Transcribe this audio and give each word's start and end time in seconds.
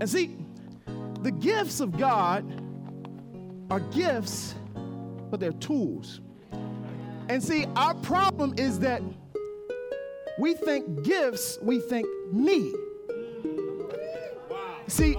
And 0.00 0.08
see, 0.08 0.36
the 1.20 1.30
gifts 1.30 1.80
of 1.80 1.98
God 1.98 2.44
are 3.70 3.80
gifts, 3.80 4.54
but 5.30 5.38
they're 5.38 5.52
tools. 5.52 6.20
And 7.28 7.42
see, 7.42 7.66
our 7.76 7.94
problem 7.94 8.54
is 8.56 8.78
that 8.80 9.02
we 10.38 10.54
think 10.54 11.04
gifts, 11.04 11.58
we 11.62 11.80
think 11.80 12.06
me. 12.32 12.72
See, 14.88 15.16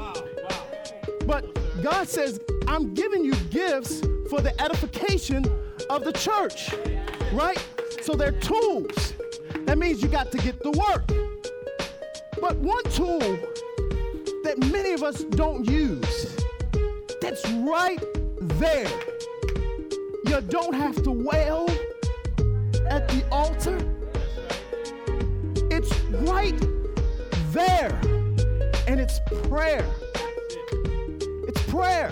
but 1.25 1.45
God 1.83 2.09
says, 2.09 2.39
I'm 2.67 2.93
giving 2.93 3.23
you 3.23 3.35
gifts 3.51 4.01
for 4.29 4.41
the 4.41 4.53
edification 4.59 5.45
of 5.89 6.03
the 6.03 6.11
church, 6.11 6.73
right? 7.33 7.63
So 8.01 8.15
they're 8.15 8.31
tools. 8.31 9.13
That 9.65 9.77
means 9.77 10.01
you 10.01 10.07
got 10.09 10.31
to 10.31 10.37
get 10.39 10.61
to 10.63 10.71
work. 10.71 11.07
But 12.41 12.57
one 12.57 12.83
tool 12.85 13.37
that 14.51 14.69
many 14.69 14.91
of 14.91 15.01
us 15.01 15.23
don't 15.23 15.69
use, 15.69 16.35
that's 17.21 17.49
right 17.51 18.03
there. 18.59 18.89
You 20.25 20.41
don't 20.41 20.73
have 20.75 21.01
to 21.03 21.11
wail 21.11 21.69
at 22.89 23.07
the 23.07 23.23
altar. 23.31 23.77
It's 25.71 25.97
right 26.29 26.59
there. 27.53 27.97
And 28.87 28.99
it's 28.99 29.21
prayer. 29.47 29.85
It's 31.47 31.61
prayer. 31.69 32.11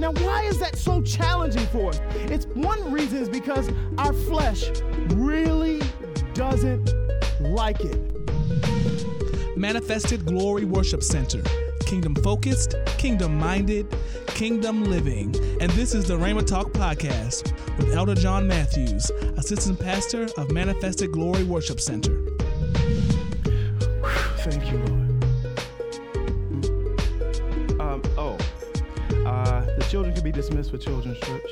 Now, 0.00 0.10
why 0.24 0.42
is 0.46 0.58
that 0.58 0.76
so 0.76 1.00
challenging 1.02 1.66
for 1.68 1.90
us? 1.90 2.00
It's 2.16 2.46
one 2.46 2.90
reason 2.90 3.18
is 3.18 3.28
because 3.28 3.70
our 3.96 4.12
flesh 4.12 4.70
really 5.10 5.80
doesn't 6.34 6.92
like 7.40 7.80
it. 7.82 8.09
Manifested 9.60 10.24
Glory 10.24 10.64
Worship 10.64 11.02
Center. 11.02 11.42
Kingdom 11.84 12.14
focused, 12.14 12.76
kingdom 12.96 13.36
minded, 13.36 13.94
kingdom 14.28 14.84
living. 14.84 15.36
And 15.60 15.70
this 15.72 15.94
is 15.94 16.06
the 16.06 16.16
Rhema 16.16 16.46
Talk 16.46 16.72
Podcast 16.72 17.52
with 17.76 17.94
Elder 17.94 18.14
John 18.14 18.48
Matthews, 18.48 19.10
Assistant 19.36 19.78
Pastor 19.78 20.28
of 20.38 20.50
Manifested 20.50 21.12
Glory 21.12 21.44
Worship 21.44 21.78
Center. 21.78 22.24
Thank 24.38 24.72
you, 24.72 24.78
Lord. 24.78 25.10
Um, 27.82 28.02
oh, 28.16 28.38
uh, 29.26 29.60
the 29.76 29.86
children 29.90 30.14
can 30.14 30.24
be 30.24 30.32
dismissed 30.32 30.70
for 30.70 30.78
children's 30.78 31.20
church. 31.20 31.42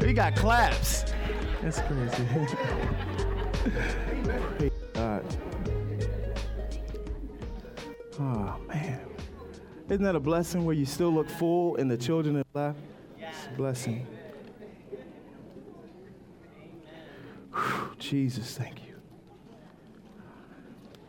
we 0.00 0.12
got 0.12 0.36
claps. 0.36 1.06
That's 1.60 1.80
crazy. 1.80 2.24
Oh, 8.18 8.56
man. 8.66 9.00
Isn't 9.88 10.02
that 10.02 10.16
a 10.16 10.20
blessing 10.20 10.64
where 10.64 10.74
you 10.74 10.86
still 10.86 11.10
look 11.12 11.28
full 11.28 11.76
and 11.76 11.90
the 11.90 11.96
children 11.96 12.38
are 12.38 12.44
left? 12.54 12.78
It's 13.18 13.46
a 13.46 13.56
blessing. 13.56 14.06
Whew, 17.54 17.90
Jesus, 17.98 18.56
thank 18.56 18.80
you. 18.86 18.94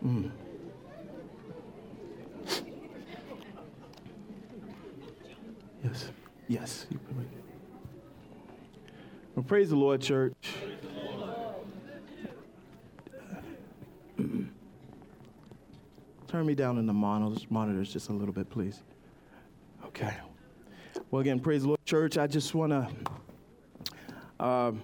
Mm. 0.05 0.31
Yes, 5.83 6.09
yes. 6.47 6.87
Well, 9.35 9.43
praise 9.43 9.69
the 9.69 9.75
Lord, 9.75 10.01
church. 10.01 10.33
Turn 16.27 16.45
me 16.45 16.55
down 16.55 16.77
in 16.77 16.85
the 16.85 16.93
monitors, 16.93 17.47
monitors 17.49 17.91
just 17.91 18.09
a 18.09 18.13
little 18.13 18.33
bit, 18.33 18.49
please. 18.49 18.81
Okay. 19.85 20.13
Well, 21.09 21.21
again, 21.21 21.39
praise 21.39 21.61
the 21.61 21.69
Lord, 21.69 21.85
church. 21.85 22.17
I 22.17 22.27
just 22.27 22.53
want 22.53 22.71
to, 22.71 24.45
um, 24.45 24.81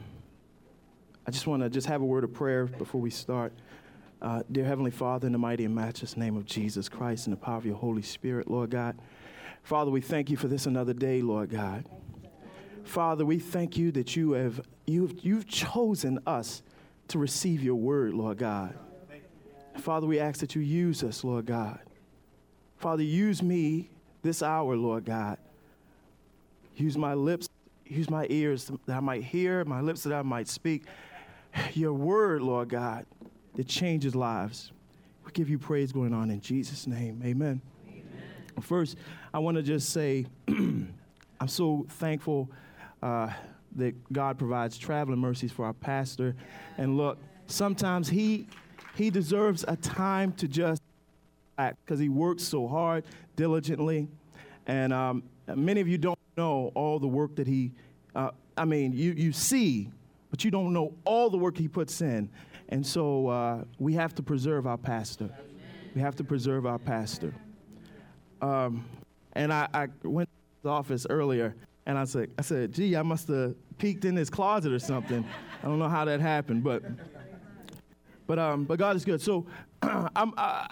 I 1.27 1.31
just 1.31 1.45
want 1.45 1.61
to 1.61 1.69
just 1.69 1.87
have 1.87 2.01
a 2.01 2.05
word 2.05 2.23
of 2.23 2.33
prayer 2.33 2.65
before 2.65 3.01
we 3.01 3.09
start. 3.09 3.51
Uh, 4.21 4.41
dear 4.53 4.63
Heavenly 4.63 4.91
Father, 4.91 5.27
in 5.27 5.33
the 5.33 5.37
mighty 5.37 5.65
and 5.65 5.75
matchless 5.75 6.15
name 6.15 6.37
of 6.37 6.45
Jesus 6.45 6.87
Christ 6.87 7.27
and 7.27 7.35
the 7.35 7.39
power 7.39 7.57
of 7.57 7.65
your 7.65 7.75
Holy 7.75 8.01
Spirit, 8.01 8.49
Lord 8.49 8.69
God. 8.69 8.97
Father, 9.63 9.91
we 9.91 9.99
thank 9.99 10.29
you 10.29 10.37
for 10.37 10.47
this 10.47 10.65
another 10.65 10.93
day, 10.93 11.21
Lord 11.21 11.49
God. 11.49 11.83
Father, 12.85 13.25
we 13.25 13.37
thank 13.37 13.75
you 13.75 13.91
that 13.91 14.15
you 14.15 14.31
have 14.31 14.61
you've, 14.85 15.25
you've 15.25 15.47
chosen 15.47 16.19
us 16.25 16.63
to 17.09 17.19
receive 17.19 17.61
your 17.63 17.75
word, 17.75 18.13
Lord 18.13 18.37
God. 18.37 18.77
Father, 19.77 20.07
we 20.07 20.19
ask 20.19 20.39
that 20.39 20.55
you 20.55 20.61
use 20.61 21.03
us, 21.03 21.23
Lord 21.23 21.45
God. 21.45 21.79
Father, 22.77 23.03
use 23.03 23.41
me 23.41 23.89
this 24.21 24.43
hour, 24.43 24.75
Lord 24.75 25.05
God. 25.05 25.37
Use 26.75 26.97
my 26.97 27.13
lips, 27.13 27.49
use 27.85 28.09
my 28.09 28.25
ears 28.29 28.71
that 28.85 28.97
I 28.97 28.99
might 28.99 29.23
hear, 29.23 29.63
my 29.65 29.81
lips 29.81 30.03
that 30.03 30.13
I 30.13 30.21
might 30.21 30.47
speak. 30.47 30.85
Your 31.73 31.93
word, 31.93 32.41
Lord 32.41 32.69
God, 32.69 33.05
that 33.55 33.67
changes 33.67 34.15
lives. 34.15 34.71
We 35.25 35.31
give 35.31 35.49
you 35.49 35.59
praise 35.59 35.91
going 35.91 36.13
on 36.13 36.31
in 36.31 36.41
Jesus' 36.41 36.87
name. 36.87 37.21
Amen. 37.23 37.61
Amen. 37.87 38.03
First, 38.61 38.97
I 39.33 39.39
want 39.39 39.57
to 39.57 39.63
just 39.63 39.89
say 39.89 40.25
I'm 40.47 41.47
so 41.47 41.85
thankful 41.89 42.49
uh, 43.01 43.29
that 43.75 44.13
God 44.13 44.37
provides 44.37 44.77
traveling 44.77 45.19
mercies 45.19 45.51
for 45.51 45.65
our 45.65 45.73
pastor. 45.73 46.35
And 46.77 46.97
look, 46.97 47.17
sometimes 47.47 48.09
he 48.09 48.47
he 48.95 49.09
deserves 49.09 49.65
a 49.67 49.75
time 49.75 50.33
to 50.33 50.47
just 50.47 50.81
act 51.57 51.77
because 51.85 51.99
he 51.99 52.09
works 52.09 52.43
so 52.43 52.67
hard, 52.67 53.03
diligently. 53.35 54.07
And 54.67 54.93
um, 54.93 55.23
many 55.47 55.81
of 55.81 55.87
you 55.87 55.97
don't 55.97 56.19
know 56.37 56.71
all 56.75 56.99
the 56.99 57.07
work 57.07 57.35
that 57.35 57.47
he, 57.47 57.71
uh, 58.15 58.31
I 58.57 58.65
mean, 58.65 58.93
you, 58.93 59.11
you 59.11 59.31
see, 59.31 59.89
but 60.29 60.43
you 60.43 60.51
don't 60.51 60.73
know 60.73 60.93
all 61.05 61.29
the 61.29 61.37
work 61.37 61.57
he 61.57 61.67
puts 61.67 62.01
in. 62.01 62.29
And 62.69 62.85
so 62.85 63.27
uh, 63.27 63.63
we 63.77 63.93
have 63.93 64.15
to 64.15 64.23
preserve 64.23 64.65
our 64.65 64.77
pastor. 64.77 65.29
We 65.93 66.01
have 66.01 66.15
to 66.15 66.23
preserve 66.23 66.65
our 66.65 66.79
pastor. 66.79 67.33
Um, 68.41 68.85
and 69.33 69.53
I, 69.53 69.67
I 69.73 69.87
went 70.03 70.29
to 70.29 70.63
the 70.63 70.69
office 70.69 71.05
earlier 71.09 71.55
and 71.85 71.97
I 71.97 72.05
said, 72.05 72.31
I 72.37 72.41
said, 72.41 72.71
gee, 72.73 72.95
I 72.95 73.01
must 73.01 73.27
have 73.27 73.55
peeked 73.77 74.05
in 74.05 74.15
his 74.15 74.29
closet 74.29 74.71
or 74.71 74.79
something. 74.79 75.25
I 75.61 75.67
don't 75.67 75.79
know 75.79 75.89
how 75.89 76.05
that 76.05 76.19
happened, 76.19 76.63
but 76.63 76.83
but 78.27 78.39
um, 78.39 78.65
but 78.65 78.79
God 78.79 78.95
is 78.95 79.05
good. 79.05 79.21
So 79.21 79.45
I'm 79.81 80.33
uh, 80.37 80.67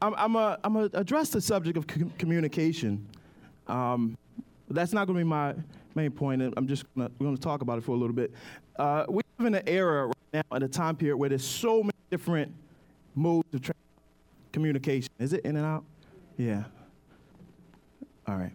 I'm 0.00 0.14
I'm 0.14 0.36
a, 0.36 0.58
I'm 0.64 0.76
address 0.76 1.30
the 1.30 1.40
subject 1.40 1.76
of 1.76 1.86
com- 1.86 2.12
communication. 2.18 3.06
Um, 3.66 4.16
that's 4.70 4.92
not 4.92 5.06
going 5.06 5.18
to 5.18 5.24
be 5.24 5.28
my 5.28 5.54
main 5.94 6.10
point. 6.10 6.42
I'm 6.56 6.66
just 6.66 6.84
gonna, 6.94 7.10
we're 7.18 7.26
going 7.26 7.36
to 7.36 7.42
talk 7.42 7.62
about 7.62 7.78
it 7.78 7.84
for 7.84 7.92
a 7.92 7.98
little 7.98 8.14
bit. 8.14 8.32
Uh, 8.78 9.04
we 9.08 9.22
live 9.38 9.46
in 9.46 9.54
an 9.54 9.62
era 9.66 10.06
right 10.06 10.14
now, 10.32 10.56
at 10.56 10.62
a 10.62 10.68
time 10.68 10.96
period 10.96 11.16
where 11.16 11.28
there's 11.28 11.44
so 11.44 11.82
many 11.82 11.92
different 12.10 12.54
modes 13.14 13.52
of 13.52 13.62
tra- 13.62 13.74
communication. 14.52 15.10
Is 15.18 15.32
it 15.32 15.44
in 15.44 15.56
and 15.56 15.66
out? 15.66 15.84
Yeah. 16.36 16.64
All 18.26 18.36
right. 18.36 18.52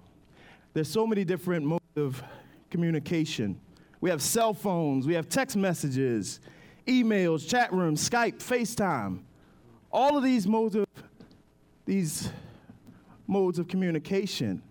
There's 0.73 0.87
so 0.87 1.05
many 1.05 1.25
different 1.25 1.65
modes 1.65 1.81
of 1.95 2.23
communication. 2.69 3.59
We 4.01 4.09
have 4.09 4.21
cell 4.21 4.53
phones, 4.53 5.05
we 5.07 5.13
have 5.13 5.29
text 5.29 5.55
messages, 5.55 6.39
emails, 6.87 7.47
chat 7.47 7.71
rooms, 7.73 8.07
Skype, 8.07 8.39
FaceTime. 8.39 9.21
All 9.91 10.17
of 10.17 10.23
these 10.23 10.47
modes 10.47 10.75
of 10.75 10.85
these 11.85 12.29
modes 13.27 13.59
of 13.59 13.67
communication. 13.67 14.61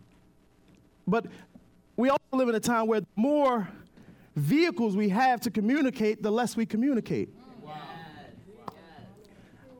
But 1.06 1.27
we 1.97 2.09
also 2.09 2.23
live 2.33 2.49
in 2.49 2.55
a 2.55 2.61
time 2.61 2.87
where 2.87 3.00
the 3.00 3.06
more 3.17 3.69
vehicles 4.37 4.97
we 4.97 5.09
have 5.11 5.41
to 5.43 5.50
communicate, 5.50 6.23
the 6.23 6.31
less 6.31 6.56
we 6.56 6.65
communicate. 6.65 7.28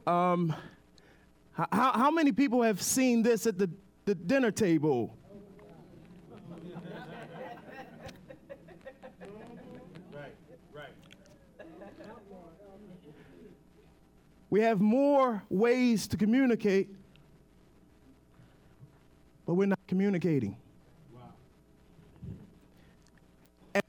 Wow. 0.07 0.33
Um, 0.33 0.55
how, 1.53 1.69
how 1.71 2.11
many 2.11 2.33
people 2.33 2.63
have 2.63 2.83
seen 2.83 3.23
this 3.23 3.47
at 3.47 3.59
the, 3.59 3.71
the 4.05 4.15
dinner 4.15 4.51
table? 4.51 5.17
We 14.53 14.61
have 14.61 14.83
more 14.83 15.43
ways 15.49 16.07
to 16.09 16.19
communicate, 16.19 16.91
but 19.47 19.55
we're 19.55 19.65
not 19.65 19.79
communicating. 19.89 20.59
Wow. 21.11 21.21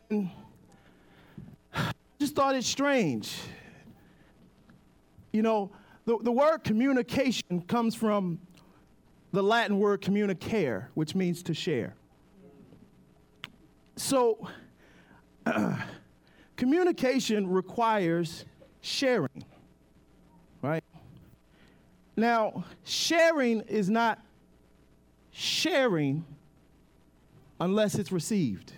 And 0.09 0.29
I 1.75 1.91
just 2.17 2.33
thought 2.33 2.55
it 2.55 2.63
strange. 2.63 3.37
You 5.33 5.41
know, 5.41 5.69
the, 6.05 6.17
the 6.21 6.31
word 6.31 6.59
communication 6.59 7.63
comes 7.67 7.93
from 7.93 8.39
the 9.33 9.43
Latin 9.43 9.79
word 9.79 10.01
communicare, 10.01 10.85
which 10.93 11.13
means 11.13 11.43
to 11.43 11.53
share. 11.53 11.93
So, 13.97 14.47
communication 16.55 17.49
requires 17.49 18.45
sharing? 18.79 19.43
Now, 22.15 22.65
sharing 22.83 23.61
is 23.61 23.89
not 23.89 24.19
sharing 25.31 26.25
unless 27.59 27.95
it's 27.95 28.11
received. 28.11 28.73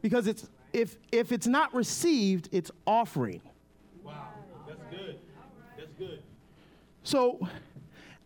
Because 0.00 0.26
it's 0.26 0.48
if 0.72 0.96
if 1.12 1.30
it's 1.30 1.46
not 1.46 1.72
received, 1.74 2.48
it's 2.50 2.70
offering. 2.86 3.40
Wow, 4.02 4.28
that's 4.66 4.80
good. 4.90 5.18
That's 5.76 5.92
good. 5.98 6.22
So 7.04 7.46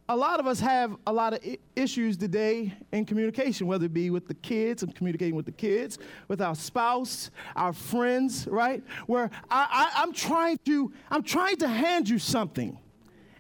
a 0.08 0.16
lot 0.16 0.38
of 0.38 0.46
us 0.46 0.60
have 0.60 0.96
a 1.06 1.12
lot 1.12 1.34
of 1.34 1.40
issues 1.74 2.16
today 2.16 2.72
in 2.92 3.04
communication, 3.04 3.66
whether 3.66 3.86
it 3.86 3.92
be 3.92 4.10
with 4.10 4.28
the 4.28 4.34
kids 4.34 4.82
and 4.82 4.94
communicating 4.94 5.34
with 5.34 5.46
the 5.46 5.52
kids, 5.52 5.98
with 6.28 6.40
our 6.40 6.54
spouse, 6.54 7.30
our 7.56 7.72
friends, 7.72 8.46
right? 8.46 8.82
Where 9.06 9.30
I, 9.50 9.90
I, 9.96 10.02
I'm 10.02 10.12
trying 10.12 10.58
to 10.66 10.92
I'm 11.10 11.22
trying 11.22 11.56
to 11.56 11.69
hand 11.69 12.08
you 12.08 12.19
something, 12.19 12.78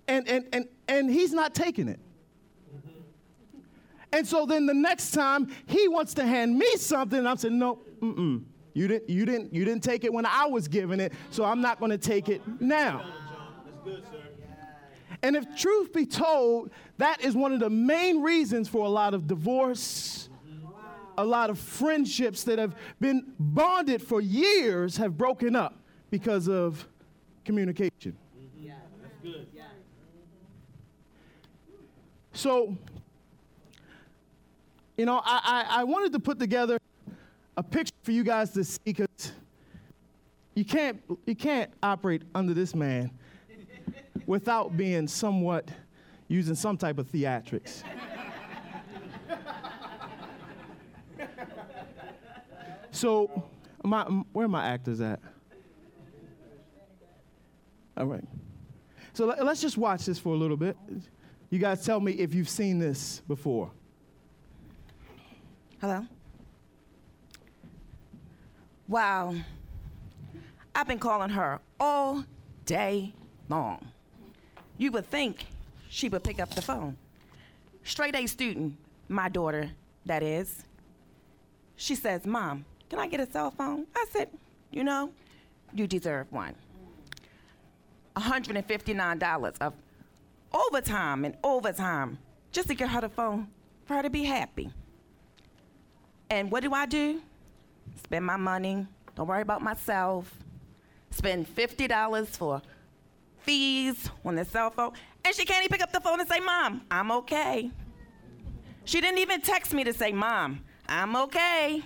and 0.08 0.28
and 0.28 0.46
and 0.52 0.68
and 0.88 1.10
he's 1.10 1.32
not 1.32 1.54
taking 1.54 1.88
it. 1.88 2.00
And 4.12 4.26
so 4.26 4.46
then 4.46 4.66
the 4.66 4.74
next 4.74 5.10
time 5.10 5.52
he 5.66 5.88
wants 5.88 6.14
to 6.14 6.24
hand 6.24 6.56
me 6.56 6.76
something, 6.76 7.26
I'm 7.26 7.36
saying, 7.36 7.58
no, 7.58 7.80
mm-mm. 8.00 8.44
You 8.76 8.88
didn't, 8.88 9.08
you 9.08 9.24
didn't, 9.24 9.54
you 9.54 9.64
didn't 9.64 9.82
take 9.82 10.04
it 10.04 10.12
when 10.12 10.26
I 10.26 10.44
was 10.44 10.68
giving 10.68 11.00
it, 11.00 11.14
so 11.30 11.46
I'm 11.46 11.62
not 11.62 11.78
going 11.78 11.92
to 11.92 11.96
take 11.96 12.28
it 12.28 12.42
now. 12.60 13.06
And 15.22 15.34
if 15.34 15.56
truth 15.56 15.94
be 15.94 16.04
told, 16.04 16.70
that 16.98 17.22
is 17.22 17.34
one 17.34 17.54
of 17.54 17.60
the 17.60 17.70
main 17.70 18.20
reasons 18.20 18.68
for 18.68 18.84
a 18.84 18.88
lot 18.90 19.14
of 19.14 19.26
divorce, 19.26 20.28
a 21.16 21.24
lot 21.24 21.48
of 21.48 21.58
friendships 21.58 22.44
that 22.44 22.58
have 22.58 22.76
been 23.00 23.32
bonded 23.38 24.02
for 24.02 24.20
years 24.20 24.98
have 24.98 25.16
broken 25.16 25.56
up 25.56 25.80
because 26.10 26.46
of 26.46 26.86
communication. 27.46 28.14
Yeah, 28.60 28.74
That's 29.00 29.14
good. 29.22 29.46
So, 32.36 32.76
you 34.98 35.06
know, 35.06 35.22
I, 35.24 35.40
I, 35.70 35.80
I 35.80 35.84
wanted 35.84 36.12
to 36.12 36.18
put 36.18 36.38
together 36.38 36.78
a 37.56 37.62
picture 37.62 37.94
for 38.02 38.12
you 38.12 38.22
guys 38.24 38.50
to 38.50 38.62
see 38.62 38.78
because 38.84 39.32
you 40.54 40.62
can't, 40.62 41.02
you 41.24 41.34
can't 41.34 41.70
operate 41.82 42.24
under 42.34 42.52
this 42.52 42.74
man 42.74 43.10
without 44.26 44.76
being 44.76 45.08
somewhat 45.08 45.70
using 46.28 46.54
some 46.54 46.76
type 46.76 46.98
of 46.98 47.10
theatrics. 47.10 47.82
so, 52.90 53.48
my, 53.82 54.02
where 54.34 54.44
are 54.44 54.48
my 54.48 54.66
actors 54.66 55.00
at? 55.00 55.20
All 57.96 58.04
right. 58.04 58.24
So 59.14 59.24
let, 59.24 59.42
let's 59.42 59.62
just 59.62 59.78
watch 59.78 60.04
this 60.04 60.18
for 60.18 60.34
a 60.34 60.36
little 60.36 60.58
bit. 60.58 60.76
You 61.50 61.58
guys 61.58 61.84
tell 61.84 62.00
me 62.00 62.12
if 62.12 62.34
you've 62.34 62.48
seen 62.48 62.78
this 62.78 63.22
before. 63.28 63.70
Hello? 65.80 66.04
Wow. 68.88 69.34
I've 70.74 70.88
been 70.88 70.98
calling 70.98 71.30
her 71.30 71.60
all 71.78 72.24
day 72.64 73.14
long. 73.48 73.86
You 74.78 74.90
would 74.92 75.08
think 75.08 75.46
she 75.88 76.08
would 76.08 76.24
pick 76.24 76.40
up 76.40 76.54
the 76.54 76.62
phone. 76.62 76.96
Straight 77.84 78.16
A 78.16 78.26
student, 78.26 78.76
my 79.08 79.28
daughter, 79.28 79.70
that 80.04 80.22
is. 80.22 80.64
She 81.76 81.94
says, 81.94 82.26
Mom, 82.26 82.64
can 82.90 82.98
I 82.98 83.06
get 83.06 83.20
a 83.20 83.30
cell 83.30 83.50
phone? 83.52 83.86
I 83.94 84.06
said, 84.10 84.30
You 84.72 84.82
know, 84.82 85.12
you 85.72 85.86
deserve 85.86 86.30
one. 86.32 86.54
$159 88.16 89.56
of 89.60 89.74
overtime 90.56 91.24
and 91.24 91.36
overtime 91.44 92.18
just 92.52 92.68
to 92.68 92.74
get 92.74 92.88
her 92.88 93.00
the 93.00 93.08
phone 93.08 93.48
for 93.84 93.94
her 93.94 94.02
to 94.02 94.10
be 94.10 94.24
happy. 94.24 94.70
And 96.30 96.50
what 96.50 96.62
do 96.62 96.72
I 96.72 96.86
do? 96.86 97.20
Spend 98.02 98.24
my 98.24 98.36
money, 98.36 98.86
don't 99.14 99.26
worry 99.26 99.42
about 99.42 99.62
myself. 99.62 100.32
Spend 101.10 101.46
$50 101.54 102.26
for 102.28 102.60
fees 103.38 104.10
on 104.24 104.34
the 104.34 104.44
cell 104.44 104.70
phone. 104.70 104.92
And 105.24 105.34
she 105.34 105.44
can't 105.44 105.64
even 105.64 105.76
pick 105.76 105.82
up 105.82 105.92
the 105.92 106.00
phone 106.00 106.20
and 106.20 106.28
say, 106.28 106.40
Mom, 106.40 106.82
I'm 106.90 107.10
okay. 107.12 107.70
She 108.84 109.00
didn't 109.00 109.18
even 109.18 109.40
text 109.40 109.72
me 109.72 109.84
to 109.84 109.92
say, 109.92 110.12
Mom, 110.12 110.60
I'm 110.88 111.16
okay. 111.16 111.82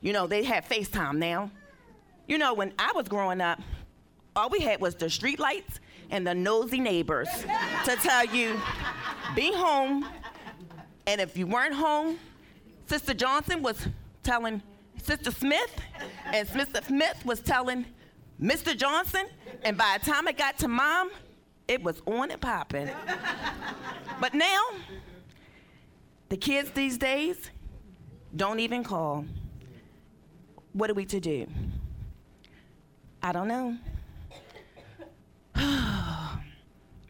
You 0.00 0.12
know, 0.12 0.26
they 0.26 0.44
have 0.44 0.68
FaceTime 0.68 1.16
now. 1.16 1.50
You 2.26 2.38
know, 2.38 2.54
when 2.54 2.72
I 2.78 2.92
was 2.94 3.08
growing 3.08 3.40
up, 3.40 3.60
all 4.34 4.48
we 4.48 4.60
had 4.60 4.80
was 4.80 4.94
the 4.94 5.08
street 5.08 5.38
lights 5.38 5.80
and 6.12 6.26
the 6.26 6.34
nosy 6.34 6.78
neighbors 6.78 7.28
to 7.84 7.96
tell 7.96 8.24
you, 8.26 8.60
be 9.34 9.52
home. 9.52 10.06
And 11.06 11.20
if 11.20 11.36
you 11.36 11.46
weren't 11.48 11.74
home, 11.74 12.18
Sister 12.86 13.14
Johnson 13.14 13.62
was 13.62 13.88
telling 14.22 14.62
Sister 15.02 15.32
Smith, 15.32 15.74
and 16.26 16.46
Mr. 16.48 16.84
Smith 16.84 17.24
was 17.24 17.40
telling 17.40 17.86
Mr. 18.40 18.76
Johnson, 18.76 19.26
and 19.64 19.76
by 19.76 19.98
the 19.98 20.08
time 20.08 20.28
it 20.28 20.36
got 20.36 20.58
to 20.58 20.68
mom, 20.68 21.10
it 21.66 21.82
was 21.82 22.02
on 22.06 22.30
and 22.30 22.40
popping. 22.40 22.90
but 24.20 24.34
now, 24.34 24.60
the 26.28 26.36
kids 26.36 26.70
these 26.72 26.98
days 26.98 27.50
don't 28.36 28.60
even 28.60 28.84
call. 28.84 29.24
What 30.72 30.90
are 30.90 30.94
we 30.94 31.04
to 31.06 31.20
do? 31.20 31.46
I 33.22 33.32
don't 33.32 33.48
know. 33.48 33.76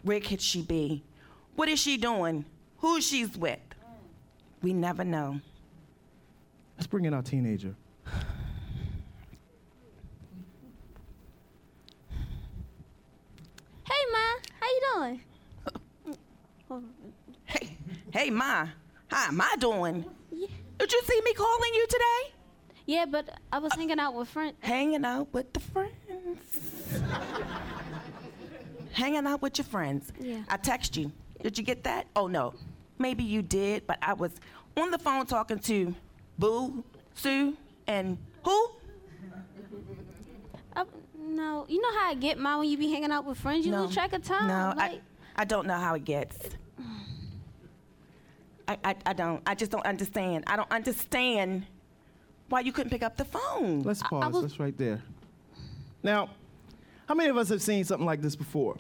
Where 0.03 0.21
could 0.21 0.41
she 0.41 0.63
be? 0.63 1.03
What 1.55 1.69
is 1.69 1.79
she 1.79 1.97
doing? 1.97 2.45
Who 2.79 3.01
she's 3.01 3.37
with? 3.37 3.61
We 4.63 4.73
never 4.73 5.05
know. 5.05 5.41
Let's 6.77 6.87
bring 6.87 7.05
in 7.05 7.15
our 7.15 7.23
teenager. 7.23 7.75
Hey, 13.85 14.05
Ma. 14.13 14.19
How 14.61 14.67
you 14.67 14.81
doing? 14.95 15.21
Hey, 17.45 17.77
hey, 18.13 18.31
Ma. 18.31 18.67
How 19.09 19.29
am 19.29 19.41
I 19.41 19.55
doing? 19.59 20.05
Yeah. 20.33 20.49
Did 20.79 20.93
you 20.93 21.03
see 21.05 21.21
me 21.23 21.35
calling 21.35 21.75
you 21.75 21.87
today? 21.87 22.33
Yeah, 22.87 23.05
but 23.05 23.39
I 23.53 23.59
was 23.59 23.73
hanging 23.75 24.01
out 24.01 24.15
with 24.15 24.29
friends. 24.29 24.57
Hanging 24.61 25.05
out 25.05 25.29
with 25.33 25.53
the 25.53 25.61
friends. 25.61 25.93
Hanging 28.93 29.27
out 29.27 29.43
with 29.43 29.59
your 29.59 29.65
friends. 29.65 30.13
Yeah. 30.21 30.43
I 30.49 30.57
text 30.57 30.97
you. 30.97 31.13
Did 31.43 31.59
you 31.59 31.65
get 31.65 31.85
that? 31.85 32.07
Oh 32.15 32.27
no. 32.27 32.55
Maybe 32.99 33.25
you 33.25 33.43
did, 33.43 33.87
but 33.87 33.99
I 34.03 34.13
was 34.13 34.33
on 34.77 34.91
the 34.91 34.99
phone 34.99 35.27
talking 35.27 35.59
to 35.61 35.95
Boo, 36.39 36.85
Sue, 37.15 37.57
and 37.87 38.17
who? 38.45 38.71
I, 40.77 40.81
uh, 40.83 40.85
no, 41.19 41.67
you 41.69 41.81
know 41.81 41.93
how 41.99 42.11
I 42.11 42.15
get, 42.15 42.39
Ma, 42.39 42.59
when 42.59 42.69
you 42.69 42.77
be 42.79 42.91
hanging 42.91 43.11
out 43.11 43.25
with 43.25 43.39
friends? 43.39 43.67
You 43.67 43.73
no. 43.73 43.85
lose 43.85 43.95
track 43.95 44.13
of 44.13 44.23
time. 44.23 44.47
No, 44.49 44.75
like, 44.77 45.01
I, 45.37 45.43
I 45.43 45.45
don't 45.45 45.67
know 45.67 45.77
how 45.77 45.95
it 45.95 46.05
gets. 46.05 46.39
I, 48.69 48.79
I, 48.85 48.97
I 49.07 49.13
don't. 49.13 49.43
I 49.47 49.55
just 49.55 49.73
don't 49.73 49.85
understand. 49.85 50.45
I 50.47 50.57
don't 50.57 50.71
understand 50.71 51.67
why 52.49 52.61
you 52.61 52.73
couldn't 52.73 52.91
pick 52.91 53.03
up 53.03 53.17
the 53.17 53.25
phone. 53.25 53.83
Let's 53.83 54.03
pause. 54.03 54.33
was- 54.33 54.43
That's 54.43 54.61
right 54.61 54.77
there. 54.79 55.03
Now, 56.03 56.31
how 57.13 57.15
many 57.15 57.29
of 57.29 57.37
us 57.37 57.51
have 57.51 57.61
seen 57.61 57.85
something 57.85 58.07
like 58.07 58.23
this 58.23 58.35
before? 58.35 58.79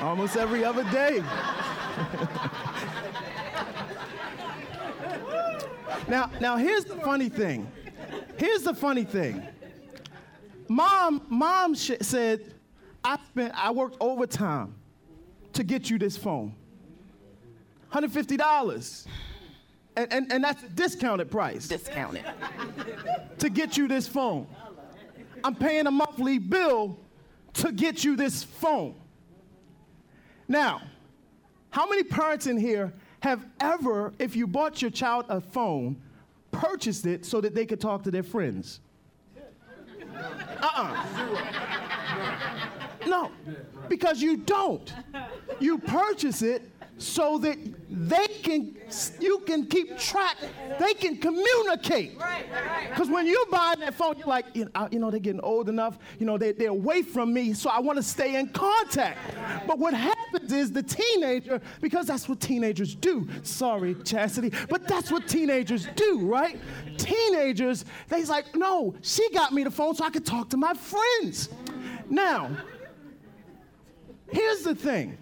Almost 0.00 0.34
every 0.34 0.64
other 0.64 0.82
day. 0.84 1.18
now, 6.08 6.30
now 6.40 6.56
here's 6.56 6.86
the 6.86 6.94
funny 6.94 7.28
thing. 7.28 7.70
Here's 8.38 8.62
the 8.62 8.72
funny 8.72 9.04
thing. 9.04 9.46
Mom, 10.70 11.20
mom 11.28 11.74
sh- 11.74 11.90
said, 12.00 12.54
I 13.04 13.18
spent, 13.28 13.52
I 13.54 13.70
worked 13.70 13.98
overtime 14.00 14.76
to 15.52 15.62
get 15.62 15.90
you 15.90 15.98
this 15.98 16.16
phone. 16.16 16.54
$150. 17.92 19.06
And, 19.96 20.10
and, 20.10 20.32
and 20.32 20.44
that's 20.44 20.62
a 20.62 20.68
discounted 20.70 21.30
price 21.30 21.68
Discounted. 21.68 22.24
to 23.38 23.50
get 23.50 23.76
you 23.76 23.86
this 23.86 24.08
phone. 24.08 24.46
I'm 25.44 25.54
paying 25.54 25.86
a 25.86 25.90
monthly 25.90 26.38
bill 26.38 26.98
to 27.54 27.72
get 27.72 28.04
you 28.04 28.16
this 28.16 28.42
phone. 28.42 28.94
Now, 30.48 30.82
how 31.70 31.88
many 31.88 32.02
parents 32.02 32.46
in 32.46 32.56
here 32.56 32.92
have 33.20 33.44
ever, 33.60 34.12
if 34.18 34.34
you 34.34 34.46
bought 34.46 34.82
your 34.82 34.90
child 34.90 35.26
a 35.28 35.40
phone, 35.40 36.00
purchased 36.50 37.06
it 37.06 37.24
so 37.24 37.40
that 37.40 37.54
they 37.54 37.66
could 37.66 37.80
talk 37.80 38.02
to 38.04 38.10
their 38.10 38.22
friends? 38.22 38.80
Uh-uh. 40.62 41.06
No, 43.06 43.30
because 43.88 44.20
you 44.20 44.36
don't. 44.36 44.92
You 45.58 45.78
purchase 45.78 46.42
it 46.42 46.69
so 47.00 47.38
that 47.38 47.56
they 47.88 48.26
can 48.42 48.76
you 49.20 49.38
can 49.40 49.66
keep 49.66 49.96
track 49.98 50.36
they 50.78 50.92
can 50.92 51.16
communicate. 51.16 52.18
Because 52.90 53.08
when 53.08 53.26
you're 53.26 53.46
buying 53.46 53.80
that 53.80 53.94
phone 53.94 54.18
you're 54.18 54.26
like 54.26 54.44
you 54.54 54.70
know, 54.74 54.88
you 54.90 54.98
know 54.98 55.10
they're 55.10 55.18
getting 55.18 55.40
old 55.40 55.68
enough 55.68 55.98
you 56.18 56.26
know 56.26 56.36
they, 56.36 56.52
they're 56.52 56.68
away 56.68 57.02
from 57.02 57.32
me 57.32 57.52
so 57.54 57.70
i 57.70 57.80
want 57.80 57.96
to 57.96 58.02
stay 58.02 58.38
in 58.38 58.48
contact. 58.48 59.18
But 59.66 59.78
what 59.78 59.94
happens 59.94 60.52
is 60.52 60.72
the 60.72 60.82
teenager 60.82 61.60
because 61.80 62.06
that's 62.06 62.28
what 62.28 62.40
teenagers 62.40 62.94
do 62.94 63.26
sorry 63.42 63.94
chastity 64.04 64.52
but 64.68 64.86
that's 64.86 65.10
what 65.10 65.26
teenagers 65.26 65.88
do 65.96 66.26
right? 66.26 66.58
Teenagers 66.98 67.86
they's 68.08 68.28
like 68.28 68.54
no 68.54 68.94
she 69.00 69.28
got 69.30 69.52
me 69.52 69.64
the 69.64 69.70
phone 69.70 69.94
so 69.94 70.04
i 70.04 70.10
could 70.10 70.26
talk 70.26 70.50
to 70.50 70.58
my 70.58 70.74
friends. 70.74 71.48
Now 72.10 72.50
here's 74.30 74.62
the 74.62 74.74
thing 74.74 75.16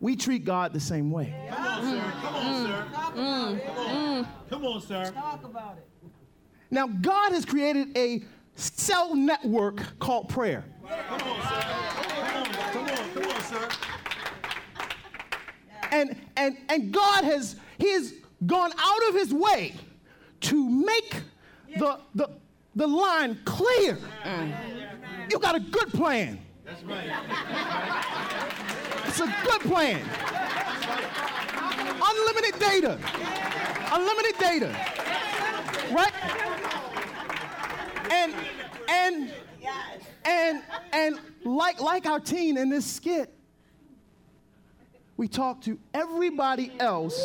we 0.00 0.16
treat 0.16 0.44
God 0.44 0.72
the 0.72 0.80
same 0.80 1.10
way. 1.10 1.34
Come 1.50 1.64
on, 1.64 1.82
sir. 1.82 2.14
Come 2.22 2.34
on, 2.34 2.66
sir. 2.66 2.86
Come 2.92 3.24
on. 3.24 4.26
Come 4.50 4.64
on, 4.66 4.80
sir. 4.80 5.12
Now, 6.70 6.86
God 6.86 7.32
has 7.32 7.44
created 7.44 7.96
a 7.96 8.24
cell 8.56 9.14
network 9.14 9.98
called 9.98 10.28
prayer. 10.28 10.64
Come 11.08 11.20
on, 11.22 11.42
sir. 11.42 11.60
Come 11.60 12.42
on, 12.42 12.52
come 12.72 12.84
on, 12.84 13.10
come 13.14 13.24
on, 13.24 13.42
sir. 13.42 13.68
And, 15.92 16.16
and, 16.36 16.58
and 16.68 16.92
God 16.92 17.24
has, 17.24 17.56
he 17.78 17.92
has 17.92 18.12
gone 18.44 18.72
out 18.76 19.08
of 19.08 19.14
his 19.14 19.32
way 19.32 19.74
to 20.42 20.68
make 20.68 21.22
the, 21.78 22.00
the, 22.14 22.28
the 22.74 22.86
line 22.86 23.38
clear. 23.44 23.98
You 25.30 25.38
got 25.38 25.54
a 25.54 25.60
good 25.60 25.88
plan. 25.92 26.40
That's 26.66 26.82
right. 26.82 27.08
It's 29.06 29.20
a 29.20 29.34
good 29.44 29.60
plan. 29.60 30.02
Unlimited 32.02 32.58
data. 32.58 32.98
Unlimited 33.92 34.38
data. 34.38 34.76
Right? 35.92 36.12
And 38.10 38.34
and 38.88 39.32
and 40.24 40.62
and 40.92 41.20
like 41.44 41.80
like 41.80 42.06
our 42.06 42.18
teen 42.18 42.58
in 42.58 42.68
this 42.68 42.84
skit, 42.84 43.32
we 45.16 45.28
talk 45.28 45.60
to 45.62 45.78
everybody 45.94 46.72
else 46.80 47.24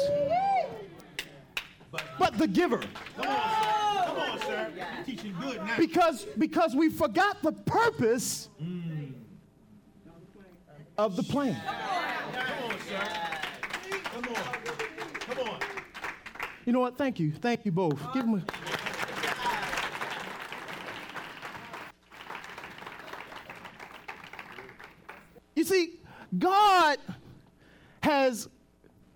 but 2.19 2.38
the 2.38 2.48
giver. 2.48 2.81
Come 3.17 3.25
on, 3.27 4.39
sir. 4.41 4.71
You're 4.75 4.86
teaching 5.03 5.36
good 5.41 5.57
now. 5.57 5.77
Because 5.77 6.25
because 6.38 6.75
we 6.75 6.89
forgot 6.89 7.41
the 7.41 7.51
purpose 7.51 8.50
mm. 8.62 8.90
Of 11.01 11.15
the 11.15 11.24
plan. 11.24 11.60
Come 14.03 14.24
on. 14.27 14.36
Come 15.20 15.48
on. 15.50 15.60
You 16.65 16.74
know 16.74 16.79
what? 16.79 16.96
Thank 16.96 17.20
you. 17.20 17.31
Thank 17.31 17.65
you 17.65 17.72
both. 17.72 18.00
Give 18.13 18.24
them 18.24 18.36
a. 18.36 18.43
You 25.55 25.63
see, 25.63 26.00
God 26.38 26.98
has 28.03 28.48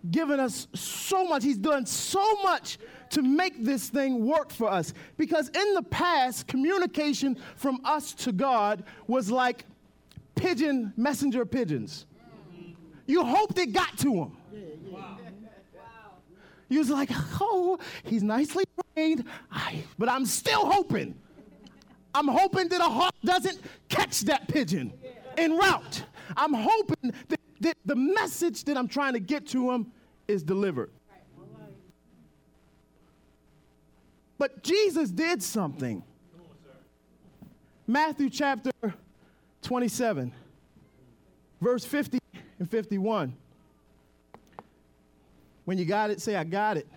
given 0.10 0.40
us 0.40 0.68
so 0.74 1.28
much. 1.28 1.44
He's 1.44 1.58
done 1.58 1.86
so 1.86 2.42
much 2.42 2.80
to 3.12 3.22
make 3.22 3.64
this 3.64 3.90
thing 3.90 4.26
work 4.26 4.52
for 4.52 4.70
us. 4.70 4.92
Because 5.18 5.50
in 5.50 5.74
the 5.76 5.84
past, 5.84 6.48
communication 6.48 7.38
from 7.56 7.80
us 7.86 8.14
to 8.16 8.32
God 8.32 8.84
was 9.08 9.30
like 9.30 9.66
pigeon, 10.36 10.94
messenger 10.98 11.46
pigeons. 11.46 12.06
You 13.08 13.24
hoped 13.24 13.58
it 13.58 13.68
got 13.68 13.98
to 14.00 14.14
him. 14.14 14.38
You 16.68 16.80
was 16.80 16.90
like, 16.90 17.10
oh, 17.40 17.78
he's 18.04 18.24
nicely 18.24 18.66
trained, 18.96 19.26
but 19.98 20.10
I'm 20.10 20.26
still 20.26 20.66
hoping. 20.66 21.16
I'm 22.14 22.28
hoping 22.28 22.70
that 22.70 22.82
a 22.82 22.86
hawk 22.86 23.14
doesn't 23.24 23.60
catch 23.90 24.22
that 24.22 24.48
pigeon 24.48 24.94
en 25.38 25.58
route. 25.58 26.04
I'm 26.36 26.54
hoping 26.54 27.14
that, 27.28 27.40
that 27.62 27.78
the 27.86 27.96
message 27.96 28.64
that 28.64 28.78
I'm 28.78 28.88
trying 28.88 29.14
to 29.14 29.20
get 29.20 29.48
to 29.48 29.72
him 29.72 29.92
is 30.28 30.42
delivered. 30.42 30.92
But 34.38 34.64
Jesus 34.64 35.12
did 35.12 35.44
something. 35.44 36.04
Matthew 37.88 38.30
chapter 38.30 38.72
27, 39.66 40.32
verse 41.60 41.84
50 41.84 42.20
and 42.60 42.70
51. 42.70 43.36
When 45.66 45.80
you 45.80 45.86
got 45.86 46.12
it, 46.12 46.22
say, 46.22 46.36
I 46.36 46.44
got 46.44 46.78
it. 46.78 46.88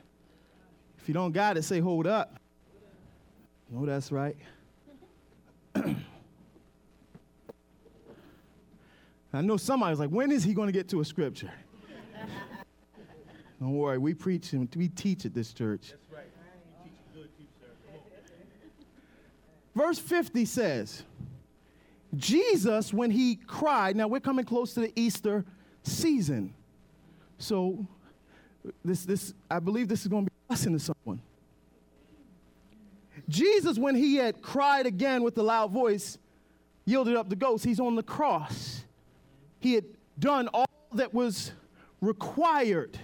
If 0.98 1.08
you 1.08 1.14
don't 1.14 1.32
got 1.32 1.56
it, 1.56 1.62
say, 1.62 1.80
hold 1.80 2.06
up. 2.06 2.38
No, 3.70 3.86
that's 3.86 4.12
right. 4.12 4.36
I 9.32 9.40
know 9.40 9.56
somebody's 9.56 9.98
like, 9.98 10.10
when 10.10 10.30
is 10.30 10.44
he 10.44 10.52
going 10.52 10.68
to 10.68 10.72
get 10.72 10.90
to 10.90 11.00
a 11.00 11.04
scripture? 11.04 11.50
Don't 13.60 13.72
worry, 13.72 13.98
we 13.98 14.14
preach 14.14 14.52
and 14.52 14.68
we 14.76 14.88
teach 14.88 15.24
at 15.26 15.34
this 15.34 15.52
church. 15.52 15.90
That's 15.90 16.12
right. 16.12 16.24
You're 17.14 17.24
good, 17.24 17.36
too, 17.36 17.44
sir. 17.60 17.66
Come 17.86 18.00
on. 19.84 19.86
Verse 19.86 19.98
50 19.98 20.44
says, 20.44 21.02
Jesus, 22.16 22.92
when 22.92 23.10
he 23.10 23.36
cried, 23.36 23.96
now 23.96 24.08
we're 24.08 24.20
coming 24.20 24.44
close 24.44 24.74
to 24.74 24.80
the 24.80 24.92
Easter 24.96 25.44
season. 25.82 26.54
So 27.38 27.86
this, 28.84 29.04
this, 29.04 29.34
I 29.50 29.58
believe 29.58 29.88
this 29.88 30.02
is 30.02 30.08
going 30.08 30.24
to 30.24 30.30
be 30.30 30.36
a 30.48 30.52
lesson 30.52 30.72
to 30.72 30.78
someone. 30.78 31.20
Jesus, 33.28 33.78
when 33.78 33.94
he 33.94 34.16
had 34.16 34.40
cried 34.40 34.86
again 34.86 35.22
with 35.22 35.36
a 35.38 35.42
loud 35.42 35.70
voice, 35.70 36.18
yielded 36.84 37.16
up 37.16 37.28
the 37.28 37.36
ghost. 37.36 37.64
He's 37.64 37.80
on 37.80 37.94
the 37.94 38.02
cross. 38.02 38.84
He 39.60 39.74
had 39.74 39.84
done 40.18 40.48
all 40.48 40.66
that 40.94 41.12
was 41.12 41.52
required. 42.00 42.98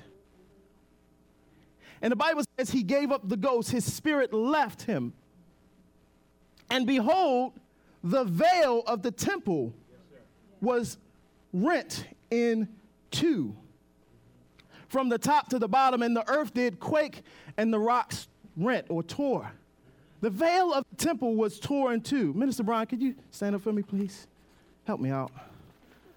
And 2.01 2.11
the 2.11 2.17
Bible 2.17 2.43
says 2.59 2.71
he 2.71 2.83
gave 2.83 3.13
up 3.13 3.29
the 3.29 3.37
ghost, 3.37 3.71
his 3.71 3.91
spirit 3.91 4.33
left 4.33 4.83
him. 4.83 5.13
And 6.71 6.87
behold, 6.87 7.53
the 8.05 8.25
veil 8.25 8.83
of 8.87 9.03
the 9.03 9.11
temple 9.11 9.73
was 10.61 10.99
rent 11.53 12.07
in 12.31 12.69
two 13.11 13.57
from 14.89 15.09
the 15.09 15.19
top 15.19 15.49
to 15.49 15.59
the 15.59 15.67
bottom, 15.67 16.03
and 16.03 16.15
the 16.15 16.29
earth 16.31 16.55
did 16.55 16.79
quake, 16.79 17.23
and 17.57 17.73
the 17.73 17.79
rocks 17.79 18.29
rent 18.57 18.87
or 18.89 19.03
tore. 19.03 19.51
The 20.21 20.31
veil 20.31 20.73
of 20.73 20.85
the 20.91 20.97
temple 20.97 21.35
was 21.35 21.59
torn 21.59 21.95
in 21.95 22.01
two. 22.01 22.33
Minister 22.35 22.63
Brian, 22.63 22.87
could 22.87 23.03
you 23.03 23.15
stand 23.31 23.57
up 23.57 23.63
for 23.63 23.73
me, 23.73 23.83
please? 23.83 24.27
Help 24.87 25.01
me 25.01 25.11
out. 25.11 25.33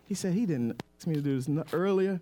He 0.05 0.13
said 0.13 0.33
he 0.33 0.45
didn't 0.45 0.81
ask 0.97 1.07
me 1.07 1.15
to 1.15 1.21
do 1.21 1.39
this 1.39 1.73
earlier. 1.73 2.19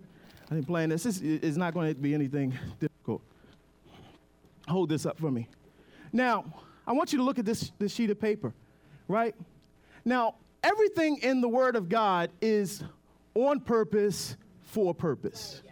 I 0.50 0.54
didn't 0.54 0.66
plan 0.66 0.88
this. 0.88 1.02
This 1.02 1.20
is 1.20 1.56
not 1.56 1.74
going 1.74 1.92
to 1.92 2.00
be 2.00 2.14
anything 2.14 2.54
difficult. 2.80 3.20
Hold 4.68 4.88
this 4.88 5.04
up 5.06 5.18
for 5.18 5.30
me. 5.30 5.48
Now, 6.12 6.44
I 6.86 6.92
want 6.92 7.12
you 7.12 7.18
to 7.18 7.24
look 7.24 7.38
at 7.38 7.44
this, 7.44 7.72
this 7.78 7.92
sheet 7.92 8.10
of 8.10 8.20
paper, 8.20 8.54
right? 9.08 9.34
Now, 10.06 10.36
everything 10.62 11.16
in 11.16 11.40
the 11.40 11.48
Word 11.48 11.74
of 11.74 11.88
God 11.88 12.30
is 12.40 12.82
on 13.34 13.58
purpose, 13.58 14.36
for 14.62 14.94
purpose. 14.94 15.62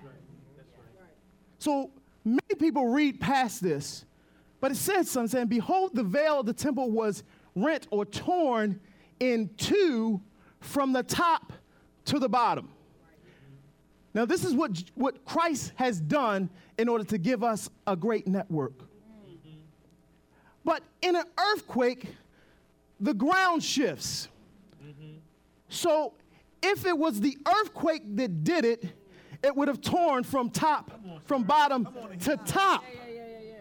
So 1.60 1.92
many 2.24 2.40
people 2.58 2.88
read 2.88 3.20
past 3.20 3.62
this, 3.62 4.04
but 4.60 4.72
it 4.72 4.76
says 4.76 5.08
something 5.08 5.28
saying, 5.28 5.46
Behold, 5.46 5.94
the 5.94 6.02
veil 6.02 6.40
of 6.40 6.46
the 6.46 6.52
temple 6.52 6.90
was 6.90 7.22
rent 7.54 7.86
or 7.92 8.04
torn 8.04 8.80
in 9.20 9.50
two 9.56 10.20
from 10.60 10.92
the 10.92 11.04
top 11.04 11.52
to 12.06 12.18
the 12.18 12.28
bottom. 12.28 12.70
Now, 14.14 14.24
this 14.24 14.44
is 14.44 14.52
what, 14.52 14.82
what 14.96 15.24
Christ 15.24 15.72
has 15.76 16.00
done 16.00 16.50
in 16.76 16.88
order 16.88 17.04
to 17.04 17.18
give 17.18 17.44
us 17.44 17.70
a 17.86 17.94
great 17.94 18.26
network. 18.26 18.74
But 20.64 20.82
in 21.02 21.14
an 21.14 21.24
earthquake, 21.52 22.08
the 23.04 23.14
ground 23.14 23.62
shifts. 23.62 24.28
So 25.68 26.14
if 26.62 26.86
it 26.86 26.96
was 26.96 27.20
the 27.20 27.36
earthquake 27.46 28.02
that 28.16 28.44
did 28.44 28.64
it, 28.64 28.84
it 29.42 29.54
would 29.54 29.68
have 29.68 29.82
torn 29.82 30.24
from 30.24 30.48
top, 30.48 30.90
from 31.24 31.42
bottom 31.42 31.86
to 32.20 32.36
top. 32.46 32.82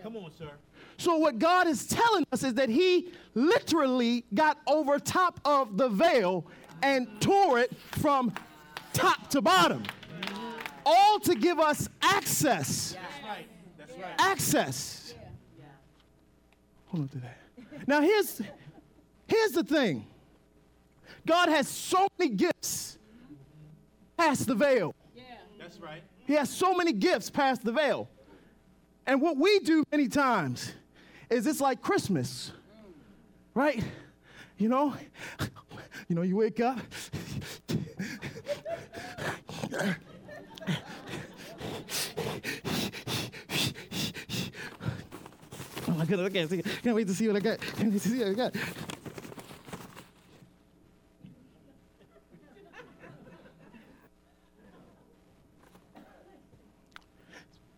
Come 0.01 0.15
on, 0.15 0.31
sir. 0.31 0.51
So 0.97 1.17
what 1.17 1.39
God 1.39 1.67
is 1.67 1.87
telling 1.87 2.25
us 2.31 2.43
is 2.43 2.53
that 2.53 2.69
he 2.69 3.11
literally 3.33 4.23
got 4.33 4.59
over 4.65 4.97
top 4.99 5.41
of 5.43 5.75
the 5.77 5.89
veil 5.89 6.45
and 6.81 7.07
tore 7.19 7.59
it 7.59 7.75
from 7.91 8.33
top 8.93 9.29
to 9.31 9.41
bottom. 9.41 9.83
All 10.85 11.19
to 11.19 11.35
give 11.35 11.59
us 11.59 11.89
access. 12.01 12.93
That's 12.93 13.23
right. 13.25 13.47
That's 13.77 13.93
right. 13.93 14.13
Access. 14.19 15.15
Hold 16.87 17.03
on 17.03 17.07
to 17.09 17.17
that. 17.19 17.39
Now 17.87 18.01
here's 18.01 18.41
here's 19.33 19.51
the 19.51 19.63
thing. 19.63 20.05
God 21.25 21.49
has 21.49 21.67
so 21.67 22.07
many 22.19 22.31
gifts 22.31 22.97
past 24.17 24.47
the 24.47 24.55
veil. 24.55 24.93
Yeah. 25.15 25.23
That's 25.59 25.79
right. 25.79 26.03
He 26.25 26.33
has 26.33 26.49
so 26.49 26.73
many 26.73 26.93
gifts 26.93 27.29
past 27.29 27.63
the 27.63 27.71
veil. 27.71 28.09
And 29.05 29.21
what 29.21 29.37
we 29.37 29.59
do 29.59 29.83
many 29.91 30.07
times 30.07 30.73
is 31.29 31.47
it's 31.47 31.59
like 31.59 31.81
Christmas, 31.81 32.51
right? 33.53 33.83
You 34.57 34.69
know, 34.69 34.95
you 36.07 36.15
know, 36.15 36.21
you 36.21 36.35
wake 36.37 36.59
up. 36.59 36.79
Oh 45.85 45.91
my 45.95 46.05
goodness, 46.05 46.27
I 46.27 46.33
can't 46.33 46.49
see. 46.49 46.61
Can't 46.81 46.95
wait 46.95 47.07
to 47.07 47.13
see 47.13 47.27
what 47.27 47.35
I 47.35 47.39
got. 47.39 47.59
Can't 47.59 47.91
wait 47.91 48.01
to 48.01 48.09
see 48.09 48.19
what 48.19 48.27
I 48.29 48.33
got. 48.33 48.55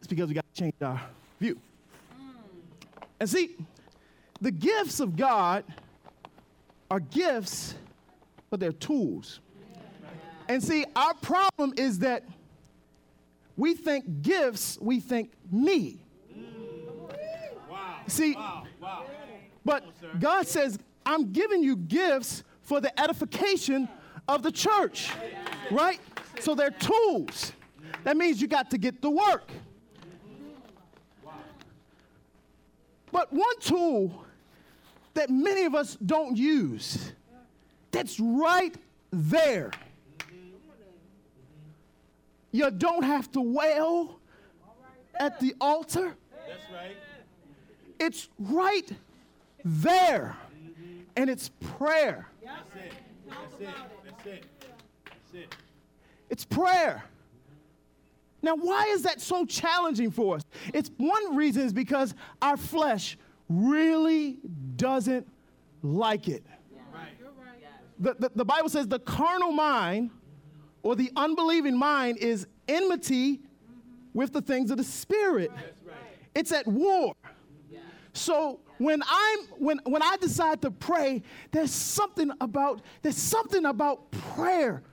It's 0.05 0.09
because 0.12 0.29
we 0.29 0.35
got 0.35 0.45
to 0.53 0.62
change 0.62 0.75
our 0.83 1.01
view. 1.39 1.59
And 3.19 3.27
see, 3.27 3.55
the 4.39 4.51
gifts 4.51 5.00
of 5.00 5.15
God 5.15 5.63
are 6.91 7.00
gifts, 7.00 7.74
but 8.51 8.59
they're 8.59 8.71
tools. 8.71 9.39
And 10.47 10.63
see, 10.63 10.85
our 10.95 11.15
problem 11.15 11.74
is 11.75 11.97
that 12.00 12.24
we 13.57 13.74
think 13.74 14.21
gifts, 14.21 14.77
we 14.79 15.00
think 15.00 15.31
me. 15.51 15.97
Wow, 17.67 18.01
See, 18.05 18.38
but 19.65 19.85
God 20.19 20.45
says, 20.45 20.77
I'm 21.03 21.31
giving 21.31 21.63
you 21.63 21.77
gifts 21.77 22.43
for 22.62 22.79
the 22.79 23.00
edification 23.01 23.89
of 24.27 24.43
the 24.43 24.51
church, 24.51 25.09
right? 25.71 26.00
So 26.41 26.53
they're 26.53 26.69
tools. 26.69 27.53
That 28.03 28.17
means 28.17 28.39
you 28.39 28.47
got 28.47 28.69
to 28.69 28.77
get 28.77 29.01
to 29.01 29.09
work. 29.09 29.50
But 33.15 33.31
one 33.31 33.60
tool 33.62 34.25
that 35.13 35.29
many 35.29 35.63
of 35.63 35.74
us 35.74 35.95
don't 36.05 36.36
use, 36.36 37.13
that's 37.89 38.19
right 38.19 38.75
there. 39.10 39.72
You 42.51 42.69
don't 42.72 43.03
have 43.03 43.31
to 43.31 43.39
wail 43.39 44.19
at 45.17 45.39
the 45.39 45.55
altar. 45.62 46.13
That's 46.45 46.69
right. 46.74 46.98
It's 48.01 48.27
right 48.38 48.91
there. 49.63 50.36
And 51.15 51.29
it's 51.29 51.51
prayer. 51.77 52.27
That's 52.43 52.75
it. 52.75 52.91
That's 53.29 53.53
it. 53.62 53.75
That's 54.03 54.25
it. 54.25 54.45
That's 55.05 55.34
it. 55.34 55.55
It's 56.29 56.43
prayer. 56.43 57.05
Now, 58.45 58.55
why 58.55 58.85
is 58.89 59.01
that 59.01 59.19
so 59.19 59.43
challenging 59.43 60.11
for 60.11 60.35
us? 60.35 60.43
It's 60.71 60.91
one 60.97 61.35
reason 61.35 61.63
is 61.63 61.73
because 61.73 62.13
our 62.43 62.57
flesh 62.57 63.17
really 63.49 64.37
doesn't 64.75 65.27
like 65.81 66.27
it. 66.27 66.45
Right. 66.93 67.09
The, 67.97 68.13
the, 68.19 68.31
the 68.35 68.45
Bible 68.45 68.69
says 68.69 68.87
the 68.87 68.99
carnal 68.99 69.51
mind 69.51 70.11
or 70.83 70.95
the 70.95 71.11
unbelieving 71.15 71.75
mind 71.75 72.19
is 72.19 72.45
enmity 72.67 73.39
with 74.13 74.31
the 74.31 74.41
things 74.41 74.69
of 74.69 74.77
the 74.77 74.83
spirit. 74.83 75.51
It's 76.35 76.51
at 76.51 76.67
war. 76.67 77.15
So 78.13 78.59
when 78.77 79.01
I'm 79.09 79.39
when 79.57 79.79
when 79.85 80.03
I 80.03 80.17
decide 80.17 80.61
to 80.61 80.69
pray, 80.71 81.23
there's 81.51 81.71
something 81.71 82.31
about 82.39 82.83
there's 83.01 83.17
something 83.17 83.65
about 83.65 84.11
prayer 84.11 84.83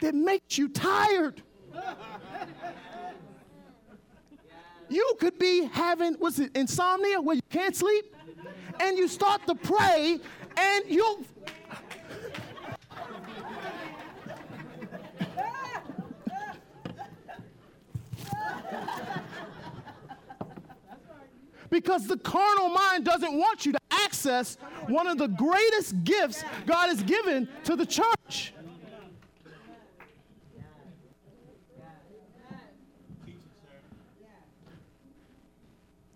that 0.00 0.16
makes 0.16 0.58
you 0.58 0.68
tired. 0.68 1.40
You 4.88 5.16
could 5.18 5.38
be 5.38 5.64
having 5.72 6.14
what's 6.14 6.38
it 6.38 6.54
insomnia 6.54 7.20
where 7.20 7.36
you 7.36 7.42
can't 7.50 7.74
sleep, 7.74 8.14
and 8.80 8.96
you 8.98 9.08
start 9.08 9.46
to 9.46 9.54
pray, 9.54 10.20
and 10.56 10.84
you'll 10.88 11.24
because 21.74 22.06
the 22.06 22.16
carnal 22.18 22.68
mind 22.68 23.04
doesn't 23.04 23.36
want 23.36 23.66
you 23.66 23.72
to 23.72 23.80
access 23.90 24.56
one 24.86 25.08
of 25.08 25.18
the 25.18 25.26
greatest 25.26 26.04
gifts 26.04 26.44
God 26.66 26.88
has 26.88 27.02
given 27.02 27.48
to 27.64 27.74
the 27.74 27.84
church. 27.84 28.53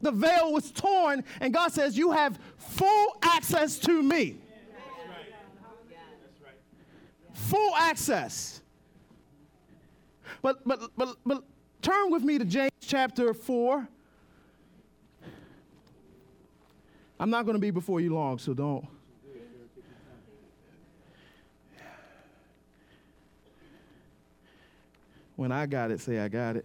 The 0.08 0.12
veil 0.12 0.54
was 0.54 0.70
torn, 0.70 1.22
and 1.38 1.52
God 1.52 1.70
says, 1.70 1.98
You 1.98 2.12
have 2.12 2.38
full 2.56 3.18
access 3.20 3.78
to 3.80 4.02
me. 4.02 4.38
Full 7.34 7.74
access. 7.76 8.62
But, 10.40 10.66
but, 10.66 10.90
but, 10.96 11.16
but 11.26 11.44
turn 11.82 12.10
with 12.10 12.22
me 12.22 12.38
to 12.38 12.46
James 12.46 12.70
chapter 12.80 13.34
4. 13.34 13.86
I'm 17.20 17.28
not 17.28 17.44
going 17.44 17.56
to 17.56 17.60
be 17.60 17.70
before 17.70 18.00
you 18.00 18.14
long, 18.14 18.38
so 18.38 18.54
don't. 18.54 18.86
When 25.36 25.52
I 25.52 25.66
got 25.66 25.90
it, 25.90 26.00
say 26.00 26.18
I 26.18 26.28
got 26.28 26.56
it. 26.56 26.64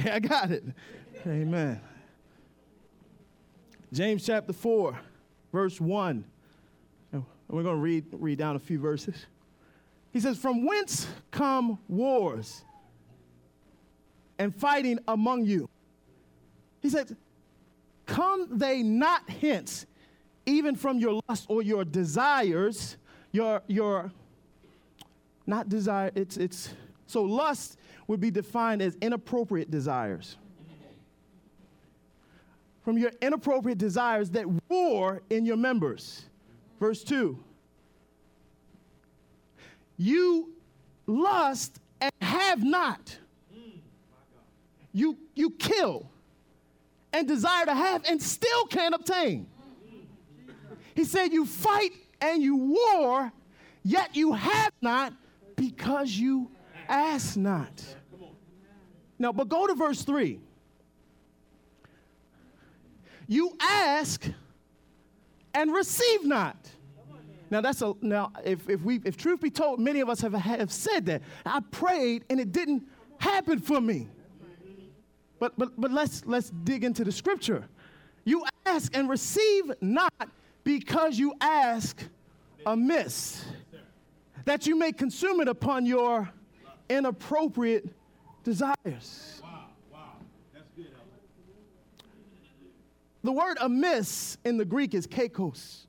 okay, 0.06 0.10
I 0.10 0.18
got 0.18 0.50
it. 0.50 0.64
Amen. 1.26 1.80
James 3.92 4.24
chapter 4.24 4.52
4, 4.52 4.98
verse 5.52 5.80
1. 5.80 6.24
And 7.12 7.24
we're 7.48 7.62
going 7.62 7.76
to 7.76 7.82
read, 7.82 8.04
read 8.12 8.38
down 8.38 8.56
a 8.56 8.60
few 8.60 8.78
verses. 8.78 9.26
He 10.12 10.20
says, 10.20 10.38
From 10.38 10.64
whence 10.64 11.06
come 11.30 11.78
wars 11.88 12.64
and 14.38 14.54
fighting 14.54 14.98
among 15.06 15.44
you? 15.44 15.68
He 16.80 16.88
said, 16.88 17.16
Come 18.06 18.46
they 18.50 18.82
not 18.82 19.28
hence, 19.28 19.86
even 20.46 20.76
from 20.76 20.98
your 20.98 21.20
lust 21.28 21.46
or 21.48 21.62
your 21.62 21.84
desires, 21.84 22.96
your, 23.32 23.62
your, 23.66 24.12
not 25.46 25.68
desire, 25.68 26.10
it's, 26.14 26.36
it's, 26.36 26.72
so 27.10 27.22
lust 27.22 27.76
would 28.06 28.20
be 28.20 28.30
defined 28.30 28.80
as 28.82 28.96
inappropriate 29.00 29.70
desires. 29.70 30.36
From 32.82 32.96
your 32.96 33.12
inappropriate 33.20 33.78
desires 33.78 34.30
that 34.30 34.46
war 34.68 35.22
in 35.28 35.44
your 35.44 35.56
members. 35.56 36.24
Verse 36.78 37.04
2. 37.04 37.38
You 39.96 40.50
lust 41.06 41.78
and 42.00 42.12
have 42.22 42.64
not. 42.64 43.18
You, 44.92 45.18
you 45.34 45.50
kill 45.50 46.10
and 47.12 47.28
desire 47.28 47.66
to 47.66 47.74
have 47.74 48.04
and 48.08 48.20
still 48.20 48.64
can't 48.66 48.94
obtain. 48.94 49.46
He 50.94 51.04
said, 51.04 51.32
You 51.32 51.44
fight 51.44 51.92
and 52.20 52.42
you 52.42 52.56
war, 52.56 53.30
yet 53.84 54.16
you 54.16 54.32
have 54.32 54.72
not 54.80 55.12
because 55.54 56.10
you 56.10 56.50
ask 56.90 57.36
not. 57.36 57.82
Now, 59.18 59.32
but 59.32 59.48
go 59.48 59.66
to 59.66 59.74
verse 59.74 60.02
3. 60.02 60.40
You 63.28 63.56
ask 63.60 64.26
and 65.54 65.72
receive 65.72 66.24
not. 66.24 66.56
Now 67.50 67.60
that's 67.60 67.82
a 67.82 67.94
now 68.00 68.32
if, 68.44 68.68
if 68.68 68.80
we 68.82 69.00
if 69.04 69.16
truth 69.16 69.40
be 69.40 69.50
told, 69.50 69.80
many 69.80 70.00
of 70.00 70.08
us 70.08 70.20
have, 70.20 70.32
have 70.34 70.72
said 70.72 71.06
that. 71.06 71.22
I 71.44 71.60
prayed 71.72 72.24
and 72.30 72.38
it 72.38 72.52
didn't 72.52 72.84
happen 73.18 73.58
for 73.58 73.80
me. 73.80 74.08
But 75.40 75.58
but 75.58 75.72
but 75.80 75.90
let's 75.90 76.24
let's 76.26 76.50
dig 76.50 76.84
into 76.84 77.02
the 77.02 77.10
scripture. 77.10 77.66
You 78.24 78.44
ask 78.66 78.96
and 78.96 79.08
receive 79.08 79.72
not 79.80 80.12
because 80.62 81.18
you 81.18 81.34
ask 81.40 82.00
amiss, 82.66 83.44
that 84.44 84.66
you 84.66 84.76
may 84.76 84.92
consume 84.92 85.40
it 85.40 85.48
upon 85.48 85.86
your 85.86 86.30
inappropriate 86.90 87.88
desires. 88.44 89.40
Wow. 89.42 89.66
Wow. 89.92 89.98
That's 90.52 90.68
good, 90.76 90.88
The 93.22 93.32
word 93.32 93.56
amiss 93.60 94.36
in 94.44 94.58
the 94.58 94.64
Greek 94.64 94.92
is 94.94 95.06
kakos. 95.06 95.86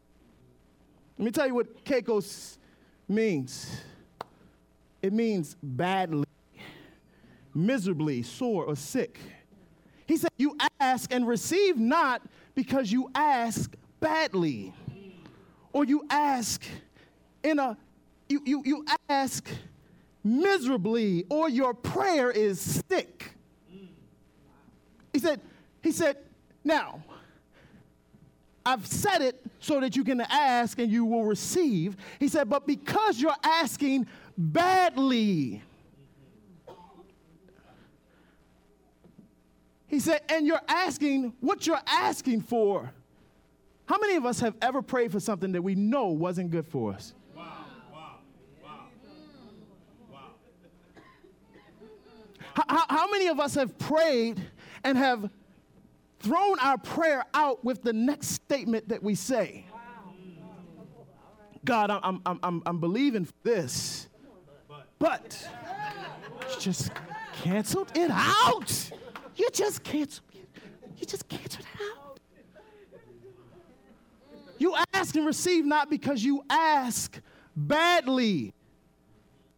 Let 1.17 1.25
me 1.25 1.31
tell 1.31 1.47
you 1.47 1.55
what 1.55 1.83
kakos 1.83 2.57
means. 3.09 3.81
It 5.01 5.13
means 5.13 5.55
badly, 5.63 6.27
miserably, 7.55 8.21
sore, 8.21 8.65
or 8.65 8.75
sick. 8.75 9.19
He 10.05 10.17
said, 10.17 10.29
You 10.37 10.55
ask 10.79 11.11
and 11.11 11.27
receive 11.27 11.77
not 11.77 12.21
because 12.53 12.91
you 12.91 13.09
ask 13.15 13.73
badly, 13.99 14.73
or 15.73 15.85
you 15.85 16.05
ask 16.09 16.63
in 17.43 17.57
a, 17.57 17.77
you, 18.29 18.41
you, 18.45 18.61
you 18.63 18.85
ask 19.09 19.49
miserably 20.23 21.25
or 21.29 21.49
your 21.49 21.73
prayer 21.73 22.31
is 22.31 22.81
thick. 22.87 23.33
He 25.13 25.19
said, 25.19 25.41
he 25.81 25.91
said, 25.91 26.17
now, 26.63 27.03
I've 28.65 28.85
said 28.85 29.21
it 29.21 29.43
so 29.59 29.79
that 29.79 29.95
you 29.95 30.03
can 30.03 30.21
ask 30.21 30.77
and 30.79 30.91
you 30.91 31.03
will 31.05 31.25
receive. 31.25 31.97
He 32.19 32.27
said, 32.27 32.49
but 32.49 32.67
because 32.67 33.19
you're 33.19 33.35
asking 33.43 34.07
badly, 34.37 35.63
he 39.87 39.99
said, 39.99 40.21
and 40.29 40.45
you're 40.45 40.61
asking 40.67 41.33
what 41.41 41.65
you're 41.65 41.81
asking 41.87 42.41
for. 42.41 42.93
How 43.87 43.97
many 43.97 44.15
of 44.15 44.25
us 44.25 44.39
have 44.39 44.55
ever 44.61 44.81
prayed 44.81 45.11
for 45.11 45.19
something 45.19 45.51
that 45.51 45.61
we 45.61 45.75
know 45.75 46.07
wasn't 46.07 46.51
good 46.51 46.65
for 46.65 46.93
us? 46.93 47.13
Wow, 47.35 47.65
wow, 47.91 48.19
wow, 48.63 48.85
wow. 50.09 50.19
How, 52.53 52.85
how, 52.89 53.11
many 53.11 53.27
of 53.27 53.39
us 53.39 53.55
have 53.55 53.77
prayed 53.77 54.41
and 54.83 54.97
have 54.97 55.29
thrown 56.19 56.59
our 56.59 56.77
prayer 56.77 57.23
out 57.33 57.63
with 57.63 57.81
the 57.81 57.93
next 57.93 58.27
statement 58.29 58.89
that 58.89 59.01
we 59.01 59.15
say? 59.15 59.65
God, 61.63 61.91
I'm, 61.91 62.21
I'm, 62.25 62.39
I'm, 62.43 62.63
I'm 62.65 62.79
believing 62.79 63.27
this, 63.43 64.09
but 64.99 65.47
just 66.59 66.91
canceled 67.33 67.91
it 67.95 68.09
out. 68.11 68.91
You 69.35 69.49
just 69.51 69.83
canceled 69.83 70.25
You 70.97 71.05
just 71.05 71.27
canceled 71.29 71.65
it 71.65 71.81
out. 71.81 72.19
You 74.57 74.75
ask 74.93 75.15
and 75.15 75.25
receive 75.25 75.65
not 75.65 75.89
because 75.89 76.23
you 76.23 76.43
ask 76.49 77.19
badly, 77.55 78.53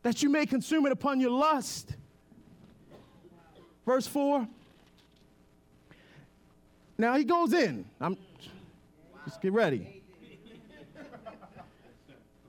that 0.02 0.24
you 0.24 0.30
may 0.30 0.46
consume 0.46 0.86
it 0.86 0.92
upon 0.92 1.20
your 1.20 1.32
lust. 1.32 1.96
Verse 3.86 4.08
4. 4.08 4.48
Now 6.98 7.16
he 7.16 7.24
goes 7.24 7.54
in. 7.54 7.86
I'm 8.00 8.18
just 9.26 9.42
get 9.42 9.52
ready. 9.54 10.02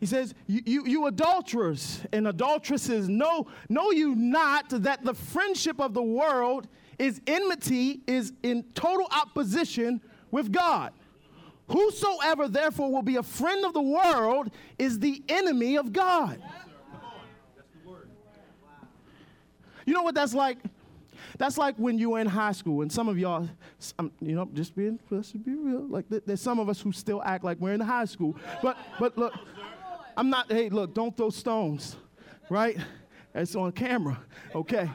He 0.00 0.06
says, 0.06 0.34
you, 0.46 0.60
you, 0.66 0.86
you 0.86 1.06
adulterers 1.06 2.02
and 2.12 2.28
adulteresses, 2.28 3.08
know, 3.08 3.46
know 3.70 3.90
you 3.90 4.14
not 4.14 4.68
that 4.68 5.02
the 5.02 5.14
friendship 5.14 5.80
of 5.80 5.94
the 5.94 6.02
world 6.02 6.68
is 6.98 7.22
enmity, 7.26 8.00
is 8.06 8.34
in 8.42 8.64
total 8.74 9.06
opposition 9.10 10.02
with 10.30 10.52
God. 10.52 10.92
Whosoever 11.68 12.48
therefore 12.48 12.92
will 12.92 13.02
be 13.02 13.16
a 13.16 13.22
friend 13.22 13.64
of 13.64 13.72
the 13.72 13.80
world 13.80 14.50
is 14.78 14.98
the 14.98 15.22
enemy 15.28 15.76
of 15.76 15.92
God. 15.92 16.42
You 19.86 19.94
know 19.94 20.02
what 20.02 20.14
that's 20.14 20.34
like? 20.34 20.58
That's 21.38 21.58
like 21.58 21.76
when 21.76 21.98
you 21.98 22.10
were 22.10 22.20
in 22.20 22.26
high 22.26 22.52
school, 22.52 22.82
and 22.82 22.90
some 22.90 23.08
of 23.08 23.18
y'all, 23.18 23.48
um, 23.98 24.12
you 24.20 24.34
know, 24.34 24.48
just 24.52 24.74
being, 24.76 24.98
let's 25.10 25.32
be 25.32 25.54
real. 25.54 25.86
Like 25.88 26.08
th- 26.08 26.22
there's 26.26 26.40
some 26.40 26.58
of 26.58 26.68
us 26.68 26.80
who 26.80 26.92
still 26.92 27.22
act 27.24 27.44
like 27.44 27.58
we're 27.60 27.72
in 27.72 27.80
high 27.80 28.04
school. 28.04 28.36
But 28.62 28.76
but 28.98 29.18
look, 29.18 29.34
I'm 30.16 30.30
not. 30.30 30.50
Hey, 30.50 30.68
look, 30.68 30.94
don't 30.94 31.16
throw 31.16 31.30
stones, 31.30 31.96
right? 32.48 32.76
It's 33.34 33.56
on 33.56 33.72
camera, 33.72 34.20
okay? 34.54 34.88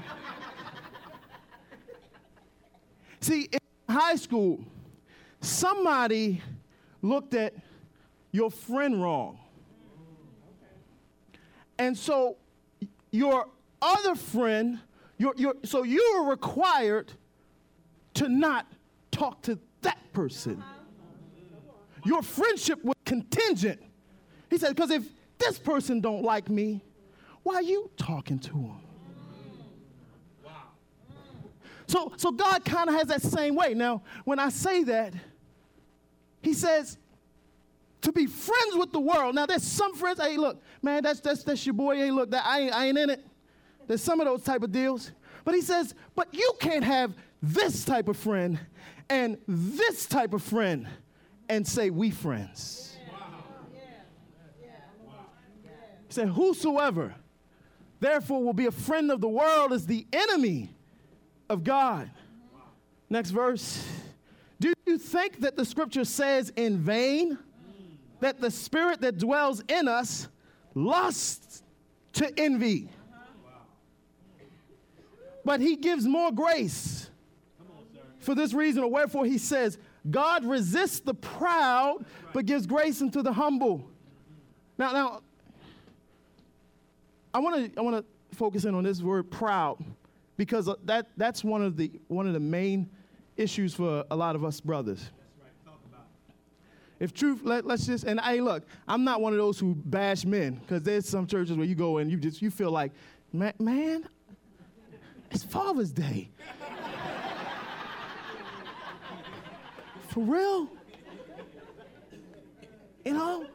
See, 3.19 3.49
in 3.51 3.59
high 3.93 4.15
school, 4.15 4.63
somebody 5.41 6.41
looked 7.01 7.33
at 7.33 7.53
your 8.31 8.49
friend 8.49 9.01
wrong. 9.01 9.39
And 11.77 11.97
so 11.97 12.37
your 13.11 13.47
other 13.81 14.15
friend, 14.15 14.79
your, 15.19 15.33
your, 15.37 15.53
so 15.63 15.83
you 15.83 16.01
are 16.15 16.29
required 16.29 17.11
to 18.15 18.27
not 18.27 18.65
talk 19.11 19.43
to 19.43 19.59
that 19.81 19.99
person. 20.13 20.63
Your 22.05 22.23
friendship 22.23 22.83
was 22.83 22.95
contingent. 23.05 23.81
He 24.49 24.57
said, 24.57 24.75
because 24.75 24.89
if 24.89 25.03
this 25.37 25.59
person 25.59 25.99
don't 25.99 26.23
like 26.23 26.49
me, 26.49 26.83
why 27.43 27.55
are 27.55 27.61
you 27.61 27.91
talking 27.97 28.39
to 28.39 28.53
him? 28.53 28.75
Wow. 30.43 30.51
So, 31.87 32.13
so 32.15 32.31
God 32.31 32.63
kind 32.63 32.89
of 32.89 32.95
has 32.95 33.07
that 33.09 33.21
same 33.21 33.55
way. 33.55 33.73
Now, 33.73 34.01
when 34.23 34.39
I 34.39 34.49
say 34.49 34.83
that, 34.85 35.13
he 36.41 36.53
says, 36.53 36.97
to 38.01 38.13
be 38.13 38.25
friends 38.25 38.75
with 38.77 38.93
the 38.93 38.99
world. 38.99 39.35
Now, 39.35 39.45
there's 39.45 39.63
some 39.63 39.93
friends, 39.93 40.21
hey, 40.21 40.37
look, 40.37 40.63
man, 40.81 41.03
that's, 41.03 41.19
that's, 41.19 41.43
that's 41.43 41.65
your 41.65 41.73
boy. 41.73 41.97
Hey, 41.97 42.11
look, 42.11 42.31
that, 42.31 42.45
I, 42.45 42.61
ain't, 42.61 42.73
I 42.73 42.85
ain't 42.87 42.97
in 42.97 43.09
it. 43.09 43.25
There's 43.89 44.03
some 44.03 44.19
of 44.19 44.27
those 44.27 44.43
type 44.43 44.61
of 44.61 44.71
deals. 44.71 45.11
But 45.43 45.55
he 45.55 45.61
says, 45.61 45.95
but 46.13 46.31
you 46.31 46.53
can't 46.59 46.83
have 46.83 47.15
this 47.41 47.83
type 47.83 48.07
of 48.07 48.17
friend 48.17 48.59
and 49.09 49.39
this 49.47 50.05
type 50.05 50.35
of 50.35 50.43
friend 50.43 50.87
and 51.49 51.67
say, 51.67 51.89
we 51.89 52.11
friends. 52.11 52.95
He 56.07 56.13
said, 56.13 56.27
whosoever 56.27 57.15
therefore 57.99 58.43
will 58.43 58.53
be 58.53 58.67
a 58.67 58.71
friend 58.71 59.09
of 59.09 59.21
the 59.21 59.27
world 59.27 59.73
is 59.73 59.87
the 59.87 60.05
enemy 60.13 60.69
of 61.49 61.63
God. 61.63 62.11
Next 63.09 63.31
verse. 63.31 63.83
Do 64.59 64.71
you 64.85 64.99
think 64.99 65.39
that 65.39 65.55
the 65.55 65.65
scripture 65.65 66.05
says 66.05 66.53
in 66.55 66.77
vain 66.77 67.39
that 68.19 68.39
the 68.39 68.51
spirit 68.51 69.01
that 69.01 69.17
dwells 69.17 69.63
in 69.67 69.87
us 69.87 70.27
lusts 70.75 71.63
to 72.13 72.31
envy? 72.39 72.91
But 75.49 75.61
he 75.61 75.77
gives 75.77 76.05
more 76.05 76.31
grace. 76.31 77.09
For 78.19 78.35
this 78.35 78.53
reason, 78.53 78.83
or 78.83 78.91
wherefore 78.91 79.25
he 79.25 79.39
says, 79.39 79.79
God 80.07 80.45
resists 80.45 80.99
the 80.99 81.15
proud, 81.15 82.05
but 82.33 82.45
gives 82.45 82.67
grace 82.67 83.01
unto 83.01 83.23
the 83.23 83.33
humble. 83.33 83.89
Now, 84.77 84.91
now, 84.91 85.21
I 87.33 87.39
want 87.39 87.73
to 87.73 87.79
I 87.79 87.81
want 87.81 87.95
to 87.97 88.37
focus 88.37 88.65
in 88.65 88.75
on 88.75 88.83
this 88.83 89.01
word 89.01 89.31
proud 89.31 89.83
because 90.37 90.69
uh, 90.69 90.75
that 90.85 91.07
that's 91.17 91.43
one 91.43 91.63
of 91.63 91.77
the 91.77 91.91
one 92.09 92.27
of 92.27 92.33
the 92.33 92.39
main 92.39 92.87
issues 93.35 93.73
for 93.73 94.05
a 94.11 94.15
lot 94.15 94.35
of 94.35 94.45
us 94.45 94.61
brothers. 94.61 95.09
If 96.99 97.11
truth, 97.11 97.41
let, 97.43 97.65
us 97.65 97.87
just 97.87 98.03
and 98.03 98.19
hey, 98.19 98.39
look, 98.39 98.65
I'm 98.87 99.03
not 99.03 99.19
one 99.19 99.33
of 99.33 99.39
those 99.39 99.57
who 99.57 99.73
bash 99.73 100.25
men 100.25 100.61
because 100.61 100.83
there's 100.83 101.09
some 101.09 101.25
churches 101.25 101.57
where 101.57 101.65
you 101.65 101.73
go 101.73 101.97
and 101.97 102.11
you 102.11 102.17
just 102.17 102.39
you 102.39 102.51
feel 102.51 102.69
like, 102.69 102.91
man 103.33 104.07
it's 105.31 105.43
Father's 105.43 105.91
Day. 105.91 106.29
For 110.09 110.23
real? 110.23 110.67
You 113.05 113.13
know? 113.13 113.45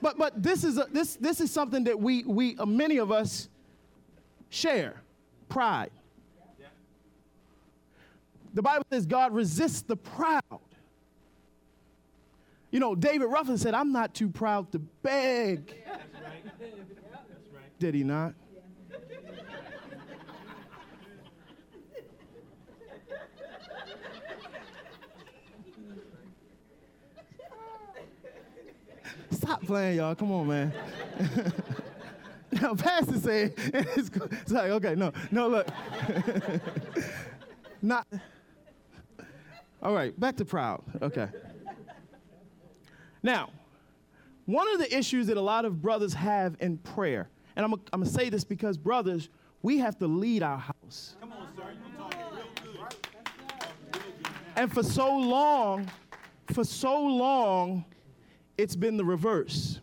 But 0.00 0.18
but 0.18 0.42
this 0.42 0.64
is 0.64 0.76
a, 0.78 0.86
this 0.92 1.16
this 1.16 1.40
is 1.40 1.50
something 1.50 1.84
that 1.84 1.98
we 1.98 2.24
we 2.24 2.58
uh, 2.58 2.66
many 2.66 2.98
of 2.98 3.10
us 3.10 3.48
share 4.50 5.00
pride. 5.48 5.90
The 8.52 8.62
Bible 8.62 8.86
says 8.90 9.06
God 9.06 9.34
resists 9.34 9.82
the 9.82 9.96
proud. 9.96 10.60
You 12.70 12.80
know, 12.80 12.94
David 12.94 13.26
Ruffin 13.26 13.56
said, 13.56 13.74
I'm 13.74 13.92
not 13.92 14.14
too 14.14 14.28
proud 14.28 14.72
to 14.72 14.78
beg. 14.78 15.66
That's 15.66 15.98
right. 16.14 16.44
That's 16.58 16.60
right. 17.52 17.78
Did 17.78 17.94
he 17.94 18.04
not? 18.04 18.34
Stop 29.44 29.66
playing, 29.66 29.98
y'all. 29.98 30.14
Come 30.14 30.32
on, 30.32 30.46
man. 30.48 30.72
now, 32.52 32.74
Pastor 32.74 33.18
said, 33.18 33.52
it's, 33.58 34.10
it's 34.40 34.50
like, 34.50 34.70
okay, 34.70 34.94
no, 34.94 35.12
no, 35.30 35.48
look. 35.48 35.68
Not. 37.82 38.06
All 39.82 39.92
right, 39.92 40.18
back 40.18 40.36
to 40.36 40.46
proud. 40.46 40.82
Okay. 41.02 41.28
Now, 43.22 43.50
one 44.46 44.66
of 44.72 44.78
the 44.78 44.96
issues 44.96 45.26
that 45.26 45.36
a 45.36 45.42
lot 45.42 45.66
of 45.66 45.82
brothers 45.82 46.14
have 46.14 46.56
in 46.60 46.78
prayer, 46.78 47.28
and 47.54 47.66
I'm 47.66 47.74
going 47.74 48.02
to 48.02 48.08
say 48.08 48.30
this 48.30 48.44
because, 48.44 48.78
brothers, 48.78 49.28
we 49.60 49.76
have 49.76 49.98
to 49.98 50.06
lead 50.06 50.42
our 50.42 50.56
house. 50.58 51.16
Come 51.20 51.32
on, 51.32 51.48
sir. 51.54 51.64
You 51.86 51.98
talking 51.98 52.20
real 52.64 52.78
good. 52.78 52.96
And 54.56 54.72
for 54.72 54.82
so 54.82 55.14
long, 55.14 55.90
for 56.54 56.64
so 56.64 56.98
long, 56.98 57.84
it's 58.56 58.76
been 58.76 58.96
the 58.96 59.04
reverse. 59.04 59.80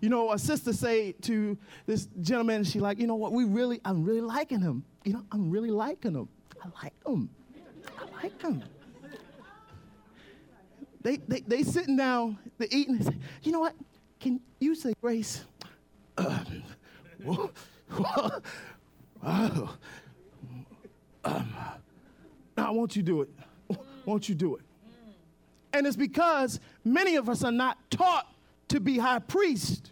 You 0.00 0.08
know, 0.08 0.32
a 0.32 0.38
sister 0.38 0.72
say 0.72 1.12
to 1.12 1.56
this 1.86 2.08
gentleman, 2.20 2.64
she 2.64 2.80
like, 2.80 2.98
you 2.98 3.06
know 3.06 3.14
what, 3.14 3.32
we 3.32 3.44
really, 3.44 3.80
I'm 3.84 4.04
really 4.04 4.20
liking 4.20 4.60
him. 4.60 4.84
You 5.04 5.14
know, 5.14 5.22
I'm 5.30 5.50
really 5.50 5.70
liking 5.70 6.14
him. 6.14 6.28
I 6.62 6.68
like 6.82 7.06
him. 7.06 7.30
I 7.98 8.22
like 8.22 8.42
him. 8.42 8.64
They, 11.02 11.18
they, 11.28 11.40
they 11.40 11.62
sitting 11.62 11.96
down, 11.96 12.36
they 12.58 12.66
eating, 12.70 12.98
they 12.98 13.04
say, 13.04 13.16
you 13.44 13.52
know 13.52 13.60
what, 13.60 13.74
can 14.18 14.40
you 14.58 14.74
say 14.74 14.92
grace? 15.00 15.44
Uh, 16.18 16.42
oh. 19.24 19.76
Um, 21.24 21.54
now, 22.56 22.72
won't 22.72 22.96
you 22.96 23.02
do 23.02 23.22
it? 23.22 23.28
Won't 24.04 24.28
you 24.28 24.34
do 24.34 24.56
it? 24.56 24.62
And 25.76 25.86
it's 25.86 25.96
because 25.96 26.58
many 26.84 27.16
of 27.16 27.28
us 27.28 27.44
are 27.44 27.52
not 27.52 27.78
taught 27.90 28.26
to 28.68 28.80
be 28.80 28.96
high 28.96 29.18
priest 29.18 29.90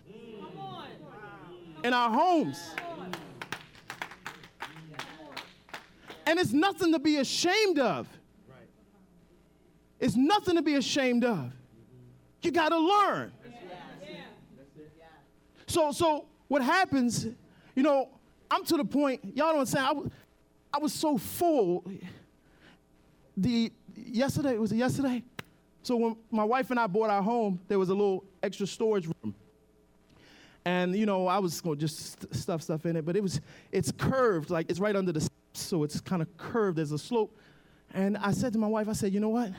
in 1.83 1.93
our 1.93 2.11
homes. 2.11 2.75
And 6.27 6.39
it's 6.39 6.53
nothing 6.53 6.93
to 6.93 6.99
be 6.99 7.19
ashamed 7.19 7.79
of. 7.79 8.09
It's 10.01 10.17
nothing 10.17 10.57
to 10.57 10.63
be 10.63 10.77
ashamed 10.77 11.23
of. 11.23 11.53
You 12.41 12.51
got 12.51 12.71
to 12.71 12.79
learn. 12.79 13.33
So, 15.67 15.93
so 15.93 16.25
what 16.49 16.63
happens, 16.63 17.27
you 17.75 17.83
know, 17.83 18.09
I'm 18.51 18.65
to 18.65 18.79
the 18.79 18.85
point, 18.87 19.23
y'all 19.23 19.49
don't 19.49 19.59
understand, 19.59 19.87
I 19.87 19.93
was, 19.93 20.11
I 20.73 20.79
was 20.79 20.93
so 20.95 21.19
full. 21.19 21.85
The 23.37 23.71
yesterday, 23.95 24.57
was 24.57 24.73
it 24.73 24.77
yesterday? 24.77 25.23
So 25.85 25.97
when 25.97 26.17
my 26.31 26.45
wife 26.45 26.71
and 26.71 26.81
I 26.81 26.87
bought 26.87 27.11
our 27.11 27.23
home, 27.23 27.61
there 27.69 27.79
was 27.79 27.91
a 27.91 27.95
little 27.95 28.25
extra 28.43 28.67
storage 28.67 29.07
room. 29.07 29.35
And 30.65 30.97
you 30.97 31.05
know, 31.05 31.27
I 31.27 31.39
was 31.39 31.61
going 31.61 31.77
to 31.77 31.81
just 31.81 32.13
st- 32.13 32.35
stuff 32.35 32.63
stuff 32.63 32.87
in 32.87 32.97
it, 32.97 33.05
but 33.05 33.17
it 33.17 33.23
was 33.23 33.41
it's 33.71 33.93
curved, 33.93 34.49
like 34.49 34.71
it's 34.71 34.81
right 34.81 34.97
under 34.97 35.13
the 35.13 35.29
so 35.53 35.83
it's 35.83 36.01
kind 36.01 36.23
of 36.23 36.37
curved. 36.39 36.79
There's 36.79 36.93
a 36.93 36.99
slope. 36.99 37.37
And 37.93 38.17
I 38.17 38.33
said 38.33 38.55
to 38.55 38.59
my 38.59 38.67
wife, 38.67 38.89
I 38.89 38.95
said, 38.95 39.13
you 39.13 39.21
know 39.21 39.29
what? 39.29 39.53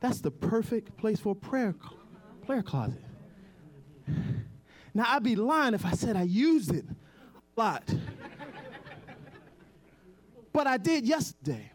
That's 0.00 0.20
the 0.20 0.30
perfect 0.30 0.96
place 0.96 1.18
for 1.18 1.32
a 1.32 1.34
prayer, 1.34 1.74
prayer 2.46 2.62
closet. 2.62 3.02
Now, 4.94 5.06
I'd 5.08 5.22
be 5.22 5.36
lying 5.36 5.74
if 5.74 5.84
I 5.84 5.92
said 5.92 6.16
I 6.16 6.22
used 6.22 6.72
it 6.74 6.84
a 6.86 7.60
lot. 7.60 7.82
but 10.52 10.66
I 10.66 10.76
did 10.76 11.06
yesterday. 11.06 11.70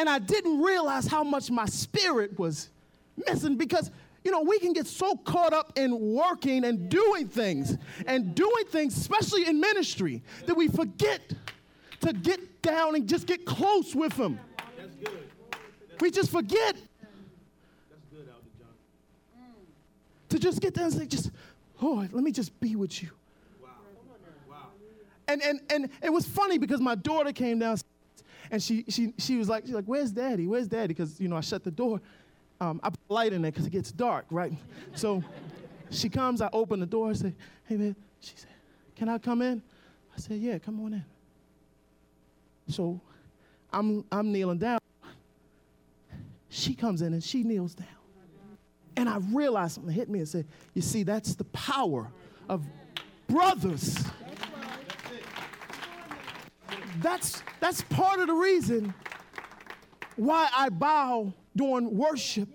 And 0.00 0.08
I 0.08 0.18
didn't 0.18 0.62
realize 0.62 1.06
how 1.06 1.22
much 1.22 1.50
my 1.50 1.66
spirit 1.66 2.38
was 2.38 2.70
missing 3.28 3.56
because, 3.56 3.90
you 4.24 4.30
know, 4.30 4.40
we 4.40 4.58
can 4.58 4.72
get 4.72 4.86
so 4.86 5.14
caught 5.14 5.52
up 5.52 5.74
in 5.76 6.14
working 6.14 6.64
and 6.64 6.88
doing 6.88 7.28
things 7.28 7.76
and 8.06 8.34
doing 8.34 8.64
things, 8.68 8.96
especially 8.96 9.46
in 9.46 9.60
ministry, 9.60 10.22
that 10.46 10.56
we 10.56 10.68
forget 10.68 11.20
to 12.00 12.14
get 12.14 12.62
down 12.62 12.94
and 12.94 13.06
just 13.06 13.26
get 13.26 13.44
close 13.44 13.94
with 13.94 14.14
Him. 14.14 14.40
That's 14.78 14.94
good. 14.94 15.28
We 16.00 16.10
just 16.10 16.30
forget 16.30 16.76
That's 17.90 18.04
good, 18.10 18.26
to 20.30 20.38
just 20.38 20.62
get 20.62 20.72
down 20.72 20.84
and 20.86 20.94
say, 20.94 21.04
just, 21.04 21.30
Lord, 21.78 22.14
let 22.14 22.24
me 22.24 22.32
just 22.32 22.58
be 22.58 22.74
with 22.74 23.02
you. 23.02 23.10
Wow. 23.62 23.68
Wow. 24.48 24.56
And, 25.28 25.42
and, 25.42 25.60
and 25.68 25.90
it 26.02 26.10
was 26.10 26.26
funny 26.26 26.56
because 26.56 26.80
my 26.80 26.94
daughter 26.94 27.32
came 27.32 27.58
down 27.58 27.76
and 28.50 28.62
she, 28.62 28.84
she, 28.88 29.12
she 29.18 29.36
was 29.36 29.48
like, 29.48 29.64
she's 29.64 29.74
like, 29.74 29.84
where's 29.84 30.10
daddy? 30.10 30.46
Where's 30.46 30.66
daddy? 30.66 30.88
Because, 30.88 31.20
you 31.20 31.28
know, 31.28 31.36
I 31.36 31.40
shut 31.40 31.62
the 31.62 31.70
door. 31.70 32.00
Um, 32.60 32.80
I 32.82 32.90
put 32.90 32.98
light 33.08 33.32
in 33.32 33.42
there 33.42 33.50
because 33.50 33.66
it 33.66 33.70
gets 33.70 33.92
dark, 33.92 34.26
right? 34.30 34.52
So 34.94 35.22
she 35.90 36.08
comes, 36.08 36.40
I 36.40 36.50
open 36.52 36.80
the 36.80 36.86
door, 36.86 37.10
I 37.10 37.12
say, 37.14 37.32
hey, 37.66 37.76
man. 37.76 37.96
She 38.20 38.32
said, 38.36 38.50
can 38.96 39.08
I 39.08 39.18
come 39.18 39.40
in? 39.40 39.62
I 40.14 40.20
said, 40.20 40.38
yeah, 40.38 40.58
come 40.58 40.80
on 40.84 40.94
in. 40.94 41.04
So 42.68 43.00
I'm, 43.72 44.04
I'm 44.12 44.30
kneeling 44.30 44.58
down. 44.58 44.78
She 46.48 46.74
comes 46.74 47.00
in 47.00 47.12
and 47.12 47.22
she 47.22 47.42
kneels 47.44 47.74
down. 47.74 47.86
And 48.96 49.08
I 49.08 49.18
realized 49.32 49.76
something 49.76 49.92
hit 49.92 50.10
me 50.10 50.18
and 50.18 50.28
said, 50.28 50.46
you 50.74 50.82
see, 50.82 51.04
that's 51.04 51.34
the 51.34 51.44
power 51.44 52.10
of 52.48 52.64
brothers 53.28 54.04
that's 56.98 57.42
that's 57.60 57.82
part 57.82 58.20
of 58.20 58.26
the 58.26 58.34
reason 58.34 58.94
why 60.16 60.48
I 60.56 60.68
bow 60.68 61.32
during 61.56 61.96
worship. 61.96 62.48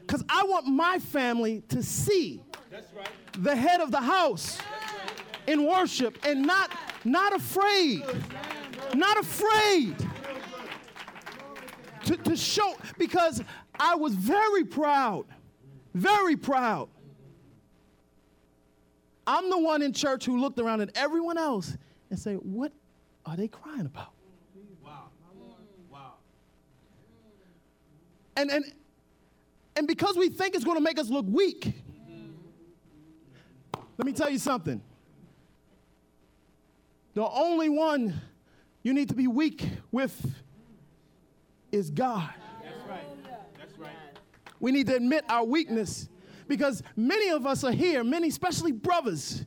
Because 0.00 0.24
I 0.28 0.44
want 0.44 0.66
my 0.66 0.98
family 0.98 1.62
to 1.68 1.82
see 1.82 2.42
right. 2.96 3.08
the 3.38 3.54
head 3.54 3.80
of 3.80 3.90
the 3.90 4.00
house 4.00 4.58
in 5.46 5.66
worship 5.66 6.18
and 6.24 6.46
not 6.46 6.70
not 7.04 7.34
afraid. 7.34 8.04
Not 8.94 9.18
afraid 9.18 9.96
to, 12.04 12.16
to 12.16 12.36
show 12.36 12.74
because 12.96 13.42
I 13.78 13.94
was 13.96 14.14
very 14.14 14.64
proud. 14.64 15.26
Very 15.94 16.36
proud. 16.36 16.88
I'm 19.26 19.50
the 19.50 19.58
one 19.58 19.82
in 19.82 19.92
church 19.92 20.24
who 20.24 20.40
looked 20.40 20.58
around 20.58 20.80
at 20.80 20.90
everyone 20.96 21.36
else 21.36 21.76
and 22.08 22.18
say, 22.18 22.34
What 22.34 22.72
are 23.28 23.36
they 23.36 23.48
crying 23.48 23.86
about? 23.86 24.12
Wow. 24.84 25.10
Wow. 25.90 26.14
And, 28.36 28.50
and, 28.50 28.64
and 29.76 29.86
because 29.86 30.16
we 30.16 30.28
think 30.28 30.54
it's 30.54 30.64
going 30.64 30.76
to 30.76 30.82
make 30.82 30.98
us 30.98 31.08
look 31.08 31.26
weak, 31.28 31.74
let 33.96 34.06
me 34.06 34.12
tell 34.12 34.30
you 34.30 34.38
something. 34.38 34.80
The 37.14 37.28
only 37.28 37.68
one 37.68 38.20
you 38.82 38.94
need 38.94 39.08
to 39.08 39.14
be 39.14 39.26
weak 39.26 39.68
with 39.90 40.34
is 41.72 41.90
God. 41.90 42.30
That's 42.62 42.88
right. 42.88 43.04
That's 43.58 43.78
right. 43.78 43.90
We 44.60 44.70
need 44.70 44.86
to 44.86 44.94
admit 44.94 45.24
our 45.28 45.44
weakness 45.44 46.08
because 46.46 46.82
many 46.96 47.28
of 47.30 47.46
us 47.46 47.64
are 47.64 47.72
here, 47.72 48.04
many, 48.04 48.28
especially 48.28 48.72
brothers. 48.72 49.44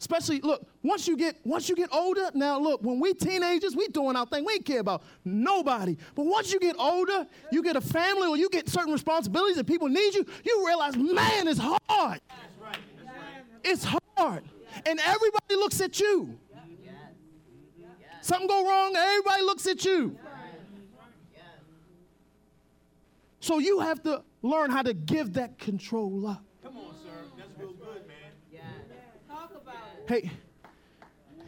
Especially, 0.00 0.40
look, 0.40 0.66
once 0.82 1.06
you 1.06 1.14
get 1.14 1.36
once 1.44 1.68
you 1.68 1.76
get 1.76 1.92
older, 1.92 2.30
now 2.32 2.58
look, 2.58 2.82
when 2.82 2.98
we 2.98 3.12
teenagers, 3.12 3.76
we 3.76 3.86
doing 3.88 4.16
our 4.16 4.24
thing. 4.24 4.46
We 4.46 4.54
ain't 4.54 4.64
care 4.64 4.80
about 4.80 5.02
nobody. 5.26 5.94
But 6.14 6.24
once 6.24 6.50
you 6.50 6.58
get 6.58 6.74
older, 6.78 7.26
you 7.52 7.62
get 7.62 7.76
a 7.76 7.82
family 7.82 8.26
or 8.26 8.38
you 8.38 8.48
get 8.48 8.66
certain 8.66 8.94
responsibilities 8.94 9.58
and 9.58 9.66
people 9.66 9.88
need 9.88 10.14
you, 10.14 10.24
you 10.42 10.66
realize, 10.66 10.96
man, 10.96 11.46
it's 11.46 11.60
hard. 11.60 11.78
That's 11.90 12.20
right. 12.58 12.78
That's 13.04 13.08
right. 13.08 13.44
It's 13.62 13.86
hard. 14.16 14.44
And 14.86 14.98
everybody 15.00 15.56
looks 15.56 15.82
at 15.82 16.00
you. 16.00 16.38
Something 18.22 18.48
go 18.48 18.66
wrong, 18.66 18.94
everybody 18.96 19.42
looks 19.42 19.66
at 19.66 19.84
you. 19.84 20.18
So 23.40 23.58
you 23.58 23.80
have 23.80 24.02
to 24.04 24.22
learn 24.42 24.70
how 24.70 24.82
to 24.82 24.94
give 24.94 25.34
that 25.34 25.58
control 25.58 26.26
up. 26.26 26.44
Come 26.62 26.76
on, 26.76 26.94
sir. 27.02 27.10
That's 27.36 27.58
real 27.58 27.72
good, 27.72 28.06
man. 28.06 28.16
Hey, 30.10 30.28
you 31.38 31.42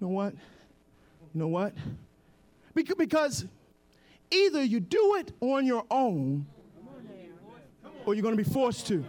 know 0.00 0.08
what? 0.08 0.32
You 0.32 1.40
know 1.40 1.48
what? 1.48 1.74
Bec- 2.72 2.96
Because 2.96 3.44
either 4.30 4.62
you 4.62 4.80
do 4.80 5.16
it 5.16 5.34
on 5.42 5.66
your 5.66 5.84
own 5.90 6.46
or 8.06 8.14
you're 8.14 8.22
going 8.22 8.34
to 8.34 8.42
be 8.42 8.50
forced 8.50 8.86
to. 8.86 9.04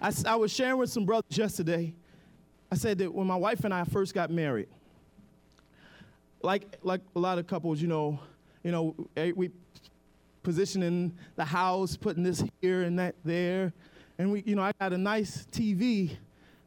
I, 0.00 0.12
I, 0.26 0.34
was 0.34 0.52
sharing 0.52 0.78
with 0.78 0.90
some 0.90 1.04
brothers 1.04 1.38
yesterday. 1.38 1.94
I 2.72 2.74
said 2.74 2.98
that 2.98 3.14
when 3.14 3.28
my 3.28 3.36
wife 3.36 3.62
and 3.62 3.72
I 3.72 3.84
first 3.84 4.12
got 4.12 4.32
married, 4.32 4.66
like 6.42 6.78
like 6.82 7.02
a 7.14 7.20
lot 7.20 7.38
of 7.38 7.46
couples, 7.46 7.80
you 7.80 7.86
know, 7.86 8.18
you 8.64 8.72
know, 8.72 8.96
eh, 9.16 9.30
we 9.36 9.52
positioning 10.42 11.16
the 11.36 11.44
house, 11.44 11.96
putting 11.96 12.22
this 12.22 12.44
here 12.60 12.82
and 12.82 12.98
that 12.98 13.14
there, 13.24 13.72
and 14.18 14.32
we, 14.32 14.42
you 14.46 14.54
know, 14.54 14.62
I 14.62 14.72
got 14.78 14.92
a 14.92 14.98
nice 14.98 15.46
TV, 15.50 16.16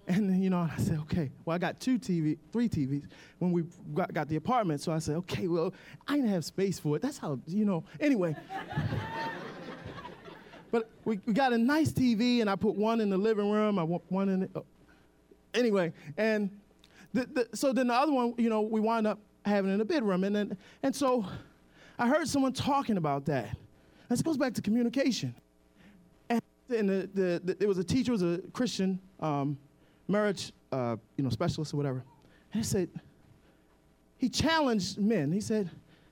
and 0.07 0.43
you 0.43 0.49
know, 0.49 0.69
I 0.71 0.77
said, 0.77 0.99
okay, 1.01 1.31
well, 1.45 1.55
I 1.55 1.57
got 1.57 1.79
two 1.79 1.99
TV, 1.99 2.37
three 2.51 2.69
TVs 2.69 3.03
when 3.39 3.51
we 3.51 3.63
got, 3.93 4.13
got 4.13 4.27
the 4.27 4.35
apartment, 4.35 4.81
so 4.81 4.91
I 4.91 4.99
said, 4.99 5.15
okay, 5.17 5.47
well, 5.47 5.73
I 6.07 6.15
didn't 6.15 6.29
have 6.29 6.45
space 6.45 6.79
for 6.79 6.95
it. 6.95 7.01
That's 7.01 7.17
how, 7.17 7.39
you 7.47 7.65
know. 7.65 7.83
Anyway. 7.99 8.35
But 10.75 10.89
we, 11.05 11.21
we 11.25 11.31
got 11.31 11.53
a 11.53 11.57
nice 11.57 11.93
TV, 11.93 12.41
and 12.41 12.49
I 12.49 12.57
put 12.57 12.75
one 12.75 12.99
in 12.99 13.09
the 13.09 13.17
living 13.17 13.49
room. 13.49 13.79
I 13.79 13.83
want 13.83 14.03
one 14.09 14.27
in 14.27 14.39
the, 14.41 14.49
oh. 14.57 14.65
anyway, 15.53 15.93
and 16.17 16.49
the, 17.13 17.25
the, 17.27 17.57
so 17.57 17.71
then 17.71 17.87
the 17.87 17.93
other 17.93 18.11
one, 18.11 18.33
you 18.37 18.49
know, 18.49 18.59
we 18.59 18.81
wound 18.81 19.07
up 19.07 19.19
having 19.45 19.71
in 19.71 19.77
the 19.77 19.85
bedroom, 19.85 20.25
and 20.25 20.35
then 20.35 20.57
and 20.83 20.93
so 20.93 21.25
I 21.97 22.09
heard 22.09 22.27
someone 22.27 22.51
talking 22.51 22.97
about 22.97 23.25
that. 23.27 23.55
This 24.09 24.21
goes 24.21 24.37
back 24.37 24.53
to 24.53 24.61
communication. 24.61 25.35
And, 26.29 26.41
and 26.69 26.89
the, 26.89 27.09
the, 27.13 27.41
the, 27.43 27.53
there 27.55 27.67
was 27.67 27.77
a 27.77 27.83
teacher, 27.83 28.11
was 28.11 28.21
a 28.21 28.41
Christian 28.53 28.99
um, 29.19 29.57
marriage, 30.07 30.51
uh, 30.71 30.95
you 31.17 31.23
know, 31.23 31.29
specialist 31.29 31.73
or 31.73 31.77
whatever, 31.77 32.03
and 32.53 32.61
he 32.61 32.63
said 32.63 32.89
he 34.17 34.29
challenged 34.29 34.97
men. 34.97 35.31
He 35.31 35.41
said, 35.41 35.69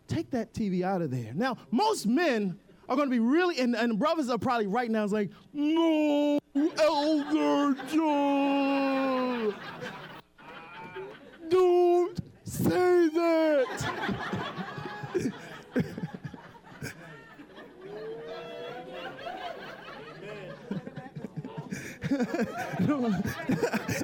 "Take 0.08 0.32
that 0.32 0.54
TV 0.54 0.84
out 0.84 1.02
of 1.02 1.12
there." 1.12 1.32
Now, 1.34 1.58
most 1.72 2.06
men 2.06 2.60
are 2.90 2.96
going 2.96 3.08
to 3.08 3.12
be 3.12 3.20
really, 3.20 3.60
and, 3.60 3.76
and 3.76 3.98
brothers 3.98 4.30
are 4.30 4.38
probably 4.38 4.68
right 4.68 4.92
now. 4.92 5.04
It's 5.04 5.14
like, 5.14 5.30
"No, 5.54 6.40
Elder 6.56 7.76
John, 7.88 9.56
don't 11.50 12.20
say 12.44 13.10
that." 13.10 14.64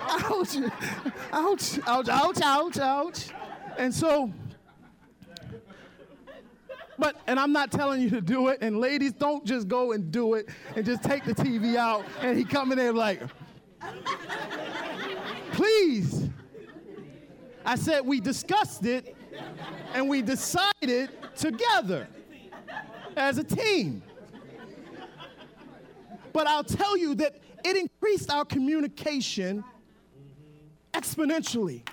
ouch, 0.02 0.58
ouch, 1.32 1.80
ouch, 1.86 2.10
ouch, 2.10 2.42
ouch, 2.42 2.78
ouch. 2.80 3.30
And 3.78 3.94
so, 3.94 4.32
but, 6.98 7.16
and 7.28 7.40
I'm 7.40 7.52
not 7.52 7.72
telling 7.72 8.02
you 8.02 8.10
to 8.12 8.22
do 8.22 8.50
it. 8.50 8.60
And 8.62 8.80
ladies, 8.80 9.14
don't 9.14 9.46
just 9.46 9.68
go 9.68 9.94
and 9.94 10.12
do 10.12 10.34
it 10.34 10.50
and 10.76 10.86
just 10.86 11.04
take 11.04 11.24
the 11.24 11.34
TV 11.34 11.76
out 11.76 12.04
and 12.22 12.38
he 12.38 12.44
come 12.44 12.72
in 12.72 12.78
there 12.78 12.94
like, 12.94 13.22
please. 15.54 16.30
I 17.66 17.76
said 17.76 18.06
we 18.06 18.20
discussed 18.20 18.86
it 18.86 19.16
and 19.94 20.10
we 20.10 20.22
decided 20.22 21.10
together 21.36 22.08
as 23.16 23.38
a 23.38 23.44
team. 23.44 24.02
But 26.34 26.48
I'll 26.48 26.64
tell 26.64 26.98
you 26.98 27.16
that 27.16 27.36
it 27.64 27.76
increased 27.76 28.32
our 28.32 28.46
communication 28.46 29.64
exponentially. 30.94 31.84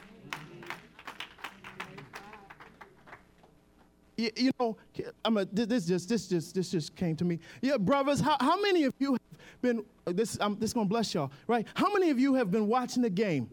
You, 4.16 4.30
you 4.34 4.50
know, 4.58 4.76
I'm 5.24 5.36
a, 5.36 5.44
this 5.44 5.86
just 5.86 6.08
this 6.08 6.26
just 6.26 6.54
this 6.54 6.70
just 6.70 6.96
came 6.96 7.16
to 7.16 7.24
me. 7.24 7.38
Yeah, 7.60 7.76
brothers, 7.76 8.20
how, 8.20 8.36
how 8.40 8.58
many 8.60 8.84
of 8.84 8.94
you 8.98 9.12
have 9.12 9.20
been 9.60 9.84
this? 10.06 10.38
I'm 10.40 10.58
this 10.58 10.72
gonna 10.72 10.86
bless 10.86 11.12
y'all, 11.12 11.30
right? 11.46 11.66
How 11.74 11.92
many 11.92 12.10
of 12.10 12.18
you 12.18 12.34
have 12.34 12.50
been 12.50 12.66
watching 12.66 13.02
the 13.02 13.10
game, 13.10 13.50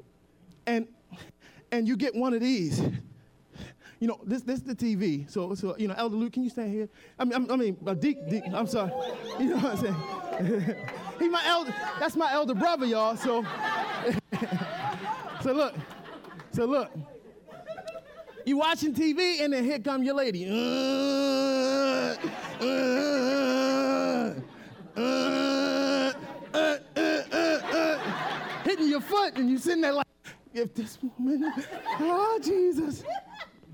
and 0.66 0.88
and 1.72 1.88
you 1.88 1.98
get 1.98 2.16
one 2.16 2.34
of 2.34 2.40
these? 2.40 2.82
You 4.00 4.08
know, 4.08 4.20
this 4.26 4.42
this 4.42 4.62
the 4.62 4.76
TV. 4.76 5.30
So 5.30 5.54
so 5.54 5.76
you 5.78 5.90
know, 5.90 5.96
Elder 5.98 6.16
Luke, 6.16 6.34
can 6.34 6.44
you 6.44 6.50
stand 6.50 6.74
here? 6.74 6.88
I 7.20 7.26
mean, 7.26 7.52
I 7.52 7.56
mean, 7.58 7.78
uh, 7.86 7.94
Deke, 7.94 8.30
Deke, 8.30 8.44
I'm 8.54 8.68
sorry. 8.68 8.92
You 9.40 9.50
know 9.50 9.58
what 9.58 9.66
I'm 9.66 9.78
saying? 9.78 10.76
He's 11.24 11.32
my 11.32 11.46
elder. 11.46 11.74
That's 12.02 12.18
my 12.18 12.34
elder 12.34 12.54
brother, 12.54 12.86
y'all. 12.86 13.16
So 13.16 13.46
so 15.42 15.54
look, 15.54 15.74
so 16.52 16.66
look. 16.66 16.92
You 18.46 18.58
watching 18.58 18.94
TV 18.94 19.40
and 19.40 19.54
then 19.54 19.64
here 19.64 19.80
come 19.80 20.04
your 20.04 20.16
lady. 20.16 20.50
Uh, 20.50 22.16
uh, 22.62 24.34
uh, 24.98 26.14
hitting 28.66 28.90
your 28.90 29.00
foot 29.00 29.38
and 29.38 29.50
you 29.50 29.58
sitting 29.58 29.80
there 29.80 29.94
like, 29.94 30.06
if 30.54 30.74
this 30.74 31.00
woman, 31.02 31.54
oh 32.02 32.38
Jesus. 32.44 33.06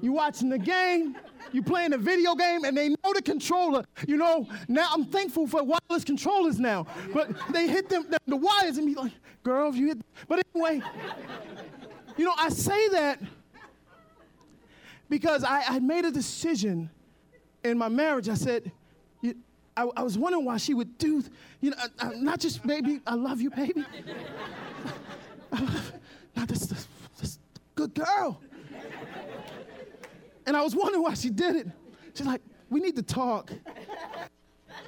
You 0.02 0.12
watching 0.12 0.50
the 0.50 0.60
game, 0.60 1.18
you 1.52 1.64
playing 1.64 1.94
a 1.94 1.98
video 1.98 2.36
game, 2.36 2.64
and 2.64 2.78
they 2.78 2.90
know 2.90 3.14
the 3.14 3.22
controller. 3.22 3.84
You 4.08 4.18
know, 4.18 4.48
now 4.68 4.90
I'm 4.92 5.06
thankful 5.06 5.48
for 5.48 5.64
wireless 5.64 6.04
controllers 6.04 6.60
now. 6.60 6.88
But 7.14 7.32
they 7.52 7.68
hit 7.68 7.90
them 7.90 8.06
the, 8.10 8.18
the 8.28 8.38
wires 8.38 8.78
and 8.78 8.88
be 8.88 8.96
like, 8.96 9.12
girl, 9.44 9.74
you 9.76 9.88
hit. 9.88 10.02
But 10.28 10.42
anyway, 10.54 10.82
you 12.18 12.26
know, 12.26 12.34
I 12.38 12.50
say 12.50 12.90
that 12.90 13.22
because 15.10 15.44
I, 15.44 15.64
I 15.68 15.80
made 15.80 16.06
a 16.06 16.12
decision 16.12 16.90
in 17.64 17.78
my 17.78 17.90
marriage. 17.90 18.30
I 18.30 18.36
said, 18.36 18.72
you, 19.22 19.36
I, 19.76 19.90
I, 19.98 20.04
was 20.04 20.18
wondering 20.18 20.46
why 20.46 20.58
she 20.58 20.74
would 20.74 20.98
do, 20.98 21.24
you 21.62 21.72
know, 21.72 21.78
I, 22.00 22.14
not 22.16 22.40
just 22.40 22.66
baby, 22.66 23.02
I 23.06 23.16
love 23.16 23.42
you, 23.42 23.50
baby. 23.50 23.86
not 26.36 26.48
this, 26.48 26.68
this, 26.68 26.88
this 27.20 27.40
good 27.76 27.94
girl. 27.94 28.40
And 30.50 30.58
I 30.58 30.64
was 30.64 30.76
wondering 30.76 31.04
why 31.04 31.14
she 31.14 31.30
did 31.30 31.58
it. 31.58 31.68
She's 32.16 32.26
like, 32.26 32.42
we 32.72 32.80
need 32.80 32.96
to 32.96 33.04
talk. 33.04 33.52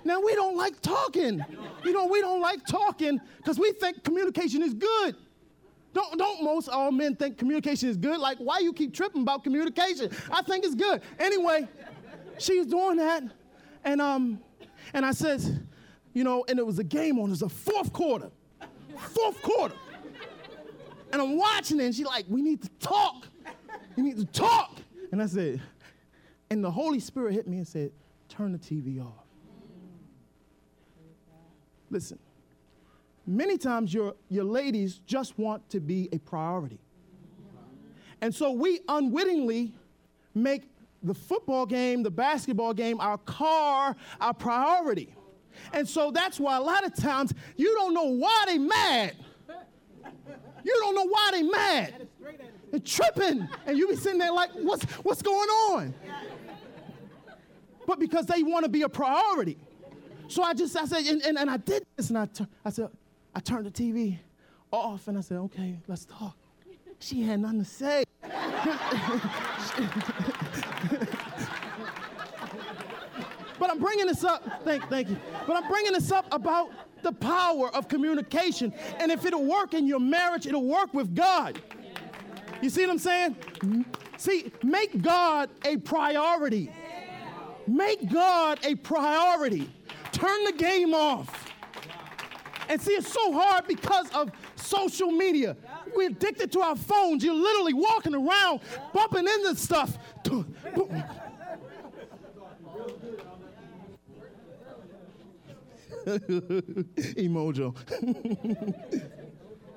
Now, 0.03 0.19
we 0.19 0.33
don't 0.33 0.57
like 0.57 0.81
talking. 0.81 1.45
You 1.85 1.93
know, 1.93 2.07
we 2.07 2.19
don't 2.19 2.41
like 2.41 2.65
talking 2.65 3.21
because 3.37 3.59
we 3.59 3.71
think 3.73 4.03
communication 4.03 4.63
is 4.63 4.73
good. 4.73 5.15
Don't, 5.93 6.17
don't 6.17 6.43
most 6.43 6.67
all 6.67 6.91
men 6.91 7.15
think 7.15 7.37
communication 7.37 7.89
is 7.89 7.97
good? 7.97 8.17
Like, 8.17 8.39
why 8.39 8.57
you 8.57 8.73
keep 8.73 8.91
tripping 8.91 9.21
about 9.21 9.43
communication? 9.43 10.09
I 10.31 10.41
think 10.41 10.65
it's 10.65 10.73
good. 10.73 11.03
Anyway, 11.19 11.67
she's 12.39 12.65
doing 12.65 12.97
that. 12.97 13.21
And, 13.83 14.01
um, 14.01 14.39
and 14.95 15.05
I 15.05 15.11
said, 15.11 15.41
you 16.13 16.23
know, 16.23 16.43
and 16.49 16.57
it 16.57 16.65
was 16.65 16.79
a 16.79 16.83
game 16.83 17.19
on, 17.19 17.27
it 17.27 17.29
was 17.29 17.43
a 17.43 17.49
fourth 17.49 17.93
quarter. 17.93 18.31
Fourth 18.97 19.39
quarter. 19.43 19.75
And 21.13 21.21
I'm 21.21 21.37
watching 21.37 21.79
it, 21.79 21.83
and 21.83 21.93
she's 21.93 22.07
like, 22.07 22.25
we 22.27 22.41
need 22.41 22.63
to 22.63 22.69
talk. 22.79 23.27
We 23.95 24.01
need 24.01 24.17
to 24.17 24.25
talk. 24.25 24.79
And 25.11 25.21
I 25.21 25.25
said, 25.25 25.61
and 26.49 26.63
the 26.63 26.71
Holy 26.71 26.99
Spirit 26.99 27.33
hit 27.33 27.47
me 27.47 27.57
and 27.57 27.67
said, 27.67 27.91
turn 28.29 28.51
the 28.51 28.57
TV 28.57 29.01
off. 29.01 29.25
Listen, 31.89 32.17
many 33.27 33.57
times 33.57 33.93
your, 33.93 34.15
your 34.29 34.45
ladies 34.45 35.01
just 35.05 35.37
want 35.37 35.69
to 35.69 35.79
be 35.79 36.07
a 36.13 36.17
priority. 36.19 36.79
And 38.21 38.33
so 38.33 38.51
we 38.51 38.79
unwittingly 38.87 39.73
make 40.33 40.63
the 41.03 41.13
football 41.13 41.65
game, 41.65 42.03
the 42.03 42.11
basketball 42.11 42.73
game, 42.73 43.01
our 43.01 43.17
car, 43.17 43.95
our 44.21 44.33
priority. 44.33 45.13
And 45.73 45.87
so 45.87 46.11
that's 46.11 46.39
why 46.39 46.55
a 46.57 46.61
lot 46.61 46.85
of 46.85 46.95
times 46.95 47.33
you 47.57 47.73
don't 47.75 47.93
know 47.93 48.05
why 48.05 48.43
they 48.47 48.57
mad. 48.57 49.15
You 50.63 50.75
don't 50.79 50.95
know 50.95 51.07
why 51.07 51.29
they 51.33 51.43
mad. 51.43 52.07
They're 52.71 52.79
tripping. 52.79 53.47
And 53.65 53.77
you 53.77 53.87
be 53.87 53.95
sitting 53.95 54.17
there 54.17 54.31
like, 54.31 54.51
what's, 54.51 54.83
what's 55.03 55.21
going 55.21 55.49
on? 55.49 55.93
But 57.85 57.99
because 57.99 58.25
they 58.25 58.41
want 58.43 58.63
to 58.63 58.69
be 58.69 58.83
a 58.83 58.89
priority. 58.89 59.57
So 60.29 60.41
I 60.43 60.53
just, 60.53 60.77
I 60.77 60.85
said, 60.85 61.05
and, 61.05 61.21
and, 61.23 61.37
and 61.37 61.49
I 61.49 61.57
did 61.57 61.83
this, 61.97 62.09
and 62.09 62.17
I, 62.17 62.25
t- 62.25 62.47
I 62.63 62.69
said, 62.69 62.89
I 63.35 63.41
turned 63.41 63.65
the 63.65 63.71
TV 63.71 64.19
off, 64.71 65.09
and 65.09 65.17
I 65.17 65.21
said, 65.21 65.37
okay, 65.37 65.77
let's 65.87 66.05
talk. 66.05 66.37
She 66.99 67.23
had 67.23 67.41
nothing 67.41 67.59
to 67.59 67.65
say. 67.65 68.05
but 68.21 68.31
I'm 73.69 73.79
bringing 73.79 74.05
this 74.05 74.23
up, 74.23 74.63
thank, 74.63 74.87
thank 74.87 75.09
you. 75.09 75.17
But 75.45 75.57
I'm 75.57 75.67
bringing 75.67 75.91
this 75.93 76.11
up 76.11 76.31
about 76.31 76.71
the 77.01 77.11
power 77.11 77.75
of 77.75 77.87
communication. 77.87 78.73
And 78.99 79.11
if 79.11 79.25
it'll 79.25 79.43
work 79.43 79.73
in 79.73 79.87
your 79.87 79.99
marriage, 79.99 80.47
it'll 80.47 80.63
work 80.63 80.93
with 80.93 81.13
God. 81.13 81.59
You 82.61 82.69
see 82.69 82.81
what 82.81 82.91
I'm 82.91 82.99
saying? 82.99 83.35
See, 84.17 84.51
make 84.63 85.01
God 85.01 85.49
a 85.65 85.77
priority. 85.77 86.71
Make 87.67 88.11
God 88.11 88.59
a 88.63 88.75
priority. 88.75 89.69
Turn 90.11 90.43
the 90.45 90.53
game 90.53 90.93
off. 90.93 91.51
And 92.69 92.79
see, 92.79 92.93
it's 92.93 93.11
so 93.11 93.33
hard 93.33 93.67
because 93.67 94.09
of 94.11 94.31
social 94.55 95.11
media. 95.11 95.57
We're 95.95 96.09
addicted 96.09 96.51
to 96.53 96.61
our 96.61 96.75
phones. 96.75 97.23
You're 97.23 97.33
literally 97.35 97.73
walking 97.73 98.15
around, 98.15 98.61
bumping 98.93 99.27
into 99.27 99.55
stuff. 99.55 99.97
Emojo. 107.17 107.75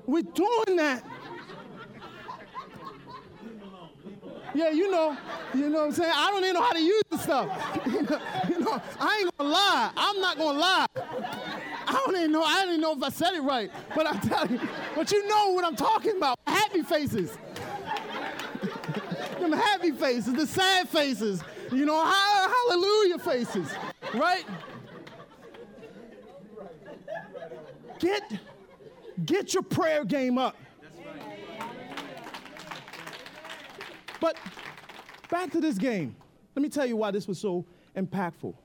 We're 0.05 0.21
doing 0.21 0.75
that. 0.77 1.03
Yeah, 4.55 4.69
you 4.69 4.89
know, 4.89 5.17
you 5.53 5.69
know 5.69 5.79
what 5.79 5.87
I'm 5.87 5.91
saying? 5.91 6.13
I 6.15 6.31
don't 6.31 6.41
even 6.41 6.53
know 6.53 6.61
how 6.61 6.71
to 6.71 6.79
use 6.79 7.03
the 7.11 7.17
stuff. 7.17 7.81
You 8.47 8.59
know, 8.59 8.81
I 8.99 9.17
ain't 9.19 9.37
gonna 9.37 9.49
lie. 9.49 9.91
I'm 9.97 10.21
not 10.21 10.37
gonna 10.37 10.59
lie. 10.59 10.85
I 10.95 11.91
don't 12.05 12.15
even 12.15 12.31
know, 12.31 12.43
I 12.43 12.61
don't 12.61 12.69
even 12.69 12.81
know 12.81 12.93
if 12.93 13.03
I 13.03 13.09
said 13.09 13.33
it 13.33 13.41
right. 13.41 13.69
But 13.93 14.07
I 14.07 14.17
tell 14.19 14.47
you, 14.47 14.59
but 14.95 15.11
you 15.11 15.27
know 15.27 15.51
what 15.51 15.65
I'm 15.65 15.75
talking 15.75 16.15
about. 16.15 16.39
Happy 16.47 16.83
faces. 16.83 17.37
Them 19.39 19.51
happy 19.51 19.91
faces, 19.91 20.33
the 20.33 20.47
sad 20.47 20.87
faces, 20.87 21.43
you 21.71 21.85
know, 21.85 22.03
hallelujah 22.05 23.19
faces, 23.19 23.67
right? 24.13 24.45
Get, 27.99 28.23
get 29.25 29.53
your 29.53 29.63
prayer 29.63 30.05
game 30.05 30.37
up. 30.37 30.55
But 34.25 34.37
back 35.29 35.51
to 35.51 35.61
this 35.61 35.77
game. 35.77 36.15
Let 36.55 36.63
me 36.63 36.69
tell 36.69 36.87
you 36.87 36.95
why 36.97 37.11
this 37.11 37.27
was 37.27 37.37
so 37.37 37.63
impactful. 37.95 38.55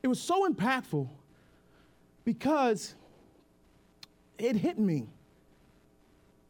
It 0.00 0.06
was 0.06 0.20
so 0.20 0.48
impactful 0.48 1.08
because 2.24 2.94
it 4.38 4.54
hit 4.54 4.78
me. 4.78 5.08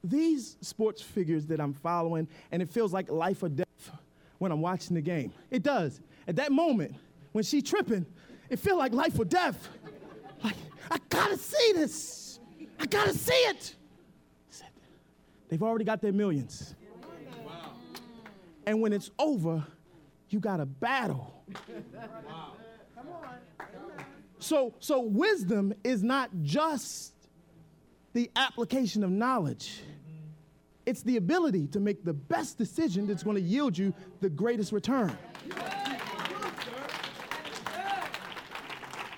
These 0.05 0.59
sports 0.61 1.01
figures 1.01 1.47
that 1.47 1.63
I'm 1.63 1.73
following, 1.73 2.29
and 2.53 2.61
it 2.61 2.69
feels 2.69 2.93
like 2.93 3.11
life 3.11 3.43
or 3.43 3.49
death 3.49 3.91
when 4.37 4.53
I'm 4.53 4.61
watching 4.61 4.95
the 4.97 5.01
game. 5.01 5.33
It 5.51 5.63
does. 5.63 6.03
At 6.29 6.37
that 6.37 6.53
moment, 6.53 6.95
when 7.33 7.43
she's 7.43 7.63
tripping, 7.63 8.05
it 8.51 8.59
feels 8.59 8.77
like 8.77 8.93
life 8.93 9.19
or 9.19 9.25
death. 9.25 9.67
Like, 10.45 10.57
I 10.91 10.99
gotta 11.09 11.39
see 11.39 11.73
this. 11.73 12.39
I 12.79 12.85
gotta 12.85 13.15
see 13.15 13.33
it. 13.33 13.77
They've 15.49 15.63
already 15.63 15.87
got 15.87 16.03
their 16.03 16.13
millions. 16.13 16.75
And 18.71 18.81
when 18.81 18.93
it's 18.93 19.11
over, 19.19 19.67
you 20.29 20.39
got 20.39 20.61
a 20.61 20.65
battle. 20.65 21.43
So, 24.39 24.75
so 24.79 25.01
wisdom 25.01 25.75
is 25.83 26.05
not 26.05 26.31
just 26.43 27.13
the 28.13 28.31
application 28.37 29.03
of 29.03 29.11
knowledge. 29.11 29.83
It's 30.87 31.03
the 31.03 31.17
ability 31.17 31.67
to 31.67 31.81
make 31.81 32.05
the 32.05 32.13
best 32.13 32.59
decision 32.59 33.09
that's 33.09 33.25
going 33.25 33.35
to 33.35 33.43
yield 33.43 33.77
you 33.77 33.93
the 34.21 34.31
greatest 34.31 34.71
return. 34.71 35.19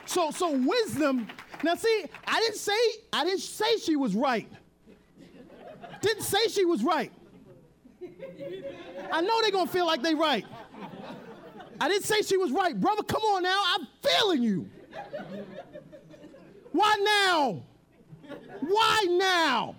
So, 0.07 0.31
so 0.31 0.51
wisdom. 0.51 1.29
Now, 1.63 1.75
see, 1.75 2.05
I 2.27 2.41
didn't 2.41 2.57
say 2.57 2.79
I 3.13 3.25
didn't 3.25 3.41
say 3.41 3.77
she 3.77 3.97
was 3.97 4.15
right. 4.15 4.51
Didn't 6.01 6.23
say 6.23 6.49
she 6.49 6.65
was 6.65 6.83
right. 6.83 7.13
I 9.13 9.21
know 9.21 9.43
they're 9.43 9.51
gonna 9.51 9.71
feel 9.71 9.87
like 9.87 10.03
they're 10.03 10.17
right. 10.17 10.45
I 11.81 11.89
didn't 11.89 12.05
say 12.05 12.23
she 12.23 12.37
was 12.37 12.51
right, 12.51 12.79
brother. 12.79 13.03
Come 13.03 13.23
on 13.23 13.43
now, 13.43 13.63
I'm 13.75 13.87
feeling 14.03 14.43
you. 14.43 14.69
Why 16.73 16.97
now? 17.29 17.63
Why 18.61 19.07
now? 19.11 19.77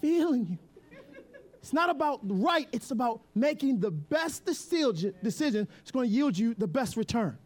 Feeling 0.00 0.46
you. 0.50 0.58
It's 1.66 1.72
not 1.72 1.90
about 1.90 2.20
right, 2.22 2.68
it's 2.70 2.92
about 2.92 3.22
making 3.34 3.80
the 3.80 3.90
best 3.90 4.44
decision, 4.44 5.12
that's 5.20 5.90
going 5.90 6.08
to 6.08 6.14
yield 6.14 6.38
you 6.38 6.54
the 6.54 6.68
best 6.68 6.96
return. 6.96 7.36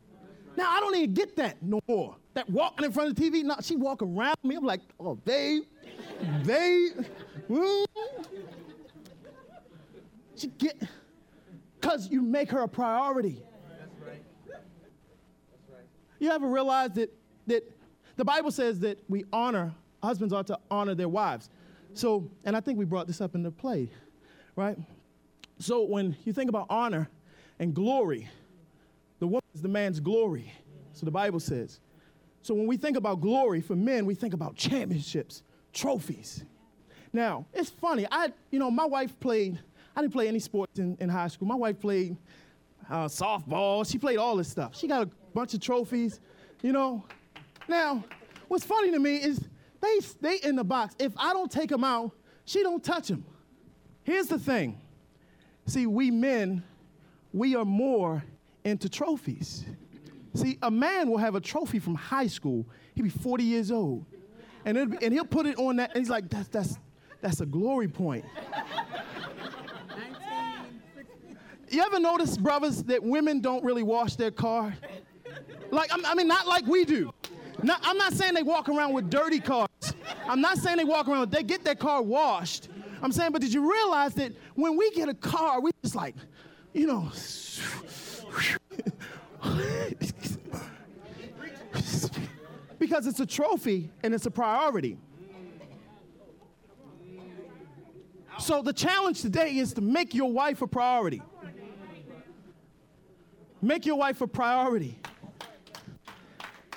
Now, 0.56 0.70
I 0.70 0.80
don't 0.80 0.94
even 0.94 1.14
get 1.14 1.36
that 1.36 1.62
no 1.62 1.80
more. 1.88 2.16
That 2.34 2.50
walking 2.50 2.84
in 2.84 2.92
front 2.92 3.08
of 3.08 3.16
the 3.16 3.30
TV, 3.30 3.42
no, 3.42 3.56
she 3.62 3.76
walk 3.76 4.02
around 4.02 4.36
me. 4.42 4.56
I'm 4.56 4.64
like, 4.64 4.82
oh, 5.00 5.14
babe, 5.14 5.62
mm. 6.20 7.84
She 10.36 10.46
get, 10.46 10.80
because 11.80 12.08
you 12.10 12.22
make 12.22 12.50
her 12.50 12.62
a 12.62 12.68
priority. 12.68 13.42
That's 13.68 14.00
right. 14.00 14.22
That's 14.48 14.62
right. 15.70 15.84
You 16.18 16.30
ever 16.30 16.46
realize 16.46 16.92
that, 16.92 17.12
that 17.46 17.62
the 18.16 18.24
Bible 18.24 18.50
says 18.50 18.80
that 18.80 18.98
we 19.08 19.24
honor, 19.32 19.74
husbands 20.02 20.32
ought 20.32 20.46
to 20.46 20.58
honor 20.70 20.94
their 20.94 21.08
wives. 21.08 21.50
So, 21.94 22.30
and 22.44 22.56
I 22.56 22.60
think 22.60 22.78
we 22.78 22.84
brought 22.84 23.06
this 23.06 23.20
up 23.20 23.34
in 23.34 23.42
the 23.42 23.50
play, 23.50 23.90
right? 24.56 24.78
So 25.58 25.82
when 25.82 26.16
you 26.24 26.32
think 26.32 26.48
about 26.48 26.66
honor 26.70 27.10
and 27.58 27.74
glory, 27.74 28.28
the 29.18 29.26
woman 29.26 29.42
is 29.54 29.60
the 29.60 29.68
man's 29.68 30.00
glory. 30.00 30.52
So 30.92 31.04
the 31.04 31.10
Bible 31.10 31.40
says. 31.40 31.80
So 32.42 32.54
when 32.54 32.66
we 32.66 32.78
think 32.78 32.96
about 32.96 33.20
glory 33.20 33.60
for 33.60 33.76
men, 33.76 34.06
we 34.06 34.14
think 34.14 34.32
about 34.32 34.56
championships, 34.56 35.42
trophies. 35.72 36.44
Now, 37.12 37.46
it's 37.52 37.70
funny. 37.70 38.06
I, 38.10 38.32
you 38.50 38.58
know, 38.58 38.70
my 38.70 38.84
wife 38.84 39.18
played, 39.20 39.58
I 39.96 40.00
didn't 40.00 40.12
play 40.12 40.28
any 40.28 40.38
sports 40.38 40.78
in, 40.78 40.96
in 41.00 41.08
high 41.08 41.28
school. 41.28 41.48
My 41.48 41.56
wife 41.56 41.80
played 41.80 42.16
uh, 42.88 43.06
softball. 43.06 43.90
She 43.90 43.98
played 43.98 44.18
all 44.18 44.36
this 44.36 44.48
stuff. 44.48 44.76
She 44.76 44.86
got 44.86 45.02
a 45.02 45.10
bunch 45.34 45.54
of 45.54 45.60
trophies, 45.60 46.20
you 46.62 46.72
know. 46.72 47.04
Now, 47.68 48.04
what's 48.48 48.64
funny 48.64 48.90
to 48.92 48.98
me 48.98 49.16
is 49.16 49.40
they 49.80 50.00
stay 50.00 50.38
in 50.42 50.56
the 50.56 50.64
box. 50.64 50.94
If 50.98 51.12
I 51.16 51.32
don't 51.32 51.50
take 51.50 51.70
them 51.70 51.84
out, 51.84 52.12
she 52.44 52.62
don't 52.62 52.82
touch 52.82 53.08
them. 53.08 53.24
Here's 54.02 54.26
the 54.26 54.38
thing. 54.38 54.80
See, 55.66 55.86
we 55.86 56.10
men, 56.10 56.62
we 57.32 57.54
are 57.54 57.64
more 57.64 58.24
into 58.64 58.88
trophies. 58.88 59.64
See, 60.34 60.58
a 60.62 60.70
man 60.70 61.10
will 61.10 61.18
have 61.18 61.34
a 61.34 61.40
trophy 61.40 61.78
from 61.78 61.94
high 61.94 62.26
school. 62.26 62.66
He'll 62.94 63.04
be 63.04 63.10
40 63.10 63.44
years 63.44 63.70
old. 63.70 64.04
And, 64.64 64.76
it'll 64.76 64.90
be, 64.90 65.04
and 65.04 65.12
he'll 65.12 65.24
put 65.24 65.46
it 65.46 65.58
on 65.58 65.76
that, 65.76 65.90
and 65.94 65.98
he's 65.98 66.10
like, 66.10 66.28
that's, 66.28 66.48
that's, 66.48 66.78
that's 67.20 67.40
a 67.40 67.46
glory 67.46 67.88
point. 67.88 68.24
You 71.70 71.82
ever 71.82 72.00
notice, 72.00 72.36
brothers, 72.36 72.82
that 72.84 73.02
women 73.02 73.40
don't 73.40 73.62
really 73.62 73.84
wash 73.84 74.16
their 74.16 74.32
car? 74.32 74.74
Like, 75.70 75.90
I 75.92 76.14
mean, 76.14 76.26
not 76.26 76.48
like 76.48 76.66
we 76.66 76.84
do. 76.84 77.12
Not, 77.62 77.80
I'm 77.84 77.96
not 77.96 78.12
saying 78.12 78.34
they 78.34 78.42
walk 78.42 78.68
around 78.68 78.92
with 78.92 79.08
dirty 79.08 79.38
cars. 79.38 79.68
I'm 80.26 80.40
not 80.40 80.58
saying 80.58 80.78
they 80.78 80.84
walk 80.84 81.08
around, 81.08 81.30
they 81.30 81.44
get 81.44 81.64
their 81.64 81.76
car 81.76 82.02
washed. 82.02 82.68
I'm 83.02 83.12
saying, 83.12 83.32
but 83.32 83.40
did 83.40 83.52
you 83.52 83.70
realize 83.70 84.14
that 84.14 84.32
when 84.54 84.76
we 84.76 84.90
get 84.90 85.08
a 85.08 85.14
car, 85.14 85.60
we 85.60 85.70
just 85.82 85.94
like, 85.94 86.14
you 86.72 86.86
know, 86.86 87.10
because 92.80 93.06
it's 93.06 93.20
a 93.20 93.26
trophy 93.26 93.90
and 94.02 94.12
it's 94.12 94.26
a 94.26 94.30
priority. 94.30 94.96
So 98.40 98.62
the 98.62 98.72
challenge 98.72 99.20
today 99.20 99.58
is 99.58 99.74
to 99.74 99.82
make 99.82 100.14
your 100.14 100.32
wife 100.32 100.62
a 100.62 100.66
priority. 100.66 101.22
Make 103.60 103.84
your 103.84 103.96
wife 103.96 104.22
a 104.22 104.26
priority. 104.26 104.98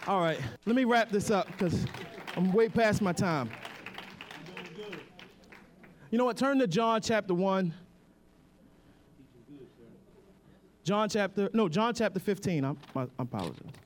All 0.05 0.19
right, 0.19 0.37
let 0.65 0.75
me 0.75 0.83
wrap 0.83 1.09
this 1.09 1.31
up 1.31 1.47
because 1.47 1.85
I'm 2.35 2.51
way 2.51 2.67
past 2.67 3.01
my 3.01 3.13
time. 3.13 3.49
You 6.11 6.17
know 6.17 6.25
what? 6.25 6.35
Turn 6.35 6.59
to 6.59 6.67
John 6.67 7.01
chapter 7.01 7.33
1. 7.33 7.73
John 10.83 11.07
chapter, 11.07 11.49
no, 11.53 11.69
John 11.69 11.93
chapter 11.93 12.19
15. 12.19 12.65
I'm, 12.65 12.77
I, 12.93 13.07
apologize. 13.17 13.82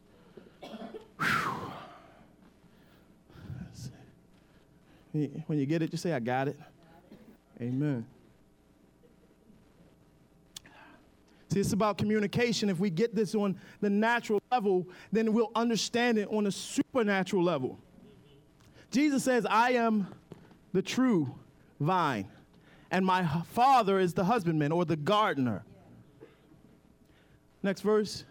When 5.11 5.57
you 5.57 5.65
get 5.65 5.81
it, 5.81 5.91
just 5.91 6.03
say, 6.03 6.13
I 6.13 6.19
got 6.19 6.47
it. 6.47 6.59
Amen. 7.61 8.05
See, 11.49 11.59
it's 11.61 11.73
about 11.73 11.97
communication. 11.97 12.69
If 12.69 12.79
we 12.79 12.89
get 12.89 13.15
this 13.15 13.33
on 13.33 13.57
the 13.79 13.89
natural 13.89 14.41
level, 14.51 14.85
then 15.11 15.33
we'll 15.33 15.51
understand 15.55 16.17
it 16.17 16.27
on 16.29 16.45
a 16.45 16.51
supernatural 16.51 17.43
level. 17.43 17.79
Jesus 18.91 19.23
says, 19.23 19.45
I 19.49 19.71
am 19.71 20.07
the 20.73 20.81
true 20.81 21.33
vine, 21.79 22.27
and 22.91 23.05
my 23.05 23.25
father 23.51 23.99
is 23.99 24.13
the 24.13 24.25
husbandman 24.25 24.71
or 24.71 24.85
the 24.85 24.97
gardener. 24.97 25.63
Next 27.63 27.81
verse. 27.81 28.25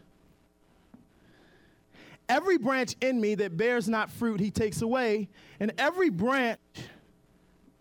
Every 2.29 2.59
branch 2.59 2.95
in 3.01 3.21
me 3.21 3.37
that 3.37 3.57
bears 3.57 3.89
not 3.89 4.11
fruit, 4.11 4.41
he 4.41 4.51
takes 4.51 4.83
away, 4.83 5.29
and 5.61 5.73
every 5.79 6.11
branch 6.11 6.59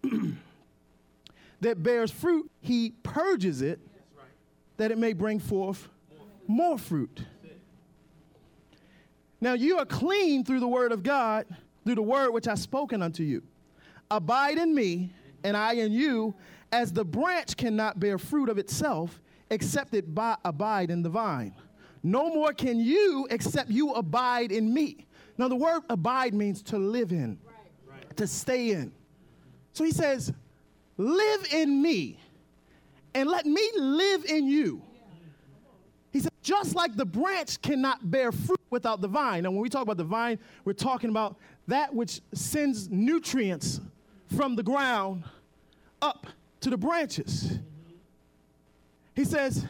that 1.62 1.82
bears 1.82 2.12
fruit, 2.12 2.50
he 2.62 2.94
purges 3.04 3.62
it 3.62 3.80
that 4.78 4.92
it 4.92 4.98
may 4.98 5.14
bring 5.14 5.40
forth 5.40 5.88
more 6.48 6.78
fruit. 6.78 7.22
Now 9.42 9.54
you 9.54 9.78
are 9.80 9.86
clean 9.86 10.44
through 10.44 10.60
the 10.60 10.68
word 10.68 10.92
of 10.92 11.04
God, 11.04 11.46
through 11.84 11.96
the 11.96 12.02
word 12.02 12.32
which 12.32 12.48
I 12.48 12.52
have 12.52 12.60
spoken 12.60 13.02
unto 13.02 13.24
you. 13.24 13.44
Abide 14.12 14.58
in 14.58 14.74
me, 14.74 15.12
and 15.44 15.58
I 15.58 15.74
in 15.74 15.92
you, 15.92 16.36
as 16.72 16.92
the 16.92 17.06
branch 17.06 17.58
cannot 17.58 18.00
bear 18.00 18.18
fruit 18.18 18.50
of 18.50 18.58
itself, 18.58 19.22
except 19.50 19.94
it 19.94 20.14
by, 20.14 20.36
abide 20.44 20.92
in 20.92 21.02
the 21.02 21.10
vine. 21.10 21.54
No 22.06 22.30
more 22.30 22.54
can 22.54 22.80
you 22.80 23.28
except 23.32 23.72
you 23.72 23.94
abide 23.94 24.52
in 24.52 24.72
me. 24.72 25.08
Now, 25.40 25.48
the 25.48 25.56
word 25.56 25.82
abide 25.90 26.36
means 26.36 26.62
to 26.64 26.78
live 26.78 27.12
in, 27.12 27.40
right. 27.90 28.16
to 28.18 28.28
stay 28.28 28.74
in. 28.74 28.94
So 29.74 29.84
he 29.84 29.92
says, 29.92 30.32
Live 30.98 31.52
in 31.52 31.82
me 31.82 32.20
and 33.16 33.28
let 33.28 33.48
me 33.48 33.68
live 33.76 34.24
in 34.26 34.48
you. 34.48 34.84
He 36.12 36.20
said, 36.20 36.32
just 36.44 36.76
like 36.76 36.96
the 36.96 37.06
branch 37.06 37.60
cannot 37.64 38.12
bear 38.12 38.32
fruit 38.32 38.62
without 38.70 39.02
the 39.02 39.08
vine. 39.08 39.42
Now, 39.42 39.50
when 39.50 39.62
we 39.62 39.68
talk 39.68 39.82
about 39.82 39.98
the 39.98 40.04
vine, 40.04 40.38
we're 40.64 40.74
talking 40.74 41.10
about 41.10 41.38
that 41.68 41.92
which 41.92 42.22
sends 42.34 42.88
nutrients 42.88 43.82
from 44.38 44.56
the 44.56 44.64
ground 44.64 45.24
up 46.04 46.28
to 46.62 46.70
the 46.70 46.78
branches. 46.78 47.58
He 49.16 49.26
says, 49.26 49.66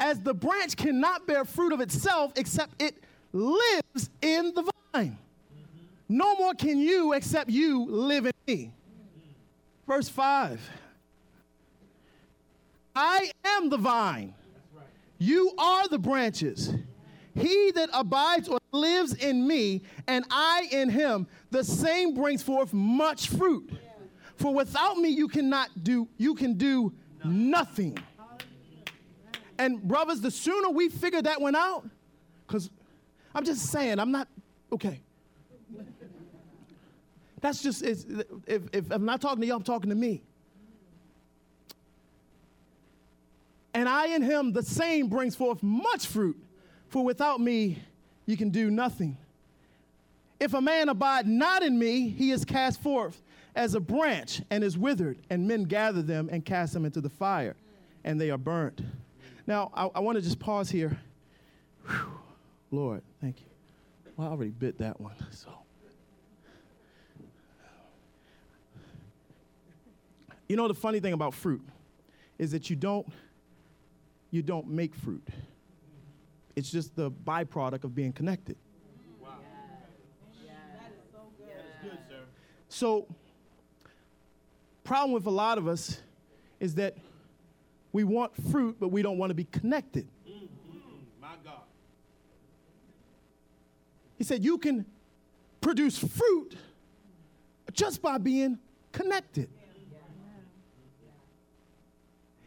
as 0.00 0.20
the 0.20 0.34
branch 0.34 0.76
cannot 0.76 1.26
bear 1.26 1.44
fruit 1.44 1.72
of 1.72 1.80
itself 1.80 2.32
except 2.36 2.82
it 2.82 2.94
lives 3.32 4.10
in 4.22 4.52
the 4.54 4.72
vine. 4.92 5.18
No 6.08 6.34
more 6.34 6.54
can 6.54 6.78
you 6.78 7.12
except 7.12 7.50
you 7.50 7.86
live 7.86 8.26
in 8.26 8.32
me. 8.48 8.72
Verse 9.86 10.08
5 10.08 10.60
I 12.96 13.30
am 13.44 13.68
the 13.70 13.76
vine, 13.76 14.34
you 15.18 15.52
are 15.58 15.86
the 15.86 15.98
branches. 15.98 16.74
He 17.34 17.70
that 17.76 17.90
abides 17.92 18.48
or 18.48 18.58
lives 18.72 19.14
in 19.14 19.46
me, 19.46 19.82
and 20.08 20.24
I 20.30 20.68
in 20.72 20.88
him, 20.88 21.28
the 21.52 21.62
same 21.62 22.12
brings 22.12 22.42
forth 22.42 22.72
much 22.72 23.28
fruit. 23.28 23.70
For 24.34 24.52
without 24.52 24.96
me 24.96 25.10
you 25.10 25.28
cannot 25.28 25.84
do, 25.84 26.08
you 26.16 26.34
can 26.34 26.54
do 26.54 26.92
nothing. 27.24 27.96
And 29.60 29.82
brothers, 29.82 30.22
the 30.22 30.30
sooner 30.30 30.70
we 30.70 30.88
figure 30.88 31.20
that 31.20 31.38
one 31.38 31.54
out, 31.54 31.86
because 32.46 32.70
I'm 33.34 33.44
just 33.44 33.66
saying, 33.66 33.98
I'm 33.98 34.10
not, 34.10 34.26
okay. 34.72 35.02
That's 37.42 37.62
just, 37.62 37.82
if, 37.82 38.06
if 38.46 38.90
I'm 38.90 39.04
not 39.04 39.20
talking 39.20 39.42
to 39.42 39.46
y'all, 39.46 39.58
I'm 39.58 39.62
talking 39.62 39.90
to 39.90 39.96
me. 39.96 40.22
And 43.74 43.86
I 43.86 44.06
in 44.06 44.22
him, 44.22 44.54
the 44.54 44.62
same 44.62 45.08
brings 45.08 45.36
forth 45.36 45.62
much 45.62 46.06
fruit, 46.06 46.42
for 46.88 47.04
without 47.04 47.38
me, 47.38 47.82
you 48.24 48.38
can 48.38 48.48
do 48.48 48.70
nothing. 48.70 49.18
If 50.40 50.54
a 50.54 50.60
man 50.62 50.88
abide 50.88 51.26
not 51.26 51.62
in 51.62 51.78
me, 51.78 52.08
he 52.08 52.30
is 52.30 52.46
cast 52.46 52.82
forth 52.82 53.20
as 53.54 53.74
a 53.74 53.80
branch 53.80 54.40
and 54.48 54.64
is 54.64 54.78
withered, 54.78 55.18
and 55.28 55.46
men 55.46 55.64
gather 55.64 56.00
them 56.00 56.30
and 56.32 56.46
cast 56.46 56.72
them 56.72 56.86
into 56.86 57.02
the 57.02 57.10
fire, 57.10 57.56
and 58.04 58.18
they 58.18 58.30
are 58.30 58.38
burnt. 58.38 58.80
Now, 59.46 59.70
I, 59.74 59.86
I 59.94 60.00
want 60.00 60.16
to 60.16 60.22
just 60.22 60.38
pause 60.38 60.70
here. 60.70 60.98
Whew. 61.86 62.20
Lord, 62.70 63.02
thank 63.20 63.40
you. 63.40 63.46
Well, 64.16 64.28
I 64.28 64.30
already 64.30 64.50
bit 64.50 64.78
that 64.78 65.00
one, 65.00 65.14
so. 65.30 65.50
You 70.48 70.56
know 70.56 70.66
the 70.66 70.74
funny 70.74 70.98
thing 70.98 71.12
about 71.12 71.34
fruit 71.34 71.62
is 72.38 72.50
that 72.50 72.70
you 72.70 72.76
don't 72.76 73.06
you 74.30 74.42
don't 74.42 74.68
make 74.68 74.94
fruit. 74.94 75.26
It's 76.56 76.70
just 76.70 76.94
the 76.96 77.10
byproduct 77.10 77.84
of 77.84 77.94
being 77.94 78.12
connected. 78.12 78.56
Wow. 79.20 79.28
that 80.80 80.92
is 80.92 81.10
so 81.12 81.18
good. 81.38 81.48
That 81.48 81.86
is 81.86 81.90
good, 81.90 81.98
sir. 82.08 82.22
So, 82.68 83.06
problem 84.84 85.12
with 85.12 85.26
a 85.26 85.30
lot 85.30 85.58
of 85.58 85.68
us 85.68 86.00
is 86.58 86.74
that 86.76 86.96
we 87.92 88.04
want 88.04 88.32
fruit, 88.50 88.76
but 88.78 88.88
we 88.88 89.02
don't 89.02 89.18
want 89.18 89.30
to 89.30 89.34
be 89.34 89.44
connected. 89.44 90.08
Mm-hmm. 90.28 90.46
My 91.20 91.34
God. 91.44 91.62
He 94.16 94.24
said 94.24 94.44
you 94.44 94.58
can 94.58 94.86
produce 95.60 95.98
fruit 95.98 96.56
just 97.72 98.02
by 98.02 98.18
being 98.18 98.58
connected. 98.92 99.48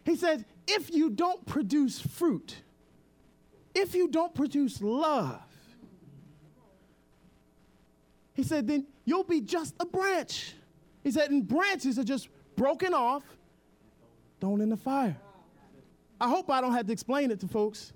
He 0.06 0.16
said, 0.16 0.46
if 0.68 0.94
you 0.94 1.10
don't 1.10 1.46
produce 1.46 2.00
fruit, 2.00 2.56
if 3.74 3.96
you 3.96 4.10
don't 4.10 4.36
produce 4.36 4.82
love, 4.82 5.42
he 8.34 8.44
said, 8.44 8.68
then 8.68 8.86
you'll 9.06 9.24
be 9.24 9.42
just 9.42 9.76
a 9.80 9.86
branch. 9.86 10.54
He 11.04 11.12
said, 11.12 11.32
and 11.32 11.48
branches 11.48 11.98
are 12.00 12.04
just 12.04 12.28
broken 12.56 12.94
off, 12.94 13.24
thrown 14.42 14.60
in 14.60 14.70
the 14.70 14.78
fire. 14.78 15.16
I 16.24 16.30
hope 16.30 16.50
I 16.50 16.62
don't 16.62 16.72
have 16.72 16.88
to 16.88 16.94
explain 16.94 17.32
it 17.32 17.42
to 17.42 17.50
folks. 17.50 17.92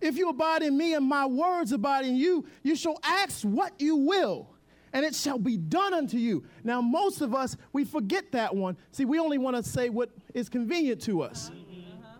if 0.00 0.16
you 0.16 0.28
abide 0.28 0.62
in 0.62 0.78
me 0.78 0.94
and 0.94 1.04
my 1.04 1.26
words 1.26 1.72
abide 1.72 2.06
in 2.06 2.14
you, 2.14 2.46
you 2.62 2.76
shall 2.76 2.96
ask 3.02 3.42
what 3.42 3.72
you 3.80 3.96
will, 3.96 4.48
and 4.92 5.04
it 5.04 5.16
shall 5.16 5.36
be 5.36 5.56
done 5.56 5.92
unto 5.92 6.16
you. 6.16 6.44
Now, 6.62 6.80
most 6.80 7.22
of 7.22 7.34
us, 7.34 7.56
we 7.72 7.84
forget 7.84 8.30
that 8.30 8.54
one. 8.54 8.76
See, 8.92 9.04
we 9.04 9.18
only 9.18 9.36
want 9.36 9.56
to 9.56 9.68
say 9.68 9.88
what 9.88 10.10
is 10.32 10.48
convenient 10.48 11.02
to 11.02 11.22
us. 11.22 11.50
Uh-huh. 11.50 12.18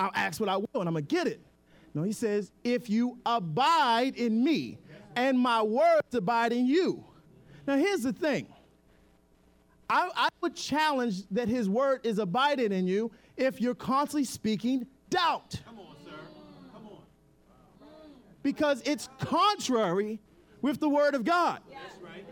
I'll 0.00 0.10
ask 0.16 0.40
what 0.40 0.48
I 0.48 0.56
will, 0.56 0.66
and 0.74 0.88
I'm 0.88 0.94
going 0.94 1.06
to 1.06 1.14
get 1.14 1.28
it. 1.28 1.40
No, 1.94 2.02
he 2.02 2.10
says, 2.10 2.50
if 2.64 2.90
you 2.90 3.18
abide 3.24 4.16
in 4.16 4.42
me 4.42 4.78
and 5.14 5.38
my 5.38 5.62
words 5.62 6.14
abide 6.14 6.52
in 6.52 6.66
you. 6.66 7.04
Now, 7.64 7.76
here's 7.76 8.02
the 8.02 8.12
thing 8.12 8.48
I, 9.90 10.10
I 10.14 10.28
would 10.40 10.54
challenge 10.54 11.26
that 11.30 11.48
his 11.48 11.68
word 11.68 12.00
is 12.04 12.18
abiding 12.18 12.72
in 12.72 12.86
you 12.86 13.10
if 13.36 13.60
you're 13.60 13.74
constantly 13.74 14.24
speaking 14.24 14.86
doubt. 15.10 15.60
Come 15.64 15.78
on, 15.78 15.96
sir. 16.04 16.12
Come 16.72 16.86
on. 16.86 16.98
because 18.42 18.82
it's 18.84 19.08
contrary 19.18 20.20
with 20.60 20.80
the 20.80 20.88
word 20.88 21.14
of 21.14 21.24
God. 21.24 21.60
That's 21.70 22.02
right. 22.02 22.24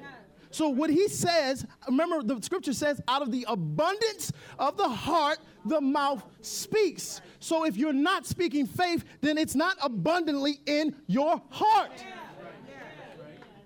So 0.57 0.71
what 0.71 0.89
he 0.89 1.07
says, 1.09 1.67
remember 1.87 2.23
the 2.23 2.43
scripture 2.43 2.73
says, 2.73 2.99
out 3.09 3.21
of 3.21 3.31
the 3.31 3.45
abundance 3.47 4.33
of 4.59 4.79
the 4.79 4.89
heart, 4.89 5.39
the 5.67 5.83
mouth 5.83 6.25
speaks. 6.41 7.21
So 7.41 7.67
if 7.67 7.77
you're 7.77 7.93
not 7.93 8.25
speaking 8.25 8.67
faith, 8.67 9.05
then 9.21 9.37
it's 9.37 9.55
not 9.55 9.77
abundantly 9.83 10.61
in 10.65 10.97
your 11.09 11.43
heart. 11.51 12.03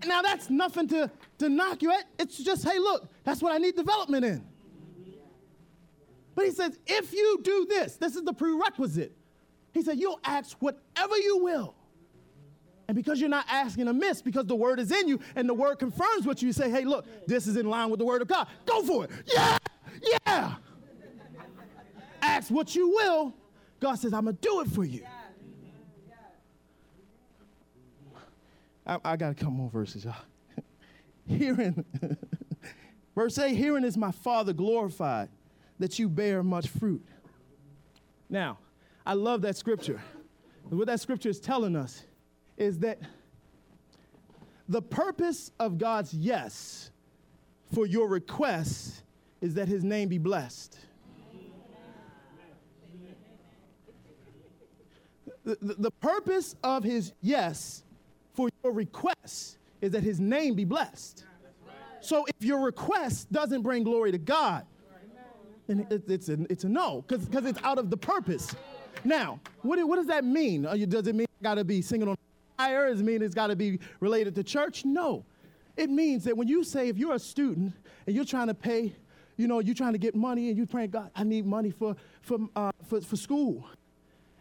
Now 0.07 0.23
that's 0.23 0.49
nothing 0.51 0.89
to, 0.89 1.11
to 1.39 1.49
knock 1.49 1.83
you 1.83 1.93
at. 1.93 2.05
It's 2.19 2.39
just, 2.39 2.65
hey, 2.65 2.79
look, 2.79 3.09
that's 3.25 3.43
what 3.43 3.53
I 3.53 3.59
need 3.59 3.77
development 3.77 4.25
in. 4.25 4.45
But 6.35 6.47
he 6.47 6.53
says, 6.53 6.79
if 6.87 7.13
you 7.13 7.41
do 7.43 7.67
this, 7.69 7.97
this 7.97 8.17
is 8.17 8.23
the 8.23 8.33
prerequisite. 8.33 9.17
He 9.73 9.83
said, 9.83 9.99
you'll 9.99 10.21
ask 10.25 10.57
whatever 10.61 11.17
you 11.19 11.39
will. 11.39 11.75
And 12.89 12.97
because 12.97 13.21
you're 13.21 13.29
not 13.29 13.47
asking 13.49 13.87
amiss, 13.89 14.21
because 14.21 14.47
the 14.47 14.57
word 14.57 14.81
is 14.81 14.91
in 14.91 15.07
you 15.07 15.21
and 15.37 15.49
the 15.49 15.55
word 15.55 15.79
confirms 15.79 16.27
what 16.27 16.43
you 16.43 16.53
say, 16.53 16.71
hey, 16.71 16.85
look, 16.85 17.07
this 17.27 17.47
is 17.47 17.57
in 17.57 17.69
line 17.69 17.91
with 17.91 17.99
the 17.99 18.05
word 18.05 18.23
of 18.23 18.29
God. 18.29 18.49
Go 18.67 18.83
for 18.83 19.05
it. 19.05 19.11
Yeah, 19.27 19.59
yeah. 20.27 20.55
Ask 22.23 22.51
what 22.51 22.75
you 22.75 22.89
will. 22.89 23.35
God 23.79 23.95
says, 23.95 24.13
I'm 24.13 24.25
going 24.25 24.37
to 24.37 24.43
do 24.43 24.61
it 24.61 24.69
for 24.69 24.85
you. 24.85 25.05
I, 28.91 28.99
I 29.05 29.17
got 29.17 29.31
a 29.31 29.35
couple 29.35 29.53
more 29.53 29.71
verses, 29.71 30.05
y'all. 30.05 30.15
hearing, 31.29 31.85
verse 33.15 33.39
8 33.39 33.55
hearing 33.55 33.85
is 33.85 33.97
my 33.97 34.11
Father 34.11 34.53
glorified, 34.53 35.29
that 35.79 35.99
you 36.01 36.09
bear 36.09 36.43
much 36.43 36.67
fruit. 36.67 37.05
Now, 38.29 38.59
I 39.07 39.15
love 39.15 39.43
that 39.43 39.57
scripture. 39.57 40.03
What 40.69 40.89
that 40.89 41.01
scripture 41.01 41.29
is 41.29 41.39
telling 41.39 41.77
us 41.77 42.03
is 42.57 42.81
that 42.81 42.99
the 44.69 44.83
purpose 44.83 45.53
of 45.61 45.79
God's 45.79 46.13
yes 46.13 46.91
for 47.73 47.87
your 47.87 48.09
request 48.09 49.05
is 49.41 49.55
that 49.55 49.69
his 49.69 49.85
name 49.85 50.09
be 50.09 50.19
blessed. 50.19 50.77
The, 55.45 55.57
the, 55.63 55.75
the 55.75 55.91
purpose 55.91 56.55
of 56.63 56.85
his 56.85 57.13
yes 57.23 57.85
for 58.35 58.49
your 58.63 58.73
request 58.73 59.59
is 59.81 59.93
that 59.93 60.03
his 60.03 60.21
name 60.21 60.55
be 60.55 60.65
blessed. 60.65 61.25
So 62.01 62.25
if 62.27 62.47
your 62.47 62.61
request 62.61 63.31
doesn't 63.31 63.63
bring 63.63 63.85
glory 63.85 64.13
to 64.13 64.19
God, 64.19 64.67
then 65.67 65.87
it, 65.91 66.03
it's, 66.09 66.29
a, 66.29 66.39
it's 66.51 66.65
a 66.65 66.69
no, 66.69 67.05
because 67.07 67.47
it's 67.47 67.63
out 67.63 67.79
of 67.79 67.91
the 67.91 67.97
purpose. 67.97 68.55
Now, 69.05 69.41
what, 69.63 69.79
what 69.87 69.97
does 69.97 70.07
that 70.07 70.25
mean? 70.25 70.63
Does 70.63 71.07
it 71.07 71.15
mean 71.15 71.27
I 71.41 71.45
got 71.45 71.55
to 71.55 71.65
be 71.65 71.83
singing 71.83 72.09
on 72.09 72.17
fire? 72.57 72.89
Does 72.89 73.01
it 73.01 73.05
mean 73.05 73.23
it's 73.23 73.35
got 73.35 73.49
to 73.49 73.57
be 73.57 73.79
related 74.01 74.35
to 74.37 74.43
church? 74.43 74.85
No. 74.85 75.25
It 75.77 75.89
means 75.89 76.25
that 76.25 76.37
when 76.37 76.49
you 76.49 76.65
say, 76.65 76.89
if 76.89 76.99
you're 76.99 77.15
a 77.15 77.19
student 77.19 77.73
and 78.07 78.17
you're 78.17 78.25
trying 78.25 78.49
to 78.49 78.55
pay, 78.55 78.95
you 79.37 79.47
know, 79.47 79.61
you're 79.61 79.75
trying 79.75 79.93
to 79.93 79.99
get 79.99 80.15
money 80.15 80.49
and 80.49 80.57
you're 80.57 80.67
praying, 80.67 80.91
God, 80.91 81.11
I 81.15 81.25
need 81.25 81.47
money 81.47 81.71
for, 81.71 81.97
for, 82.21 82.39
uh, 82.57 82.73
for, 82.87 83.01
for 83.01 83.17
school. 83.17 83.67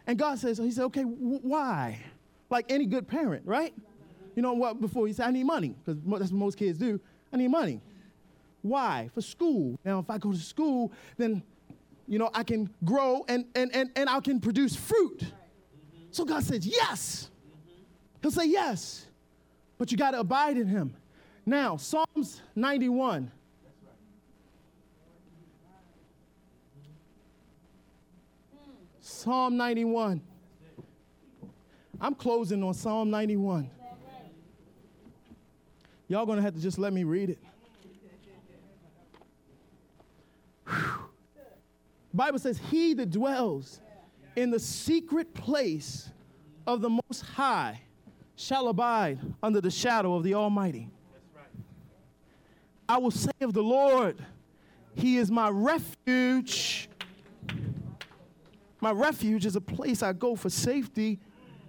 And 0.06 0.18
God 0.18 0.38
says, 0.38 0.58
He 0.58 0.72
said, 0.72 0.84
okay, 0.84 1.02
wh- 1.02 1.44
why? 1.44 2.00
Like 2.50 2.66
any 2.68 2.86
good 2.86 3.08
parent, 3.08 3.46
right? 3.46 3.72
You 4.34 4.42
know 4.42 4.52
what? 4.52 4.80
Before 4.80 5.06
he 5.06 5.12
said, 5.12 5.26
I 5.26 5.30
need 5.30 5.44
money, 5.44 5.74
because 5.84 6.00
that's 6.04 6.30
what 6.30 6.38
most 6.38 6.58
kids 6.58 6.78
do. 6.78 7.00
I 7.32 7.36
need 7.36 7.48
money. 7.48 7.80
Why? 8.62 9.08
For 9.14 9.22
school. 9.22 9.78
Now, 9.84 10.00
if 10.00 10.10
I 10.10 10.18
go 10.18 10.32
to 10.32 10.38
school, 10.38 10.92
then, 11.16 11.42
you 12.06 12.18
know, 12.18 12.30
I 12.34 12.42
can 12.42 12.68
grow 12.84 13.24
and, 13.28 13.46
and, 13.54 13.74
and, 13.74 13.90
and 13.96 14.10
I 14.10 14.20
can 14.20 14.40
produce 14.40 14.76
fruit. 14.76 15.24
So 16.10 16.24
God 16.24 16.42
says, 16.42 16.66
yes. 16.66 17.30
He'll 18.20 18.30
say 18.30 18.46
yes, 18.46 19.06
but 19.78 19.90
you 19.90 19.96
got 19.96 20.10
to 20.10 20.20
abide 20.20 20.58
in 20.58 20.66
Him. 20.66 20.94
Now, 21.46 21.76
Psalms 21.76 22.42
91. 22.54 23.30
Psalm 29.00 29.56
91. 29.56 30.20
I'm 32.00 32.14
closing 32.14 32.62
on 32.62 32.72
Psalm 32.74 33.10
91. 33.10 33.70
Y'all 36.08 36.26
gonna 36.26 36.42
have 36.42 36.54
to 36.54 36.60
just 36.60 36.78
let 36.78 36.92
me 36.92 37.04
read 37.04 37.30
it. 37.30 37.38
Bible 42.12 42.38
says, 42.38 42.58
He 42.70 42.94
that 42.94 43.10
dwells 43.10 43.80
in 44.34 44.50
the 44.50 44.58
secret 44.58 45.32
place 45.34 46.10
of 46.66 46.80
the 46.80 46.88
Most 46.88 47.22
High 47.22 47.80
shall 48.34 48.68
abide 48.68 49.18
under 49.42 49.60
the 49.60 49.70
shadow 49.70 50.14
of 50.14 50.24
the 50.24 50.34
Almighty. 50.34 50.88
I 52.88 52.98
will 52.98 53.10
say 53.10 53.30
of 53.40 53.52
the 53.52 53.62
Lord, 53.62 54.16
He 54.94 55.18
is 55.18 55.30
my 55.30 55.48
refuge. 55.48 56.88
My 58.80 58.92
refuge 58.92 59.44
is 59.44 59.54
a 59.54 59.60
place 59.60 60.02
I 60.02 60.14
go 60.14 60.34
for 60.34 60.48
safety, 60.48 61.20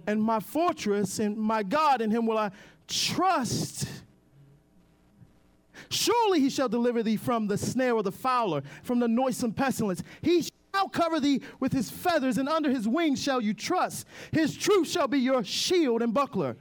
and 0.06 0.22
my 0.22 0.40
fortress, 0.40 1.18
and 1.18 1.36
my 1.36 1.62
God, 1.62 2.00
in 2.00 2.10
Him 2.10 2.26
will 2.26 2.38
I 2.38 2.50
trust. 2.88 3.86
Surely 5.88 6.40
he 6.40 6.50
shall 6.50 6.68
deliver 6.68 7.02
thee 7.02 7.16
from 7.16 7.46
the 7.46 7.58
snare 7.58 7.96
of 7.96 8.04
the 8.04 8.12
fowler, 8.12 8.62
from 8.82 8.98
the 8.98 9.08
noisome 9.08 9.52
pestilence. 9.52 10.02
He 10.22 10.42
shall 10.74 10.88
cover 10.88 11.20
thee 11.20 11.42
with 11.60 11.72
his 11.72 11.90
feathers, 11.90 12.38
and 12.38 12.48
under 12.48 12.70
his 12.70 12.88
wings 12.88 13.22
shall 13.22 13.40
you 13.40 13.54
trust. 13.54 14.06
His 14.30 14.56
truth 14.56 14.88
shall 14.88 15.08
be 15.08 15.18
your 15.18 15.44
shield 15.44 16.02
and 16.02 16.14
buckler. 16.14 16.56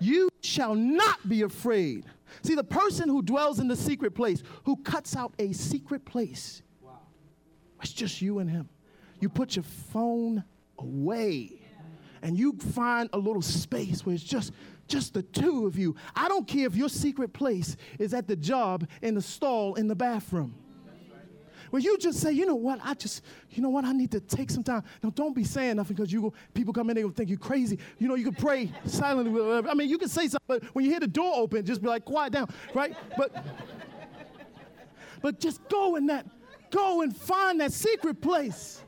You 0.00 0.28
shall 0.40 0.74
not 0.74 1.28
be 1.28 1.42
afraid. 1.42 2.04
See, 2.42 2.54
the 2.54 2.64
person 2.64 3.08
who 3.08 3.22
dwells 3.22 3.60
in 3.60 3.68
the 3.68 3.76
secret 3.76 4.14
place, 4.14 4.42
who 4.64 4.76
cuts 4.76 5.14
out 5.14 5.32
a 5.38 5.52
secret 5.52 6.04
place, 6.04 6.62
it's 7.80 7.92
just 7.92 8.20
you 8.22 8.38
and 8.38 8.50
him. 8.50 8.68
You 9.20 9.28
put 9.28 9.56
your 9.56 9.62
phone 9.62 10.42
away 10.78 11.63
and 12.24 12.36
you 12.36 12.54
find 12.54 13.08
a 13.12 13.18
little 13.18 13.42
space 13.42 14.04
where 14.04 14.14
it's 14.14 14.24
just 14.24 14.52
just 14.86 15.14
the 15.14 15.22
two 15.22 15.66
of 15.66 15.78
you. 15.78 15.94
I 16.14 16.28
don't 16.28 16.46
care 16.46 16.66
if 16.66 16.74
your 16.74 16.88
secret 16.88 17.32
place 17.32 17.76
is 17.98 18.12
at 18.12 18.26
the 18.26 18.36
job, 18.36 18.86
in 19.00 19.14
the 19.14 19.22
stall, 19.22 19.76
in 19.76 19.88
the 19.88 19.94
bathroom. 19.94 20.54
Where 21.70 21.80
you 21.80 21.96
just 21.96 22.20
say, 22.20 22.32
you 22.32 22.44
know 22.44 22.54
what, 22.54 22.80
I 22.84 22.94
just, 22.94 23.22
you 23.50 23.62
know 23.62 23.70
what, 23.70 23.84
I 23.84 23.92
need 23.92 24.10
to 24.12 24.20
take 24.20 24.50
some 24.50 24.62
time. 24.62 24.84
Now, 25.02 25.10
don't 25.10 25.34
be 25.34 25.42
saying 25.42 25.76
nothing 25.76 25.96
because 25.96 26.12
you 26.12 26.20
go, 26.20 26.34
people 26.52 26.72
come 26.74 26.90
in, 26.90 26.96
they 26.96 27.02
will 27.02 27.12
think 27.12 27.30
you're 27.30 27.38
crazy. 27.38 27.78
You 27.98 28.08
know, 28.08 28.14
you 28.14 28.24
can 28.24 28.34
pray 28.34 28.70
silently. 28.84 29.32
Whatever. 29.32 29.70
I 29.70 29.74
mean, 29.74 29.88
you 29.88 29.98
can 29.98 30.08
say 30.08 30.28
something, 30.28 30.46
but 30.46 30.64
when 30.74 30.84
you 30.84 30.90
hear 30.90 31.00
the 31.00 31.08
door 31.08 31.32
open, 31.34 31.64
just 31.64 31.80
be 31.82 31.88
like, 31.88 32.04
quiet 32.04 32.34
down, 32.34 32.48
right? 32.74 32.94
But, 33.16 33.44
but 35.22 35.40
just 35.40 35.66
go 35.68 35.96
in 35.96 36.06
that, 36.06 36.26
go 36.70 37.00
and 37.00 37.16
find 37.16 37.60
that 37.60 37.72
secret 37.72 38.20
place. 38.20 38.82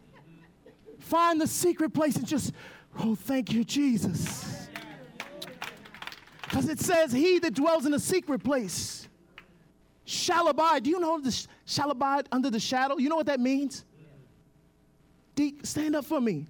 Find 1.00 1.40
the 1.40 1.46
secret 1.46 1.94
place 1.94 2.16
and 2.16 2.26
just, 2.26 2.52
oh, 3.00 3.14
thank 3.14 3.52
you, 3.52 3.64
Jesus. 3.64 4.68
Because 6.42 6.68
it 6.68 6.80
says, 6.80 7.12
He 7.12 7.38
that 7.40 7.54
dwells 7.54 7.86
in 7.86 7.94
a 7.94 8.00
secret 8.00 8.42
place 8.42 9.08
shall 10.04 10.48
abide. 10.48 10.84
Do 10.84 10.90
you 10.90 11.00
know 11.00 11.20
the 11.20 11.30
sh- 11.32 11.46
shall 11.64 11.90
abide 11.90 12.28
under 12.32 12.50
the 12.50 12.60
shadow? 12.60 12.96
You 12.96 13.08
know 13.08 13.16
what 13.16 13.26
that 13.26 13.40
means? 13.40 13.84
Deke, 15.34 15.66
stand 15.66 15.94
up 15.94 16.04
for 16.04 16.20
me. 16.20 16.46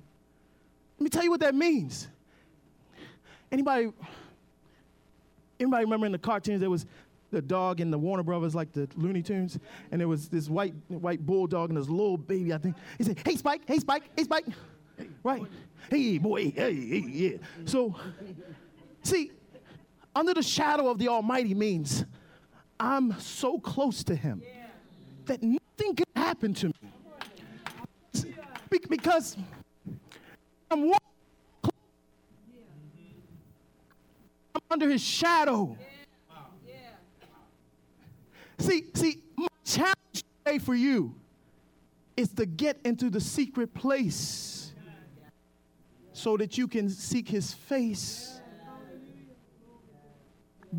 Let 0.99 1.05
me 1.05 1.11
tell 1.11 1.25
you 1.25 1.31
what 1.31 1.41
that 1.41 1.55
means. 1.55 2.09
Anybody, 3.51 3.93
anybody 5.59 5.85
remember 5.85 6.07
in 6.07 6.13
the 6.13 6.19
cartoons 6.19 6.61
there 6.61 6.71
was 6.71 6.87
the 7.31 7.43
dog 7.43 7.81
in 7.81 7.91
the 7.91 7.99
Warner 7.99 8.23
Brothers, 8.23 8.55
like 8.55 8.73
the 8.73 8.89
Looney 8.97 9.23
Tunes, 9.23 9.59
and 9.91 10.01
there 10.01 10.09
was 10.09 10.29
this 10.29 10.49
white 10.49 10.75
white 10.89 11.25
bulldog 11.25 11.71
and 11.71 11.79
this 11.79 11.89
little 11.89 12.17
baby. 12.17 12.53
I 12.53 12.59
think 12.59 12.77
he 12.99 13.05
said, 13.05 13.19
"Hey 13.25 13.37
Spike, 13.37 13.63
hey 13.67 13.79
Spike, 13.79 14.05
hey 14.17 14.25
Spike," 14.25 14.47
right? 15.25 15.43
Hey 15.91 16.18
boy, 16.18 16.51
hey, 16.51 16.74
hey, 16.74 17.05
yeah. 17.09 17.37
So, 17.64 17.95
see, 19.03 19.30
under 20.14 20.34
the 20.34 20.43
shadow 20.43 20.89
of 20.89 20.99
the 20.99 21.09
Almighty 21.09 21.55
means 21.55 22.05
I'm 22.80 23.18
so 23.20 23.59
close 23.59 24.03
to 24.05 24.16
Him 24.16 24.43
that 25.26 25.43
nothing 25.43 25.95
can 25.95 26.07
happen 26.14 26.55
to 26.55 26.66
me. 26.68 26.72
Be- 28.68 28.80
because 28.89 29.37
I'm, 30.70 30.89
wa- 30.91 30.99
I'm 34.55 34.61
under 34.70 34.89
His 34.91 35.03
shadow. 35.03 35.76
See, 38.59 38.87
see, 38.95 39.22
my 39.37 39.47
challenge 39.64 40.24
today 40.45 40.59
for 40.59 40.74
you 40.74 41.14
is 42.16 42.30
to 42.30 42.47
get 42.47 42.78
into 42.84 43.11
the 43.11 43.20
secret 43.20 43.72
place 43.74 44.66
so 46.17 46.35
that 46.39 46.57
you 46.57 46.67
can 46.67 46.89
seek 46.89 47.29
His 47.29 47.53
face 47.53 48.41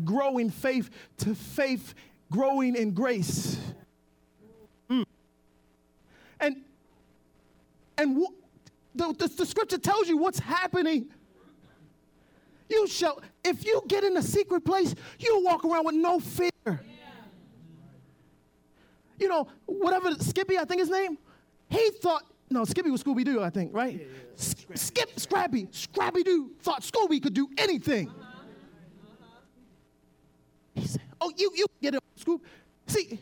growing 0.04 0.50
faith 0.50 0.90
to 1.18 1.34
faith, 1.34 1.94
growing 2.30 2.74
in 2.74 2.92
grace. 2.92 3.58
Mm. 4.90 5.04
And 6.40 6.56
and 7.96 8.18
wh- 8.18 8.34
the, 8.96 9.12
the, 9.12 9.28
the 9.28 9.46
scripture 9.46 9.78
tells 9.78 10.08
you 10.08 10.16
what's 10.16 10.40
happening. 10.40 11.08
You 12.68 12.86
shall, 12.86 13.22
if 13.44 13.64
you 13.64 13.82
get 13.86 14.04
in 14.04 14.16
a 14.16 14.22
secret 14.22 14.64
place, 14.64 14.94
you 15.18 15.42
walk 15.44 15.64
around 15.64 15.86
with 15.86 15.94
no 15.94 16.18
fear. 16.18 16.50
You 19.18 19.28
know, 19.28 19.48
whatever 19.66 20.12
Skippy, 20.14 20.58
I 20.58 20.64
think 20.64 20.80
his 20.80 20.90
name, 20.90 21.16
he 21.70 21.90
thought, 21.90 22.24
no, 22.50 22.64
Skippy 22.64 22.90
was 22.90 23.02
Scooby 23.02 23.24
Doo, 23.24 23.42
I 23.42 23.50
think, 23.50 23.74
right? 23.74 24.06
S- 24.38 24.54
Skip, 24.74 25.18
Scrappy, 25.18 25.68
Scrappy 25.70 26.22
Doo 26.22 26.50
thought 26.60 26.82
Scooby 26.82 27.22
could 27.22 27.34
do 27.34 27.48
anything. 27.58 28.10
He 30.74 30.86
said, 30.86 31.02
Oh, 31.20 31.32
you, 31.36 31.50
you 31.54 31.66
get 31.82 31.94
it, 31.94 32.02
Scoop. 32.16 32.44
See, 32.86 33.18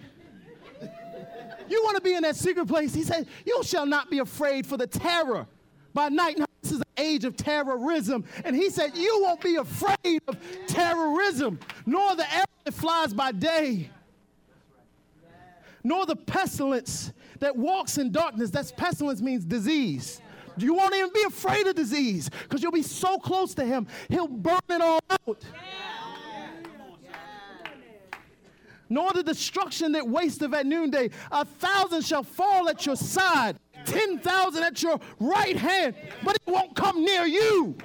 you 1.69 1.83
want 1.83 1.97
to 1.97 2.03
be 2.03 2.15
in 2.15 2.23
that 2.23 2.37
secret 2.37 2.69
place. 2.69 2.95
He 2.95 3.03
said, 3.03 3.27
You 3.45 3.63
shall 3.65 3.87
not 3.87 4.11
be 4.11 4.19
afraid 4.19 4.67
for 4.67 4.77
the 4.77 4.87
terror 4.87 5.47
by 5.95 6.09
night. 6.09 6.39
Now, 6.39 6.47
this 6.63 6.73
is 6.73 6.79
an 6.79 6.85
age 6.97 7.25
of 7.25 7.37
terrorism. 7.37 8.25
And 8.45 8.55
he 8.55 8.71
said, 8.71 8.97
You 8.97 9.21
won't 9.23 9.41
be 9.41 9.57
afraid 9.57 10.21
of 10.29 10.37
terrorism, 10.67 11.59
nor 11.87 12.15
the 12.15 12.33
arrow 12.33 12.45
that 12.65 12.75
flies 12.75 13.13
by 13.15 13.33
day, 13.33 13.91
nor 15.83 16.05
the 16.07 16.17
pestilence 16.17 17.13
that 17.41 17.57
walks 17.57 17.99
in 17.99 18.13
darkness. 18.13 18.51
That's 18.51 18.73
pestilence 18.73 19.21
means 19.21 19.45
disease. 19.45 20.21
You 20.59 20.75
won't 20.75 20.95
even 20.95 21.11
be 21.13 21.23
afraid 21.25 21.67
of 21.67 21.75
disease 21.75 22.31
because 22.31 22.63
you'll 22.63 22.73
be 22.73 22.83
so 22.83 23.19
close 23.19 23.55
to 23.55 23.65
him, 23.65 23.87
he'll 24.09 24.29
burn 24.29 24.59
it 24.71 24.81
all 24.81 25.01
out. 25.11 25.45
nor 28.89 29.13
the 29.13 29.23
destruction 29.23 29.93
that 29.93 30.09
wasteth 30.09 30.55
at 30.55 30.65
noonday. 30.65 31.11
A 31.33 31.45
thousand 31.45 32.03
shall 32.05 32.23
fall 32.23 32.69
at 32.69 32.87
your 32.87 32.97
side, 32.97 33.59
ten 33.85 34.19
thousand 34.19 34.63
at 34.63 34.83
your 34.83 35.01
right 35.19 35.57
hand, 35.57 35.95
but 36.23 36.37
it 36.37 36.43
won't 36.47 36.75
come 36.75 37.05
near 37.05 37.27
you. 37.27 37.77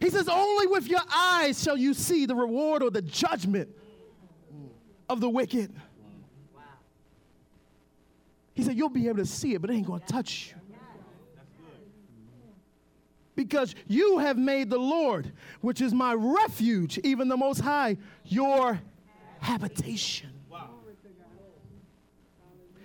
He 0.00 0.08
says, 0.10 0.28
Only 0.28 0.66
with 0.66 0.88
your 0.88 1.02
eyes 1.14 1.62
shall 1.62 1.76
you 1.76 1.94
see 1.94 2.26
the 2.26 2.34
reward 2.34 2.82
or 2.82 2.90
the 2.90 3.02
judgment 3.02 3.68
of 5.10 5.20
the 5.20 5.28
wicked. 5.28 5.72
He 8.54 8.62
said, 8.62 8.76
You'll 8.76 8.88
be 8.88 9.08
able 9.08 9.18
to 9.18 9.26
see 9.26 9.54
it, 9.54 9.60
but 9.60 9.70
it 9.70 9.74
ain't 9.74 9.86
going 9.86 10.00
to 10.00 10.06
touch 10.06 10.50
you 10.50 10.60
because 13.40 13.74
you 13.86 14.18
have 14.18 14.36
made 14.36 14.68
the 14.68 14.78
Lord, 14.78 15.32
which 15.62 15.80
is 15.80 15.94
my 15.94 16.12
refuge, 16.12 16.98
even 16.98 17.28
the 17.28 17.38
Most 17.38 17.60
High, 17.60 17.96
your 18.24 18.78
habitation. 19.40 20.28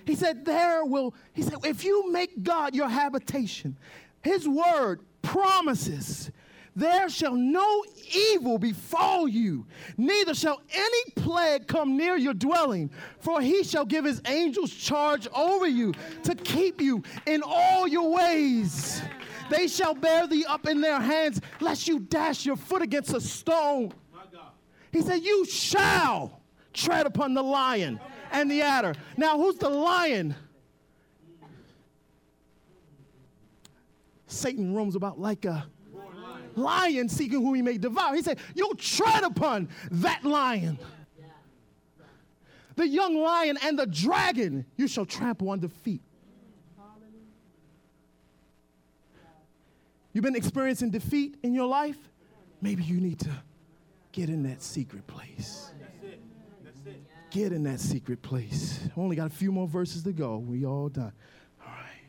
He 0.06 0.16
said, 0.16 0.46
There 0.46 0.86
will, 0.86 1.14
he 1.34 1.42
said, 1.42 1.56
if 1.66 1.84
you 1.84 2.10
make 2.12 2.42
God 2.42 2.74
your 2.74 2.88
habitation, 2.88 3.76
his 4.22 4.48
word 4.48 5.02
promises, 5.22 6.32
there 6.76 7.08
shall 7.08 7.36
no 7.36 7.86
evil 8.14 8.58
befall 8.58 9.28
you, 9.28 9.66
neither 9.98 10.34
shall 10.34 10.62
any 10.74 11.12
plague 11.16 11.68
come 11.68 11.96
near 11.96 12.18
your 12.18 12.34
dwelling, 12.34 12.92
for 13.20 13.40
he 13.40 13.64
shall 13.64 13.86
give 13.86 14.04
his 14.04 14.22
angels 14.28 14.74
charge 14.74 15.28
over 15.34 15.68
you 15.68 15.94
to 16.24 16.36
keep 16.36 16.82
you 16.82 17.02
in 17.26 17.42
all 17.46 17.88
your 17.88 18.12
ways. 18.14 19.02
They 19.50 19.68
shall 19.68 19.94
bear 19.94 20.28
thee 20.28 20.44
up 20.46 20.68
in 20.68 20.82
their 20.82 21.00
hands, 21.00 21.40
lest 21.62 21.88
you 21.88 22.00
dash 22.00 22.46
your 22.46 22.58
foot 22.58 22.82
against 22.82 23.14
a 23.14 23.22
stone. 23.22 23.94
He 24.92 25.02
said, 25.02 25.22
You 25.22 25.46
shall 25.46 26.42
tread 26.74 27.06
upon 27.06 27.34
the 27.36 27.44
lion 27.44 28.00
and 28.32 28.52
the 28.52 28.62
adder. 28.62 28.96
Now, 29.16 29.38
who's 29.38 29.56
the 29.56 29.70
lion? 29.70 30.36
Satan 34.28 34.74
roams 34.74 34.96
about 34.96 35.20
like 35.20 35.46
a 35.46 35.68
lion 36.56 37.10
seeking 37.10 37.42
whom 37.42 37.56
he 37.56 37.62
may 37.62 37.78
devour. 37.78 38.16
He 38.16 38.22
said, 38.22 38.40
You'll 38.54 38.76
tread 38.76 39.24
upon 39.24 39.70
that 39.92 40.24
lion. 40.24 40.80
The 42.76 42.88
young 42.88 43.16
lion 43.16 43.58
and 43.64 43.80
the 43.80 43.86
dragon 43.86 44.66
you 44.76 44.88
shall 44.88 45.06
trample 45.06 45.50
under 45.50 45.70
feet. 45.70 46.02
You've 50.12 50.24
been 50.24 50.36
experiencing 50.36 50.92
defeat 50.92 51.36
in 51.44 51.54
your 51.54 51.68
life? 51.68 51.98
Maybe 52.62 52.84
you 52.84 53.02
need 53.02 53.20
to 53.20 53.32
get 54.14 54.30
in 54.30 54.44
that 54.44 54.62
secret 54.62 55.06
place. 55.08 55.72
Get 57.32 57.52
in 57.52 57.64
that 57.64 57.82
secret 57.82 58.22
place. 58.22 58.80
Only 58.96 59.18
got 59.18 59.28
a 59.28 59.36
few 59.36 59.52
more 59.52 59.68
verses 59.68 60.04
to 60.04 60.14
go. 60.14 60.38
We 60.38 60.66
all 60.66 60.88
done. 60.88 61.12
All 61.62 61.68
right. 61.68 62.06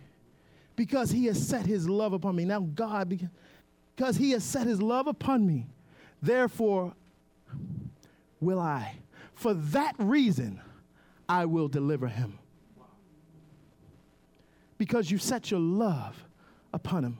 Because 0.76 1.10
he 1.10 1.26
has 1.26 1.48
set 1.48 1.66
his 1.66 1.88
love 1.88 2.12
upon 2.12 2.36
me. 2.36 2.44
Now, 2.44 2.60
God, 2.60 3.28
because 3.96 4.16
he 4.16 4.32
has 4.32 4.44
set 4.44 4.66
his 4.66 4.82
love 4.82 5.06
upon 5.06 5.46
me, 5.46 5.66
therefore 6.20 6.92
will 8.40 8.60
I. 8.60 8.96
For 9.34 9.54
that 9.54 9.94
reason, 9.98 10.60
I 11.28 11.46
will 11.46 11.68
deliver 11.68 12.06
him. 12.06 12.38
Because 14.76 15.10
you 15.10 15.16
set 15.16 15.50
your 15.50 15.60
love 15.60 16.22
upon 16.74 17.04
him. 17.04 17.18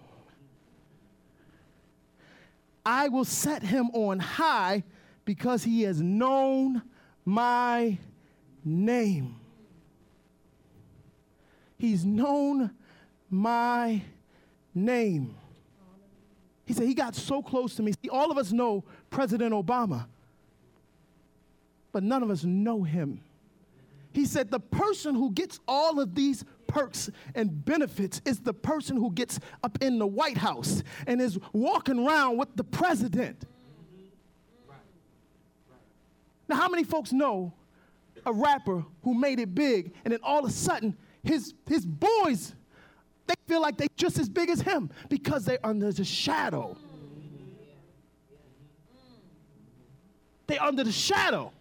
I 2.85 3.09
will 3.09 3.25
set 3.25 3.63
him 3.63 3.89
on 3.95 4.19
high 4.19 4.85
because 5.25 5.65
he 5.65 5.83
has 5.83 6.03
known 6.03 6.83
my 7.25 7.97
name. 8.65 9.37
He's 11.79 12.05
known 12.05 12.71
my 13.31 14.03
name. 14.75 15.37
He 16.67 16.75
said, 16.75 16.87
He 16.87 16.95
got 16.95 17.15
so 17.15 17.43
close 17.43 17.75
to 17.77 17.83
me. 17.83 17.93
See, 17.93 18.11
all 18.11 18.31
of 18.31 18.39
us 18.39 18.53
know 18.53 18.85
President 19.09 19.53
Obama, 19.53 20.07
but 21.93 22.03
none 22.03 22.23
of 22.23 22.31
us 22.31 22.45
know 22.45 22.83
him. 22.83 23.21
He 24.13 24.25
said, 24.25 24.51
the 24.51 24.61
person 24.61 25.15
who 25.15 25.31
gets 25.31 25.61
all 25.69 26.01
of 26.01 26.15
these 26.15 26.43
perks 26.67 27.11
and 27.35 27.63
benefits 27.67 28.23
is 28.25 28.41
the 28.41 28.55
person 28.55 28.97
who 28.97 29.13
gets 29.13 29.39
up 29.63 29.77
in 29.83 29.99
the 29.99 30.07
White 30.07 30.39
House 30.39 30.83
and 31.07 31.21
is 31.21 31.39
walking 31.53 32.07
around 32.07 32.39
with 32.39 32.49
the 32.57 32.65
president. 32.65 33.45
Now, 36.49 36.57
how 36.57 36.69
many 36.69 36.83
folks 36.83 37.13
know 37.13 37.53
a 38.25 38.33
rapper 38.33 38.87
who 39.05 39.13
made 39.13 39.39
it 39.39 39.55
big 39.55 39.93
and 40.05 40.13
then 40.13 40.21
all 40.23 40.47
of 40.47 40.51
a 40.51 40.53
sudden 40.53 40.97
his, 41.23 41.53
his 41.69 41.85
boys, 41.85 42.55
they 43.27 43.35
feel 43.47 43.61
like 43.61 43.77
they're 43.77 43.89
just 43.97 44.19
as 44.19 44.29
big 44.29 44.51
as 44.51 44.61
him 44.61 44.91
because 45.09 45.45
they're 45.45 45.65
under 45.65 45.93
the 45.93 46.05
shadow. 46.05 46.77
They 50.47 50.59
under 50.59 50.85
the 50.85 50.93
shadow. 50.93 51.53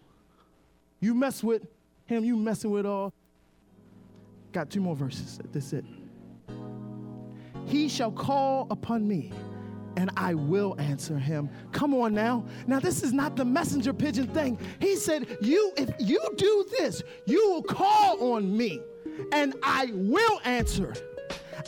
You 1.00 1.14
mess 1.14 1.42
with 1.42 1.66
him, 2.06 2.24
you 2.24 2.36
messing 2.36 2.70
with 2.70 2.86
all. 2.86 3.12
Got 4.52 4.70
two 4.70 4.80
more 4.80 4.96
verses. 4.96 5.38
That's 5.52 5.72
it. 5.72 5.84
He 7.66 7.88
shall 7.88 8.12
call 8.12 8.68
upon 8.70 9.06
me 9.06 9.32
and 9.96 10.10
I 10.16 10.34
will 10.34 10.76
answer 10.78 11.18
him. 11.18 11.48
Come 11.72 11.94
on 11.94 12.14
now. 12.14 12.44
Now, 12.66 12.78
this 12.78 13.02
is 13.02 13.12
not 13.12 13.34
the 13.34 13.44
messenger 13.44 13.92
pigeon 13.92 14.28
thing. 14.28 14.58
He 14.78 14.94
said, 14.96 15.38
You, 15.40 15.72
if 15.76 15.90
you 15.98 16.20
do 16.36 16.66
this, 16.78 17.02
you 17.26 17.50
will 17.50 17.62
call 17.62 18.34
on 18.34 18.56
me, 18.56 18.80
and 19.32 19.54
I 19.62 19.90
will 19.92 20.40
answer. 20.44 20.94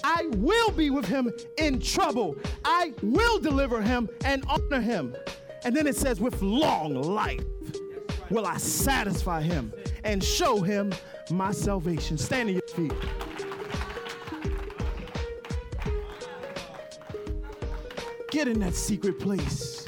I 0.04 0.26
will 0.36 0.70
be 0.70 0.90
with 0.90 1.06
him 1.06 1.32
in 1.56 1.80
trouble. 1.80 2.36
I 2.64 2.92
will 3.02 3.38
deliver 3.38 3.82
him 3.82 4.08
and 4.24 4.44
honor 4.48 4.80
him. 4.80 5.16
And 5.64 5.74
then 5.74 5.86
it 5.86 5.96
says, 5.96 6.20
With 6.20 6.40
long 6.42 6.94
life 6.94 7.44
will 8.30 8.46
I 8.46 8.56
satisfy 8.58 9.42
him 9.42 9.72
and 10.04 10.22
show 10.22 10.60
him 10.60 10.92
my 11.30 11.52
salvation. 11.52 12.18
Stand 12.18 12.48
on 12.48 12.54
your 12.54 12.62
feet. 12.68 12.92
Get 18.30 18.46
in 18.46 18.60
that 18.60 18.74
secret 18.74 19.18
place. 19.18 19.87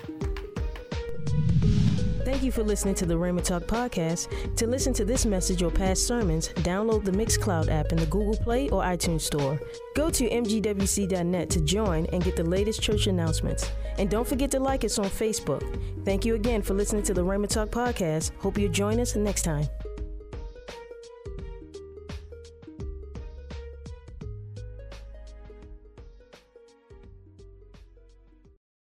Thank 2.30 2.44
you 2.44 2.52
for 2.52 2.62
listening 2.62 2.94
to 2.94 3.06
the 3.06 3.14
Rhema 3.14 3.42
Talk 3.42 3.64
podcast. 3.64 4.54
To 4.54 4.68
listen 4.68 4.92
to 4.92 5.04
this 5.04 5.26
message 5.26 5.64
or 5.64 5.70
past 5.72 6.06
sermons, 6.06 6.50
download 6.58 7.04
the 7.04 7.10
Mixcloud 7.10 7.68
app 7.68 7.90
in 7.90 7.98
the 7.98 8.06
Google 8.06 8.36
Play 8.36 8.70
or 8.70 8.84
iTunes 8.84 9.22
Store. 9.22 9.58
Go 9.96 10.10
to 10.10 10.30
mgwc.net 10.30 11.50
to 11.50 11.60
join 11.62 12.06
and 12.12 12.22
get 12.22 12.36
the 12.36 12.44
latest 12.44 12.80
church 12.80 13.08
announcements. 13.08 13.68
And 13.98 14.08
don't 14.08 14.28
forget 14.28 14.52
to 14.52 14.60
like 14.60 14.84
us 14.84 14.96
on 15.00 15.06
Facebook. 15.06 15.64
Thank 16.04 16.24
you 16.24 16.36
again 16.36 16.62
for 16.62 16.74
listening 16.74 17.02
to 17.02 17.14
the 17.14 17.24
Rhema 17.24 17.48
Talk 17.48 17.70
podcast. 17.70 18.30
Hope 18.38 18.58
you 18.58 18.68
join 18.68 19.00
us 19.00 19.16
next 19.16 19.42
time. 19.42 19.66